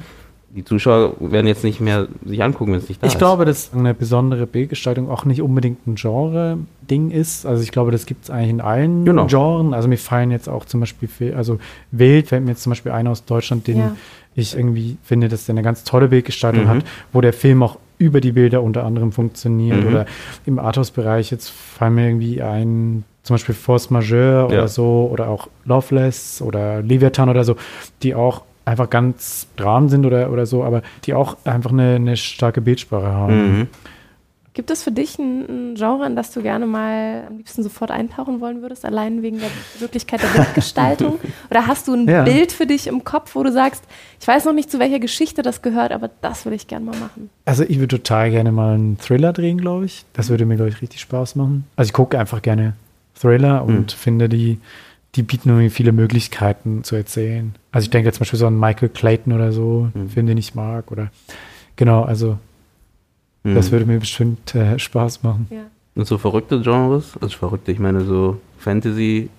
die 0.56 0.66
Zuschauer 0.66 1.16
werden 1.20 1.48
jetzt 1.48 1.64
nicht 1.64 1.80
mehr 1.80 2.08
sich 2.26 2.44
angucken, 2.44 2.74
wenn 2.74 2.80
es 2.80 2.90
nicht 2.90 3.02
da 3.02 3.08
ich 3.08 3.14
ist. 3.14 3.16
Ich 3.16 3.20
glaube, 3.20 3.46
dass 3.46 3.74
eine 3.74 3.94
besondere 3.94 4.46
Bildgestaltung 4.46 5.10
auch 5.10 5.24
nicht 5.26 5.42
unbedingt 5.42 5.88
ein 5.88 5.96
Genre-Ding 5.96 7.12
ist. 7.12 7.46
Also 7.46 7.64
ich 7.64 7.72
glaube, 7.72 7.92
das 7.92 8.06
gibt 8.06 8.26
es 8.26 8.30
eigentlich 8.30 8.50
in 8.50 8.62
allen 8.62 9.06
genau. 9.06 9.28
Genren. 9.28 9.74
Also 9.74 9.88
mir 9.88 9.98
fallen 9.98 10.32
jetzt 10.32 10.50
auch 10.50 10.66
zum 10.66 10.82
Beispiel, 10.82 11.34
also 11.36 11.60
Wild 11.92 12.28
fällt 12.28 12.44
mir 12.44 12.52
jetzt 12.52 12.64
zum 12.64 12.72
Beispiel 12.72 12.92
ein 12.92 13.08
aus 13.08 13.26
Deutschland, 13.26 13.68
den 13.68 13.78
ja. 13.78 13.96
ich 14.36 14.56
irgendwie 14.56 14.98
finde, 15.04 15.30
dass 15.30 15.46
der 15.46 15.54
eine 15.54 15.64
ganz 15.64 15.84
tolle 15.84 16.10
Bildgestaltung 16.10 16.66
mhm. 16.66 16.70
hat, 16.70 16.86
wo 17.14 17.22
der 17.22 17.34
Film 17.34 17.64
auch 17.64 17.78
über 17.98 18.20
die 18.20 18.34
Bilder 18.34 18.62
unter 18.62 18.84
anderem 18.84 19.12
funktioniert. 19.12 19.82
Mhm. 19.82 19.88
Oder 19.88 20.06
im 20.46 20.60
Arthouse-Bereich 20.60 21.32
jetzt 21.32 21.50
fallen 21.50 21.96
mir 21.96 22.08
irgendwie 22.08 22.42
ein, 22.42 23.06
zum 23.24 23.36
Beispiel 23.36 23.56
Force 23.56 23.90
Majeure 23.90 24.40
ja. 24.40 24.46
oder 24.46 24.68
so, 24.68 25.10
oder 25.12 25.30
auch 25.30 25.48
Loveless 25.66 26.42
oder 26.42 26.82
Leviathan 26.82 27.30
oder 27.30 27.44
so, 27.44 27.56
die 28.02 28.16
auch 28.16 28.42
einfach 28.72 28.90
ganz 28.90 29.48
Dramen 29.58 29.90
sind 29.90 30.06
oder, 30.06 30.32
oder 30.32 30.46
so, 30.46 30.64
aber 30.64 30.82
die 31.04 31.14
auch 31.14 31.38
einfach 31.44 31.72
eine, 31.72 31.96
eine 31.96 32.18
starke 32.18 32.62
Bildsprache 32.62 33.08
haben. 33.08 33.60
Mhm. 33.60 33.68
Gibt 34.54 34.70
es 34.70 34.84
für 34.84 34.92
dich 34.92 35.18
ein, 35.18 35.72
ein, 35.72 35.76
Genre, 35.76 36.06
in 36.06 36.18
das 36.18 36.32
du 36.32 36.42
gerne 36.42 36.66
mal 36.66 37.24
am 37.28 37.38
liebsten 37.38 37.64
sofort 37.64 37.90
eintauchen 37.90 38.42
wollen 38.42 38.62
würdest, 38.62 38.84
allein 38.84 39.22
wegen 39.22 39.40
der 39.40 39.50
Wirklichkeit 39.80 40.22
der 40.22 40.28
Bildgestaltung? 40.28 41.20
Oder 41.50 41.68
hast 41.68 41.88
du 41.88 41.94
ein 41.94 42.08
ja. 42.08 42.24
Bild 42.24 42.52
für 42.52 42.66
dich 42.66 42.88
im 42.88 43.06
Kopf, 43.06 43.36
wo 43.36 43.44
du 43.44 43.52
sagst, 43.52 43.86
ich 44.20 44.28
weiß 44.28 44.44
noch 44.44 44.54
nicht, 44.54 44.70
zu 44.70 44.78
welcher 44.78 45.00
Geschichte 45.00 45.42
das 45.42 45.62
gehört, 45.62 45.94
aber 45.94 46.10
das 46.22 46.44
würde 46.46 46.58
ich 46.58 46.68
gerne 46.68 46.86
mal 46.86 46.98
machen? 46.98 47.30
Also 47.46 47.64
ich 47.64 47.80
würde 47.80 47.98
total 47.98 48.30
gerne 48.30 48.52
mal 48.52 48.74
einen 48.74 48.98
Thriller 48.98 49.32
drehen, 49.32 49.58
glaube 49.58 49.86
ich. 49.86 50.04
Das 50.12 50.30
würde 50.30 50.46
mir, 50.46 50.58
glaube 50.58 50.70
ich, 50.70 50.82
richtig 50.82 51.00
Spaß 51.00 51.36
machen. 51.36 51.66
Also 51.78 51.88
ich 51.88 51.94
gucke 51.94 52.20
einfach 52.20 52.42
gerne 52.42 52.74
Thriller 53.16 53.64
und 53.64 53.94
mhm. 53.94 53.98
finde 53.98 54.28
die 54.28 54.60
die 55.16 55.24
bieten 55.24 55.50
irgendwie 55.50 55.70
viele 55.70 55.92
Möglichkeiten 55.92 56.84
zu 56.84 56.96
erzählen. 56.96 57.56
Also 57.72 57.86
ich 57.86 57.90
denke 57.90 58.12
zum 58.12 58.20
Beispiel 58.20 58.40
so 58.40 58.48
an 58.48 58.60
Michael 58.60 58.90
Clayton 58.90 59.34
oder 59.34 59.52
so, 59.52 59.90
mhm. 59.94 60.10
Film, 60.10 60.28
den 60.28 60.38
ich 60.38 60.56
mag. 60.56 60.92
Oder 60.92 61.12
genau, 61.76 62.04
also 62.04 62.38
mhm. 63.44 63.56
das 63.56 63.72
würde 63.72 63.86
mir 63.86 64.00
bestimmt 64.00 64.56
äh, 64.56 64.80
Spaß 64.80 65.24
machen. 65.24 65.48
Ja. 65.50 65.64
Und 65.96 66.08
so 66.08 66.18
verrückte 66.18 66.62
Genres? 66.62 67.14
Also 67.20 67.38
verrückte, 67.38 67.72
ich 67.72 67.80
meine 67.80 68.02
so 68.02 68.40
Fantasy, 68.58 69.30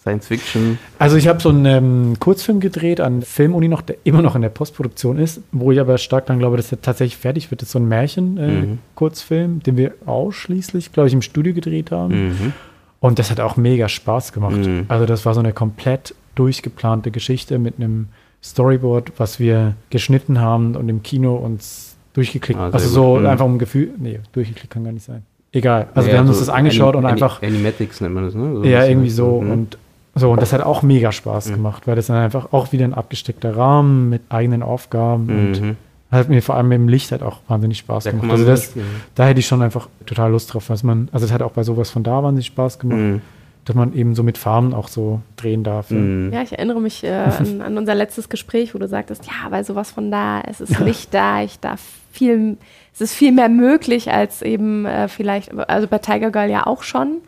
Science 0.00 0.26
Fiction. 0.28 0.78
Also 0.98 1.16
ich 1.16 1.28
habe 1.28 1.40
so 1.40 1.50
einen 1.50 1.66
ähm, 1.66 2.16
Kurzfilm 2.18 2.60
gedreht 2.60 3.00
an 3.00 3.20
Filmuni 3.20 3.68
noch, 3.68 3.82
der 3.82 3.96
immer 4.04 4.22
noch 4.22 4.34
in 4.34 4.42
der 4.42 4.48
Postproduktion 4.48 5.18
ist, 5.18 5.42
wo 5.52 5.70
ich 5.72 5.80
aber 5.80 5.98
stark 5.98 6.26
dann 6.26 6.38
glaube, 6.38 6.56
dass 6.56 6.70
der 6.70 6.80
tatsächlich 6.80 7.18
fertig 7.18 7.50
wird. 7.50 7.60
Das 7.60 7.68
ist 7.68 7.72
so 7.72 7.78
ein 7.78 7.88
Märchen-Kurzfilm, 7.88 9.50
äh, 9.50 9.54
mhm. 9.54 9.62
den 9.62 9.76
wir 9.76 9.94
ausschließlich, 10.06 10.92
glaube 10.92 11.08
ich, 11.08 11.12
im 11.12 11.22
Studio 11.22 11.52
gedreht 11.52 11.90
haben. 11.90 12.28
Mhm. 12.28 12.52
Und 13.00 13.18
das 13.18 13.30
hat 13.30 13.40
auch 13.40 13.56
mega 13.56 13.88
Spaß 13.88 14.32
gemacht. 14.32 14.56
Mhm. 14.56 14.86
Also 14.88 15.06
das 15.06 15.24
war 15.24 15.34
so 15.34 15.40
eine 15.40 15.52
komplett 15.52 16.14
durchgeplante 16.34 17.10
Geschichte 17.10 17.58
mit 17.58 17.76
einem 17.76 18.08
Storyboard, 18.42 19.12
was 19.18 19.40
wir 19.40 19.74
geschnitten 19.90 20.40
haben 20.40 20.76
und 20.76 20.88
im 20.88 21.02
Kino 21.02 21.36
uns 21.36 21.96
durchgeklickt. 22.14 22.58
Ah, 22.58 22.70
also 22.70 22.88
so 22.88 23.16
mhm. 23.16 23.26
einfach 23.26 23.44
um 23.44 23.54
ein 23.54 23.58
Gefühl. 23.58 23.90
Nee, 23.98 24.20
durchgeklickt 24.32 24.70
kann 24.70 24.84
gar 24.84 24.92
nicht 24.92 25.04
sein. 25.04 25.22
Egal. 25.52 25.88
Also 25.94 26.08
ja, 26.08 26.14
wir 26.14 26.20
haben 26.20 26.28
uns 26.28 26.38
das 26.38 26.48
angeschaut 26.48 26.94
Anim 26.94 27.04
und 27.04 27.10
einfach. 27.10 27.42
Animatics 27.42 28.00
nennt 28.00 28.14
man 28.14 28.24
das, 28.24 28.34
ne? 28.34 28.56
So 28.56 28.64
ja, 28.64 28.84
irgendwie 28.84 29.10
so. 29.10 29.40
Mhm. 29.40 29.50
Und 29.50 29.78
so, 30.14 30.32
und 30.32 30.42
das 30.42 30.52
hat 30.52 30.62
auch 30.62 30.82
mega 30.82 31.12
Spaß 31.12 31.48
mhm. 31.48 31.54
gemacht, 31.54 31.86
weil 31.86 31.96
das 31.96 32.08
dann 32.08 32.16
einfach 32.16 32.52
auch 32.52 32.72
wieder 32.72 32.84
ein 32.84 32.94
abgesteckter 32.94 33.56
Rahmen 33.56 34.08
mit 34.08 34.22
eigenen 34.30 34.62
Aufgaben 34.62 35.28
und 35.28 35.60
mhm. 35.60 35.76
Hat 36.10 36.30
mir 36.30 36.42
vor 36.42 36.56
allem 36.56 36.72
im 36.72 36.88
Licht 36.88 37.12
halt 37.12 37.22
auch 37.22 37.40
wahnsinnig 37.48 37.78
Spaß 37.78 38.04
da 38.04 38.10
gemacht. 38.12 38.30
Also 38.30 38.46
das, 38.46 38.72
da 39.14 39.26
hätte 39.26 39.40
ich 39.40 39.46
schon 39.46 39.60
einfach 39.60 39.88
total 40.06 40.30
Lust 40.30 40.54
drauf, 40.54 40.70
was 40.70 40.82
man, 40.82 41.08
also 41.12 41.26
es 41.26 41.32
hat 41.32 41.42
auch 41.42 41.52
bei 41.52 41.62
sowas 41.62 41.90
von 41.90 42.02
da 42.02 42.22
wahnsinnig 42.22 42.46
Spaß 42.46 42.78
gemacht. 42.78 42.98
Mhm. 42.98 43.22
Dass 43.66 43.76
man 43.76 43.92
eben 43.92 44.14
so 44.14 44.22
mit 44.22 44.38
Farben 44.38 44.72
auch 44.72 44.88
so 44.88 45.20
drehen 45.36 45.62
darf. 45.62 45.90
Mhm. 45.90 46.30
Ja, 46.32 46.40
ich 46.40 46.52
erinnere 46.52 46.80
mich 46.80 47.04
äh, 47.04 47.10
an, 47.38 47.60
an, 47.60 47.76
unser 47.76 47.94
letztes 47.94 48.30
Gespräch, 48.30 48.74
wo 48.74 48.78
du 48.78 48.88
sagtest, 48.88 49.26
ja, 49.26 49.50
weil 49.50 49.62
sowas 49.64 49.90
von 49.90 50.10
da, 50.10 50.40
es 50.40 50.62
ist 50.62 50.78
Licht 50.80 51.12
da, 51.12 51.42
ich 51.42 51.60
darf 51.60 51.82
viel, 52.10 52.56
es 52.94 53.02
ist 53.02 53.14
viel 53.14 53.32
mehr 53.32 53.50
möglich 53.50 54.10
als 54.10 54.40
eben 54.40 54.86
äh, 54.86 55.08
vielleicht, 55.08 55.52
also 55.68 55.86
bei 55.86 55.98
Tiger 55.98 56.30
Girl 56.30 56.48
ja 56.48 56.66
auch 56.66 56.82
schon, 56.82 57.18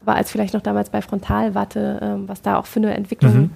aber 0.00 0.14
als 0.14 0.30
vielleicht 0.30 0.54
noch 0.54 0.62
damals 0.62 0.90
bei 0.90 1.02
Frontalwatte, 1.02 1.98
äh, 2.00 2.28
was 2.28 2.42
da 2.42 2.56
auch 2.58 2.66
für 2.66 2.78
eine 2.78 2.94
Entwicklung 2.94 3.34
mhm 3.34 3.50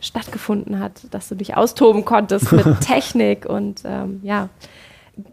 stattgefunden 0.00 0.78
hat, 0.78 1.02
dass 1.10 1.28
du 1.28 1.34
dich 1.34 1.56
austoben 1.56 2.04
konntest 2.04 2.52
mit 2.52 2.80
Technik 2.80 3.46
und 3.46 3.82
ähm, 3.84 4.20
ja. 4.22 4.48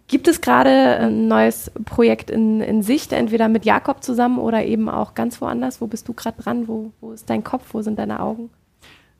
Gibt 0.07 0.27
es 0.27 0.41
gerade 0.41 0.69
ein 0.69 1.29
neues 1.29 1.71
Projekt 1.85 2.29
in, 2.29 2.59
in 2.59 2.83
Sicht, 2.83 3.13
entweder 3.13 3.47
mit 3.47 3.63
Jakob 3.63 4.03
zusammen 4.03 4.37
oder 4.37 4.65
eben 4.65 4.89
auch 4.89 5.13
ganz 5.13 5.39
woanders? 5.39 5.79
Wo 5.79 5.87
bist 5.87 6.09
du 6.09 6.13
gerade 6.13 6.41
dran? 6.41 6.67
Wo, 6.67 6.91
wo 6.99 7.13
ist 7.13 7.29
dein 7.29 7.43
Kopf? 7.43 7.63
Wo 7.71 7.81
sind 7.81 7.97
deine 7.97 8.19
Augen? 8.19 8.49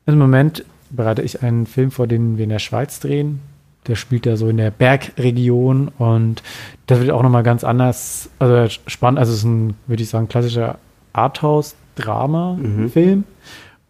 Also 0.04 0.14
Im 0.14 0.18
Moment 0.18 0.64
bereite 0.90 1.22
ich 1.22 1.42
einen 1.42 1.66
Film 1.66 1.90
vor, 1.90 2.06
den 2.06 2.36
wir 2.36 2.44
in 2.44 2.50
der 2.50 2.58
Schweiz 2.58 3.00
drehen. 3.00 3.40
der 3.86 3.96
spielt 3.96 4.26
ja 4.26 4.36
so 4.36 4.48
in 4.48 4.58
der 4.58 4.70
Bergregion 4.70 5.88
und 5.98 6.42
das 6.86 7.00
wird 7.00 7.10
auch 7.10 7.22
nochmal 7.22 7.42
ganz 7.42 7.64
anders, 7.64 8.28
also 8.38 8.68
spannend, 8.86 9.18
also 9.18 9.32
es 9.32 9.38
ist 9.38 9.44
ein, 9.44 9.74
würde 9.86 10.02
ich 10.02 10.10
sagen, 10.10 10.28
klassischer 10.28 10.78
Arthouse-Drama-Film. 11.12 13.18
Mhm. 13.18 13.24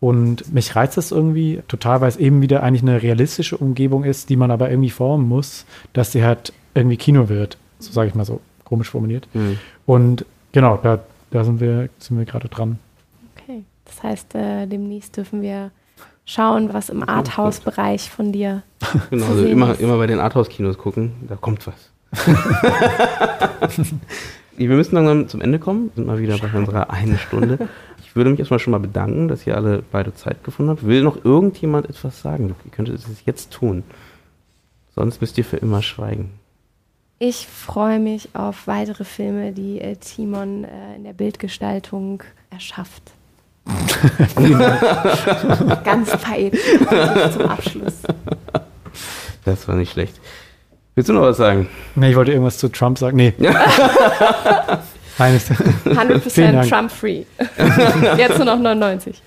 Und 0.01 0.53
mich 0.53 0.77
reizt 0.77 0.97
das 0.97 1.11
irgendwie 1.11 1.61
total, 1.67 2.01
weil 2.01 2.09
es 2.09 2.17
eben 2.17 2.41
wieder 2.41 2.63
eigentlich 2.63 2.83
eine 2.83 3.03
realistische 3.03 3.57
Umgebung 3.57 4.05
ist, 4.05 4.29
die 4.31 4.37
man 4.37 4.51
aber 4.51 4.71
irgendwie 4.71 4.91
formen 4.91 5.29
muss, 5.29 5.65
dass 5.93 6.13
sie 6.13 6.23
halt 6.23 6.53
irgendwie 6.75 6.97
Kino 6.97 7.29
wird. 7.29 7.59
So 7.81 7.93
sage 7.93 8.09
ich 8.09 8.15
mal 8.15 8.25
so 8.25 8.41
komisch 8.65 8.91
formuliert. 8.91 9.27
Mhm. 9.35 9.59
Und 9.87 10.25
genau, 10.53 10.79
da, 10.81 11.01
da 11.31 11.43
sind 11.43 11.61
wir, 11.61 11.89
sind 11.99 12.19
wir 12.19 12.27
gerade 12.27 12.49
dran. 12.49 12.79
Okay, 13.37 13.65
das 13.87 14.03
heißt, 14.03 14.35
äh, 14.37 14.67
demnächst 14.67 15.17
dürfen 15.17 15.43
wir 15.43 15.73
schauen, 16.25 16.73
was 16.73 16.91
im 16.91 17.09
Arthouse-Bereich 17.09 18.11
von 18.11 18.33
dir. 18.33 18.63
Genau, 19.11 19.27
also 19.27 19.45
immer, 19.45 19.79
immer 19.81 19.97
bei 19.97 20.07
den 20.07 20.21
Arthouse-Kinos 20.21 20.79
gucken, 20.79 21.13
da 21.29 21.35
kommt 21.35 21.67
was. 21.67 21.91
wir 24.57 24.77
müssen 24.77 24.95
langsam 24.95 25.29
zum 25.29 25.41
Ende 25.41 25.59
kommen, 25.59 25.91
sind 25.95 26.07
mal 26.07 26.19
wieder 26.19 26.39
bei 26.39 26.57
unserer 26.57 26.91
eine 26.91 27.19
Stunde. 27.19 27.69
Ich 28.09 28.17
würde 28.17 28.31
mich 28.31 28.39
erstmal 28.39 28.59
schon 28.59 28.71
mal 28.71 28.81
bedanken, 28.81 29.29
dass 29.29 29.47
ihr 29.47 29.55
alle 29.55 29.83
beide 29.93 30.15
Zeit 30.15 30.43
gefunden 30.43 30.71
habt. 30.71 30.87
Will 30.87 31.03
noch 31.03 31.23
irgendjemand 31.27 31.91
etwas 31.91 32.23
sagen? 32.23 32.55
Ihr 32.65 32.71
könntet 32.71 32.97
es 32.97 33.07
jetzt 33.27 33.53
tun. 33.53 33.85
Sonst 34.95 35.21
müsst 35.21 35.37
ihr 35.37 35.45
für 35.45 35.59
immer 35.59 35.83
schweigen. 35.83 36.31
Ich 37.19 37.47
freue 37.47 37.99
mich 37.99 38.31
auf 38.33 38.67
weitere 38.67 39.05
Filme, 39.05 39.53
die 39.53 39.81
äh, 39.81 39.97
Timon 39.97 40.65
äh, 40.65 40.97
in 40.97 41.05
der 41.05 41.13
Bildgestaltung 41.13 42.23
erschafft. 42.49 43.03
Ganz 45.85 46.15
verebnet 46.15 46.63
zum 47.35 47.43
Abschluss. 47.43 48.03
Das 49.45 49.69
war 49.69 49.75
nicht 49.75 49.93
schlecht. 49.93 50.19
Willst 50.95 51.11
du 51.11 51.13
noch 51.13 51.23
was 51.23 51.37
sagen? 51.37 51.69
Nee, 51.95 52.11
ich 52.11 52.17
wollte 52.17 52.33
irgendwas 52.33 52.57
zu 52.57 52.69
Trump 52.69 52.97
sagen. 52.99 53.19
Nee. 53.19 53.35
100% 55.19 56.69
Trump-free. 56.69 57.25
Jetzt 58.19 58.37
nur 58.37 58.47
noch 58.47 58.59
99. 58.59 59.23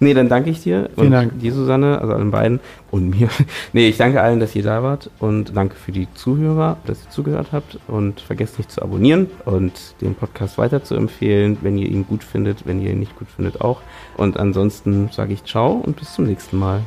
Nee, 0.00 0.12
dann 0.12 0.28
danke 0.28 0.50
ich 0.50 0.62
dir. 0.62 0.90
Vielen 0.96 1.12
Dank. 1.12 1.38
Dir, 1.38 1.52
Susanne, 1.52 1.98
also 2.00 2.12
allen 2.12 2.30
beiden 2.30 2.60
und 2.90 3.10
mir. 3.10 3.28
Nee, 3.72 3.88
ich 3.88 3.96
danke 3.96 4.20
allen, 4.20 4.40
dass 4.40 4.54
ihr 4.54 4.62
da 4.62 4.82
wart 4.82 5.10
und 5.18 5.56
danke 5.56 5.76
für 5.76 5.92
die 5.92 6.08
Zuhörer, 6.14 6.76
dass 6.86 7.04
ihr 7.04 7.10
zugehört 7.10 7.48
habt 7.52 7.78
und 7.88 8.20
vergesst 8.20 8.58
nicht 8.58 8.70
zu 8.70 8.82
abonnieren 8.82 9.28
und 9.44 9.72
den 10.00 10.14
Podcast 10.14 10.58
weiter 10.58 10.84
zu 10.84 10.94
empfehlen, 10.94 11.58
wenn 11.62 11.78
ihr 11.78 11.88
ihn 11.88 12.06
gut 12.06 12.22
findet, 12.22 12.66
wenn 12.66 12.82
ihr 12.82 12.90
ihn 12.90 12.98
nicht 12.98 13.16
gut 13.16 13.28
findet 13.34 13.60
auch. 13.60 13.80
Und 14.16 14.38
ansonsten 14.38 15.08
sage 15.10 15.32
ich 15.32 15.44
ciao 15.44 15.72
und 15.72 15.96
bis 15.96 16.12
zum 16.12 16.26
nächsten 16.26 16.58
Mal. 16.58 16.82